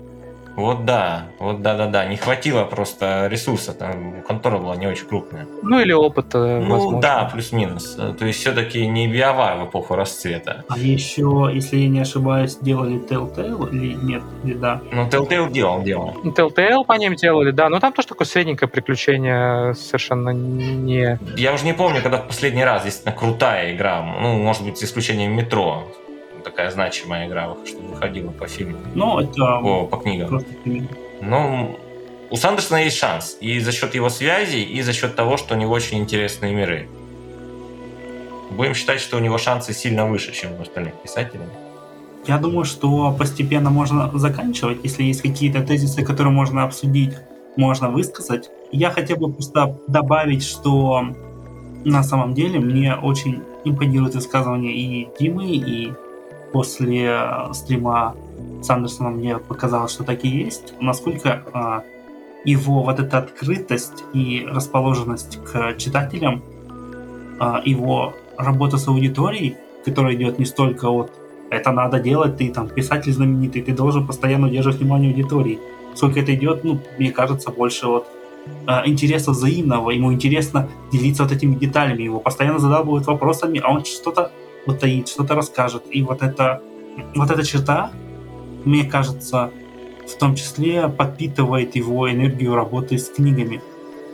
Вот 0.56 0.84
да, 0.84 1.26
вот 1.38 1.62
да-да-да, 1.62 2.04
не 2.06 2.16
хватило 2.16 2.64
просто 2.64 3.28
ресурса, 3.28 3.72
там 3.72 4.22
контора 4.26 4.58
была 4.58 4.76
не 4.76 4.86
очень 4.86 5.06
крупная. 5.06 5.46
Ну 5.62 5.78
или 5.80 5.92
опыта, 5.92 6.38
Ну 6.38 6.74
возможно. 6.74 7.00
да, 7.00 7.30
плюс-минус. 7.32 7.96
То 8.18 8.26
есть 8.26 8.40
все-таки 8.40 8.86
не 8.86 9.06
биовая 9.08 9.56
в 9.56 9.68
эпоху 9.68 9.94
расцвета. 9.94 10.64
А 10.68 10.78
еще, 10.78 11.50
если 11.52 11.76
я 11.78 11.88
не 11.88 12.00
ошибаюсь, 12.00 12.56
делали 12.56 12.98
Telltale 13.00 13.70
или 13.72 13.94
нет, 13.94 14.22
или 14.44 14.54
да? 14.54 14.80
Ну 14.92 15.06
Telltale 15.06 15.50
делал, 15.50 15.82
делал. 15.82 16.14
Telltale 16.24 16.84
по 16.84 16.94
ним 16.94 17.14
делали, 17.14 17.52
да, 17.52 17.68
но 17.68 17.80
там 17.80 17.92
тоже 17.92 18.08
такое 18.08 18.26
средненькое 18.26 18.68
приключение, 18.68 19.74
совершенно 19.74 20.30
не... 20.30 21.18
Я 21.36 21.52
уже 21.54 21.64
не 21.64 21.74
помню, 21.74 22.02
когда 22.02 22.18
в 22.18 22.26
последний 22.26 22.64
раз 22.64 22.84
действительно 22.84 23.14
крутая 23.16 23.74
игра, 23.74 24.02
ну, 24.20 24.34
может 24.42 24.64
быть, 24.64 24.78
с 24.78 24.84
исключением 24.84 25.32
метро, 25.36 25.84
такая 26.40 26.70
значимая 26.70 27.28
игра, 27.28 27.54
что 27.66 27.78
выходила 27.78 28.30
по 28.30 28.46
фильму. 28.46 28.78
Ну, 28.94 29.20
это... 29.20 29.60
По, 29.60 29.86
по 29.86 29.96
книгам. 29.96 30.42
Ну, 31.20 31.78
у 32.30 32.36
Сандерсона 32.36 32.84
есть 32.84 32.96
шанс. 32.96 33.36
И 33.40 33.60
за 33.60 33.72
счет 33.72 33.94
его 33.94 34.08
связей, 34.08 34.62
и 34.62 34.82
за 34.82 34.92
счет 34.92 35.16
того, 35.16 35.36
что 35.36 35.54
у 35.54 35.58
него 35.58 35.72
очень 35.72 35.98
интересные 35.98 36.54
миры. 36.54 36.88
Будем 38.50 38.74
считать, 38.74 39.00
что 39.00 39.16
у 39.16 39.20
него 39.20 39.38
шансы 39.38 39.72
сильно 39.72 40.06
выше, 40.06 40.32
чем 40.32 40.52
у 40.58 40.62
остальных 40.62 40.94
писателей. 40.94 41.46
Я 42.26 42.38
думаю, 42.38 42.64
что 42.64 43.14
постепенно 43.18 43.70
можно 43.70 44.10
заканчивать, 44.18 44.78
если 44.82 45.04
есть 45.04 45.22
какие-то 45.22 45.62
тезисы, 45.62 46.04
которые 46.04 46.32
можно 46.32 46.64
обсудить, 46.64 47.14
можно 47.56 47.90
высказать. 47.90 48.50
Я 48.72 48.90
хотел 48.90 49.16
бы 49.16 49.32
просто 49.32 49.78
добавить, 49.88 50.44
что 50.44 51.02
на 51.84 52.02
самом 52.02 52.34
деле 52.34 52.60
мне 52.60 52.94
очень 52.94 53.42
импонирует 53.64 54.14
высказывание 54.14 54.72
и 54.72 55.08
Димы, 55.18 55.46
и 55.46 55.92
после 56.52 57.06
э, 57.06 57.52
стрима 57.54 58.14
с 58.62 58.70
Андерсоном 58.70 59.16
мне 59.16 59.38
показалось, 59.38 59.92
что 59.92 60.04
так 60.04 60.24
и 60.24 60.28
есть, 60.28 60.74
насколько 60.80 61.42
э, 61.52 61.80
его 62.44 62.82
вот 62.82 63.00
эта 63.00 63.18
открытость 63.18 64.04
и 64.12 64.46
расположенность 64.48 65.38
к 65.44 65.76
читателям, 65.78 66.42
э, 67.40 67.54
его 67.64 68.14
работа 68.36 68.76
с 68.78 68.88
аудиторией, 68.88 69.56
которая 69.84 70.14
идет 70.14 70.38
не 70.38 70.44
столько 70.44 70.88
от 70.88 71.12
это 71.50 71.72
надо 71.72 71.98
делать, 71.98 72.36
ты 72.36 72.48
там 72.50 72.68
писатель 72.68 73.12
знаменитый, 73.12 73.62
ты 73.62 73.72
должен 73.72 74.06
постоянно 74.06 74.46
удерживать 74.46 74.78
внимание 74.78 75.10
аудитории. 75.10 75.58
Сколько 75.94 76.20
это 76.20 76.32
идет, 76.34 76.62
ну, 76.62 76.78
мне 76.96 77.10
кажется, 77.10 77.50
больше 77.50 77.86
вот 77.88 78.06
э, 78.68 78.82
интереса 78.86 79.32
взаимного, 79.32 79.90
ему 79.90 80.12
интересно 80.12 80.68
делиться 80.92 81.24
вот 81.24 81.32
этими 81.32 81.56
деталями, 81.56 82.04
его 82.04 82.20
постоянно 82.20 82.60
задалбывают 82.60 83.06
вопросами, 83.06 83.60
а 83.62 83.72
он 83.72 83.84
что-то 83.84 84.30
утаит, 84.66 85.08
что-то 85.08 85.34
расскажет. 85.34 85.82
И 85.90 86.02
вот, 86.02 86.22
это, 86.22 86.62
вот 87.14 87.30
эта 87.30 87.44
черта, 87.44 87.90
мне 88.64 88.84
кажется, 88.84 89.50
в 90.06 90.18
том 90.18 90.34
числе 90.34 90.88
подпитывает 90.88 91.76
его 91.76 92.10
энергию 92.10 92.54
работы 92.54 92.98
с 92.98 93.08
книгами. 93.08 93.62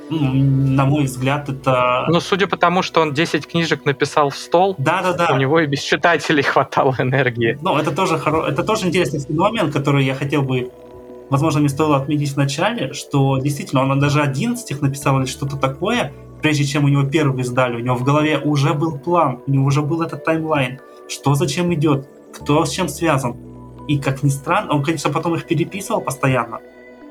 На 0.09 0.85
мой 0.85 1.05
взгляд, 1.05 1.49
это... 1.49 2.05
Ну, 2.09 2.21
судя 2.21 2.47
по 2.47 2.57
тому, 2.57 2.83
что 2.83 3.01
он 3.01 3.13
10 3.13 3.47
книжек 3.47 3.85
написал 3.85 4.31
в 4.31 4.37
стол, 4.37 4.77
Да-да-да. 4.79 5.35
у 5.35 5.37
него 5.37 5.59
и 5.59 5.67
без 5.67 5.81
читателей 5.81 6.43
хватало 6.45 6.95
энергии. 6.99 7.59
Ну, 7.61 7.77
это 7.77 7.91
тоже, 7.91 8.17
хоро... 8.17 8.47
это 8.47 8.63
тоже 8.63 8.87
интересный 8.87 9.19
феномен, 9.19 9.73
который 9.73 10.05
я 10.05 10.15
хотел 10.15 10.43
бы, 10.43 10.71
возможно, 11.31 11.61
мне 11.61 11.69
стоило 11.69 11.97
отметить 11.97 12.33
в 12.33 12.37
начале, 12.37 12.93
что 12.93 13.39
действительно 13.39 13.83
он 13.83 13.99
даже 13.99 14.21
11 14.21 14.71
их 14.71 14.83
написал 14.83 15.19
или 15.19 15.27
что-то 15.27 15.57
такое, 15.57 16.13
прежде 16.43 16.65
чем 16.65 16.85
у 16.85 16.89
него 16.89 17.05
первый 17.05 17.43
издали, 17.43 17.77
у 17.77 17.81
него 17.81 17.97
в 17.97 18.05
голове 18.05 18.39
уже 18.39 18.75
был 18.75 18.99
план, 18.99 19.41
у 19.47 19.51
него 19.51 19.65
уже 19.67 19.83
был 19.83 20.03
этот 20.03 20.25
таймлайн, 20.25 20.81
что 21.09 21.35
зачем 21.35 21.73
идет, 21.75 22.09
кто 22.33 22.65
с 22.65 22.71
чем 22.71 22.89
связан. 22.89 23.37
И 23.89 23.99
как 23.99 24.23
ни 24.23 24.29
странно, 24.29 24.75
он, 24.75 24.83
конечно, 24.83 25.13
потом 25.13 25.35
их 25.35 25.47
переписывал 25.47 26.01
постоянно, 26.01 26.61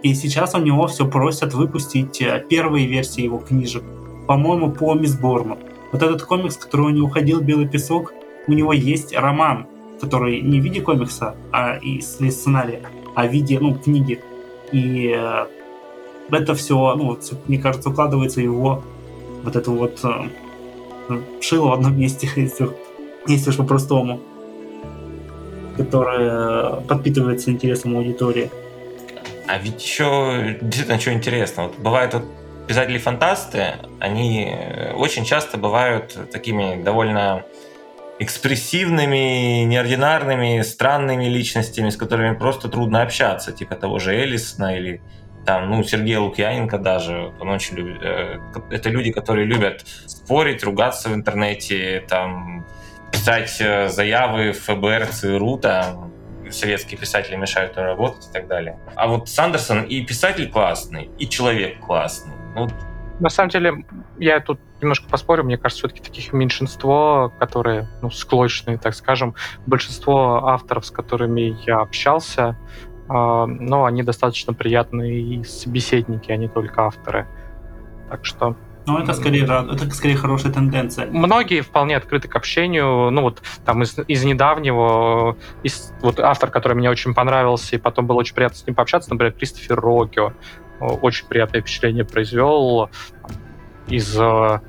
и 0.03 0.13
сейчас 0.13 0.53
у 0.53 0.59
него 0.59 0.88
все 0.88 1.07
просят 1.07 1.53
выпустить 1.53 2.22
э, 2.22 2.45
первые 2.47 2.86
версии 2.86 3.24
его 3.24 3.39
книжек. 3.39 3.84
По-моему, 4.28 4.72
по 4.72 4.93
Мисс 4.93 5.18
Борну. 5.18 5.57
Вот 5.91 6.03
этот 6.03 6.22
комикс, 6.24 6.57
который 6.57 6.88
у 6.88 6.89
него 6.89 7.07
уходил 7.07 7.41
«Белый 7.41 7.68
песок», 7.68 8.13
у 8.47 8.53
него 8.53 8.74
есть 8.74 9.16
роман, 9.16 9.66
который 9.99 10.41
не 10.41 10.59
в 10.59 10.63
виде 10.63 10.82
комикса, 10.82 11.36
а 11.51 11.78
и 11.78 12.01
сценария, 12.01 12.82
а 13.16 13.28
виде, 13.28 13.59
ну, 13.59 13.76
книги. 13.76 14.22
И 14.72 15.16
э, 15.18 15.45
это 16.32 16.53
все, 16.55 16.95
ну, 16.95 17.18
мне 17.47 17.57
кажется, 17.57 17.89
укладывается 17.89 18.41
его 18.41 18.84
вот 19.43 19.55
это 19.55 19.72
вот 19.72 19.99
э, 20.03 21.20
шило 21.41 21.70
в 21.70 21.74
одном 21.74 21.97
месте, 21.97 22.30
если, 22.36 22.70
если 23.28 23.49
уж 23.49 23.57
по-простому, 23.57 24.20
которое 25.78 26.82
подпитывается 26.82 27.51
интересом 27.51 27.95
аудитории. 27.95 28.51
А 29.47 29.57
ведь 29.57 29.84
еще 29.84 30.57
действительно 30.61 30.99
что 30.99 31.13
интересно. 31.13 31.63
Вот 31.63 31.78
бывают 31.78 32.13
вот 32.13 32.24
писатели-фантасты, 32.68 33.76
они 33.99 34.51
э, 34.51 34.93
очень 34.93 35.24
часто 35.24 35.57
бывают 35.57 36.18
такими 36.32 36.82
довольно 36.82 37.45
экспрессивными, 38.20 39.63
неординарными, 39.63 40.61
странными 40.61 41.26
личностями, 41.26 41.89
с 41.89 41.97
которыми 41.97 42.36
просто 42.36 42.70
трудно 42.70 43.01
общаться, 43.01 43.51
типа 43.51 43.76
того 43.76 43.99
же 43.99 44.16
Элисона 44.16 44.78
или 44.78 45.01
там, 45.45 45.70
ну, 45.70 45.84
Сергея 45.84 46.20
Лукьяненко 46.20 46.78
даже, 46.80 47.32
он 47.39 47.49
очень 47.49 47.76
любит, 47.76 48.01
э, 48.01 48.39
это 48.72 48.89
люди, 48.89 49.11
которые 49.11 49.45
любят 49.45 49.86
спорить, 50.07 50.63
ругаться 50.63 51.09
в 51.09 51.13
интернете, 51.13 52.03
там, 52.07 52.66
писать 53.11 53.57
э, 53.59 53.89
заявы 53.89 54.53
в 54.53 54.59
ФБР, 54.61 55.07
ЦРУ, 55.07 55.57
там, 55.59 56.11
советские 56.49 56.99
писатели 56.99 57.36
мешают 57.36 57.78
им 57.78 57.84
работать 57.84 58.28
и 58.30 58.34
так 58.34 58.47
далее. 58.47 58.80
А 58.95 59.07
вот 59.07 59.30
Сандерсон 59.30 59.84
и 59.84 60.01
писатель 60.01 60.49
классный, 60.49 61.09
и 61.20 61.28
человек 61.28 61.80
классный. 61.80 62.34
Ну, 62.55 62.68
на 63.20 63.30
самом 63.30 63.49
деле, 63.49 63.86
я 64.18 64.39
тут 64.39 64.59
немножко 64.82 65.10
поспорю, 65.10 65.44
мне 65.44 65.58
кажется, 65.58 65.88
все-таки 65.88 66.04
таких 66.04 66.34
меньшинство, 66.34 67.32
которые, 67.40 67.88
ну, 68.02 68.10
склочные, 68.10 68.78
так 68.78 68.96
скажем, 68.96 69.36
большинство 69.66 70.48
авторов, 70.48 70.86
с 70.86 70.92
которыми 70.92 71.58
я 71.66 71.80
общался, 71.80 72.58
э, 73.10 73.14
ну, 73.14 73.86
они 73.86 74.04
достаточно 74.04 74.54
приятные 74.54 75.22
и 75.22 75.44
собеседники, 75.44 76.32
а 76.32 76.38
не 76.38 76.48
только 76.48 76.86
авторы. 76.86 77.28
Так 78.10 78.26
что 78.26 78.56
ну, 78.88 79.00
это 79.00 79.14
скорее, 79.14 79.46
это 79.46 79.90
скорее 79.92 80.16
хорошая 80.16 80.54
тенденция. 80.54 81.08
Многие 81.08 81.62
вполне 81.62 81.98
открыты 81.98 82.28
к 82.28 82.36
общению. 82.36 83.10
Ну, 83.10 83.24
вот 83.24 83.42
там 83.66 83.82
из, 83.82 83.98
из 84.08 84.24
недавнего, 84.24 85.38
из, 85.64 85.92
вот 86.02 86.20
автор, 86.20 86.52
который 86.52 86.74
мне 86.74 86.90
очень 86.90 87.16
понравился, 87.16 87.76
и 87.76 87.80
потом 87.80 88.06
было 88.06 88.18
очень 88.18 88.36
приятно 88.36 88.58
с 88.58 88.68
ним 88.68 88.76
пообщаться, 88.76 89.10
например, 89.10 89.34
Кристофер 89.34 89.80
Рокио. 89.80 90.34
Очень 90.80 91.26
приятное 91.28 91.62
впечатление 91.62 92.06
произвел. 92.06 92.90
Из 93.88 94.18
э, 94.20 94.60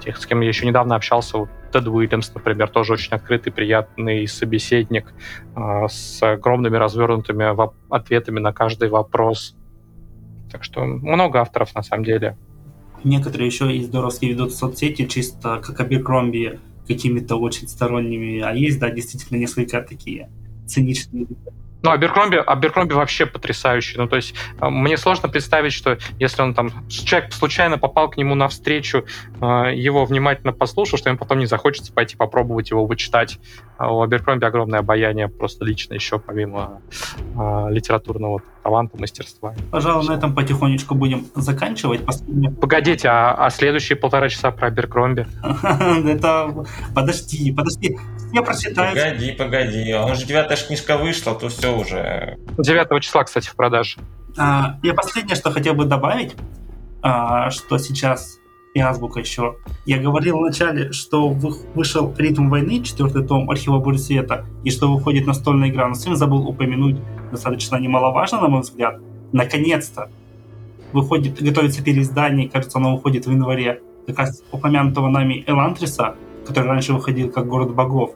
тех, 0.00 0.16
с 0.16 0.26
кем 0.26 0.40
я 0.40 0.48
еще 0.48 0.66
недавно 0.66 0.96
общался, 0.96 1.38
вот 1.38 1.48
Тед 1.72 1.86
Уильямс, 1.86 2.32
например, 2.34 2.68
тоже 2.68 2.92
очень 2.92 3.12
открытый, 3.12 3.52
приятный 3.52 4.26
собеседник 4.28 5.12
э, 5.56 5.88
с 5.88 6.22
огромными 6.22 6.76
развернутыми 6.76 7.46
ответами 7.94 8.40
на 8.40 8.52
каждый 8.52 8.88
вопрос. 8.88 9.56
Так 10.50 10.64
что 10.64 10.84
много 10.84 11.40
авторов, 11.40 11.74
на 11.74 11.82
самом 11.82 12.04
деле, 12.04 12.36
Некоторые 13.04 13.48
еще 13.48 13.70
и 13.70 13.82
здоровски 13.82 14.24
ведут 14.24 14.54
соцсети, 14.54 15.06
чисто 15.06 15.60
как 15.62 15.78
Аберкромби, 15.78 16.58
какими-то 16.88 17.36
очень 17.36 17.68
сторонними, 17.68 18.40
а 18.40 18.52
есть, 18.52 18.78
да, 18.80 18.90
действительно 18.90 19.38
несколько 19.38 19.82
такие 19.82 20.30
циничные 20.66 21.26
ну, 21.84 21.90
Аберкромби, 21.90 22.36
Аберкромби 22.36 22.94
вообще 22.94 23.26
потрясающий. 23.26 23.98
Ну, 23.98 24.08
то 24.08 24.16
есть 24.16 24.34
э, 24.58 24.68
мне 24.70 24.96
сложно 24.96 25.28
представить, 25.28 25.74
что 25.74 25.98
если 26.18 26.40
он 26.40 26.54
там, 26.54 26.70
человек 26.88 27.30
случайно 27.34 27.76
попал 27.76 28.08
к 28.08 28.16
нему 28.16 28.34
навстречу, 28.34 29.04
э, 29.42 29.44
его 29.74 30.06
внимательно 30.06 30.54
послушал, 30.54 30.98
что 30.98 31.10
ему 31.10 31.18
потом 31.18 31.40
не 31.40 31.46
захочется 31.46 31.92
пойти 31.92 32.16
попробовать 32.16 32.70
его 32.70 32.86
вычитать. 32.86 33.38
А 33.76 33.94
у 33.94 34.00
Аберкромби 34.00 34.46
огромное 34.46 34.80
обаяние 34.80 35.28
просто 35.28 35.66
лично 35.66 35.92
еще, 35.92 36.18
помимо 36.18 36.80
э, 37.36 37.66
литературного 37.68 38.40
таланта, 38.64 38.96
мастерства. 38.98 39.54
Пожалуй, 39.70 40.08
на 40.08 40.12
этом 40.14 40.34
потихонечку 40.34 40.94
будем 40.94 41.26
заканчивать. 41.34 42.04
Последний... 42.04 42.48
Погодите, 42.48 43.08
а, 43.08 43.34
а 43.34 43.50
следующие 43.50 43.96
полтора 43.96 44.28
часа 44.30 44.50
про 44.50 44.68
Аберкромби? 44.68 45.26
Это... 46.08 46.64
Подожди, 46.94 47.52
подожди. 47.52 47.98
Я 48.32 48.42
прочитаю. 48.42 48.94
Погоди, 48.94 49.32
погоди. 49.32 49.94
Он 49.94 50.14
же 50.14 50.26
девятая 50.26 50.56
книжка 50.56 50.96
вышла, 50.96 51.34
то 51.34 51.48
все 51.50 51.76
уже. 51.76 52.38
9 52.58 53.02
числа, 53.02 53.24
кстати, 53.24 53.48
в 53.48 53.54
продаже. 53.54 53.98
А, 54.38 54.78
я 54.82 54.94
последнее, 54.94 55.36
что 55.36 55.50
хотел 55.50 55.74
бы 55.74 55.84
добавить, 55.84 56.34
а, 57.02 57.50
что 57.50 57.78
сейчас 57.78 58.38
и 58.74 58.80
азбука 58.80 59.20
еще. 59.20 59.56
Я 59.86 59.98
говорил 59.98 60.38
вначале, 60.38 60.90
что 60.92 61.28
вышел 61.28 62.12
«Ритм 62.18 62.48
войны», 62.48 62.82
четвертый 62.82 63.24
том 63.24 63.48
архива 63.48 63.78
Бурь 63.78 63.98
Света, 63.98 64.46
и 64.64 64.70
что 64.70 64.92
выходит 64.92 65.26
настольная 65.26 65.68
игра, 65.68 65.86
но 65.86 65.94
сын 65.94 66.16
забыл 66.16 66.48
упомянуть, 66.48 66.96
достаточно 67.30 67.76
немаловажно, 67.76 68.40
на 68.40 68.48
мой 68.48 68.60
взгляд, 68.60 69.00
наконец-то 69.32 70.10
выходит, 70.92 71.42
готовится 71.42 71.82
переиздание, 71.82 72.48
кажется, 72.48 72.78
оно 72.78 72.96
выходит 72.96 73.26
в 73.26 73.30
январе, 73.30 73.80
как 74.06 74.18
раз 74.18 74.42
упомянутого 74.52 75.08
нами 75.08 75.44
Элантриса, 75.46 76.14
который 76.46 76.68
раньше 76.68 76.92
выходил 76.92 77.30
как 77.30 77.46
«Город 77.46 77.74
богов», 77.74 78.14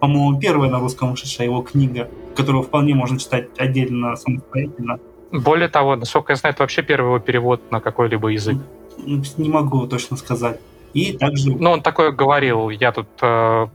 по-моему, 0.00 0.40
первая 0.40 0.70
на 0.70 0.78
русском 0.78 1.10
вышедшая 1.10 1.46
его 1.46 1.60
книга, 1.62 2.08
которую 2.34 2.62
вполне 2.62 2.94
можно 2.94 3.18
читать 3.18 3.48
отдельно, 3.58 4.16
самостоятельно. 4.16 4.98
Более 5.30 5.68
того, 5.68 5.96
насколько 5.96 6.32
я 6.32 6.36
знаю, 6.36 6.54
это 6.54 6.62
вообще 6.62 6.82
первый 6.82 7.08
его 7.08 7.18
перевод 7.18 7.70
на 7.70 7.80
какой-либо 7.80 8.28
язык. 8.28 8.56
Не 8.98 9.48
могу 9.48 9.86
точно 9.86 10.16
сказать. 10.16 10.58
И 10.94 11.12
также... 11.12 11.52
Ну, 11.52 11.70
он 11.70 11.82
такое 11.82 12.10
говорил. 12.10 12.70
Я 12.70 12.92
тут 12.92 13.08
э, 13.20 13.66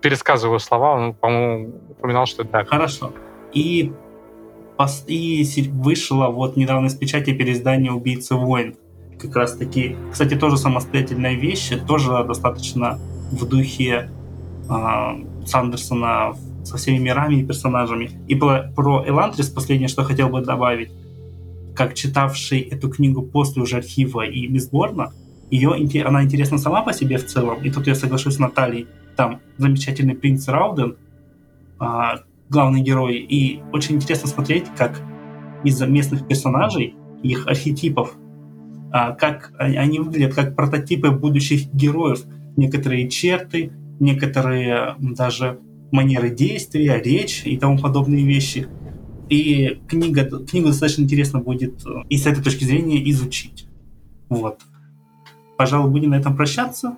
пересказываю 0.00 0.58
слова, 0.58 0.94
он, 0.94 1.14
по-моему, 1.14 1.74
упоминал, 1.90 2.26
что 2.26 2.42
это 2.42 2.52
так. 2.52 2.68
Хорошо. 2.68 3.12
И, 3.52 3.92
и 5.06 5.44
вышло 5.72 6.28
вот 6.28 6.56
недавно 6.56 6.86
из 6.86 6.94
печати 6.94 7.32
переиздание 7.32 7.92
«Убийцы 7.92 8.34
войн». 8.34 8.76
Как 9.18 9.36
раз 9.36 9.56
таки, 9.56 9.96
кстати, 10.10 10.34
тоже 10.34 10.56
самостоятельная 10.56 11.34
вещь, 11.34 11.70
тоже 11.86 12.24
достаточно 12.24 12.98
в 13.30 13.46
духе 13.46 14.10
э, 14.68 15.46
Сандерсона 15.46 16.34
со 16.64 16.76
всеми 16.76 16.98
мирами 16.98 17.36
и 17.36 17.44
персонажами. 17.44 18.10
И 18.28 18.34
про, 18.34 18.72
про 18.74 19.04
Элантрис 19.06 19.48
последнее, 19.48 19.88
что 19.88 20.04
хотел 20.04 20.28
бы 20.28 20.40
добавить. 20.42 20.90
Как 21.74 21.94
читавший 21.94 22.60
эту 22.60 22.88
книгу 22.90 23.22
после 23.22 23.62
уже 23.62 23.78
архива 23.78 24.22
и 24.22 24.46
Мисборна, 24.46 25.12
ее, 25.50 25.74
она 26.04 26.22
интересна 26.22 26.58
сама 26.58 26.82
по 26.82 26.92
себе 26.92 27.18
в 27.18 27.26
целом, 27.26 27.62
и 27.62 27.70
тут 27.70 27.86
я 27.86 27.94
соглашусь 27.94 28.36
с 28.36 28.38
Натальей. 28.38 28.86
Там 29.16 29.40
замечательный 29.58 30.14
принц 30.14 30.48
Рауден, 30.48 30.96
главный 32.52 32.82
герой, 32.82 33.16
и 33.16 33.60
очень 33.72 33.96
интересно 33.96 34.28
смотреть, 34.28 34.66
как 34.76 35.00
из-за 35.64 35.86
местных 35.86 36.28
персонажей, 36.28 36.94
их 37.22 37.46
архетипов, 37.46 38.14
а, 38.92 39.12
как 39.12 39.52
они 39.58 39.98
выглядят 39.98 40.34
как 40.34 40.54
прототипы 40.54 41.10
будущих 41.10 41.72
героев. 41.72 42.24
Некоторые 42.56 43.08
черты, 43.08 43.72
некоторые 43.98 44.96
даже 44.98 45.58
манеры 45.90 46.30
действия, 46.30 47.00
речь 47.02 47.42
и 47.44 47.56
тому 47.56 47.78
подобные 47.78 48.24
вещи. 48.24 48.68
И 49.30 49.80
книга, 49.88 50.24
книгу 50.24 50.68
достаточно 50.68 51.02
интересно 51.02 51.38
будет 51.38 51.86
э, 51.86 52.02
и 52.10 52.18
с 52.18 52.26
этой 52.26 52.42
точки 52.42 52.64
зрения 52.64 53.08
изучить. 53.10 53.66
Вот. 54.28 54.60
Пожалуй, 55.56 55.90
будем 55.90 56.10
на 56.10 56.16
этом 56.16 56.36
прощаться. 56.36 56.96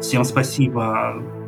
Всем 0.00 0.24
спасибо 0.24 1.41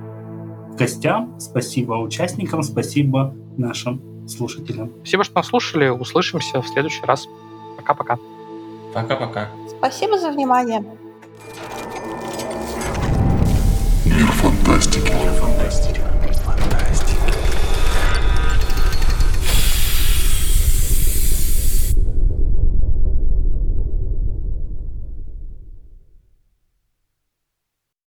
гостям, 0.77 1.39
спасибо 1.39 1.95
участникам, 1.95 2.63
спасибо 2.63 3.35
нашим 3.57 4.29
слушателям. 4.29 4.93
Спасибо, 4.99 5.25
что 5.25 5.37
нас 5.37 5.47
слушали. 5.47 5.89
Услышимся 5.89 6.61
в 6.63 6.69
следующий 6.69 7.05
раз. 7.05 7.27
Пока-пока. 7.77 8.19
Пока-пока. 8.95 9.49
Спасибо 9.69 10.19
за 10.19 10.31
внимание. 10.31 10.85
Мир 14.05 14.27
фантастики. 14.33 15.13
Мир 15.13 15.33
фантастики. 15.33 16.04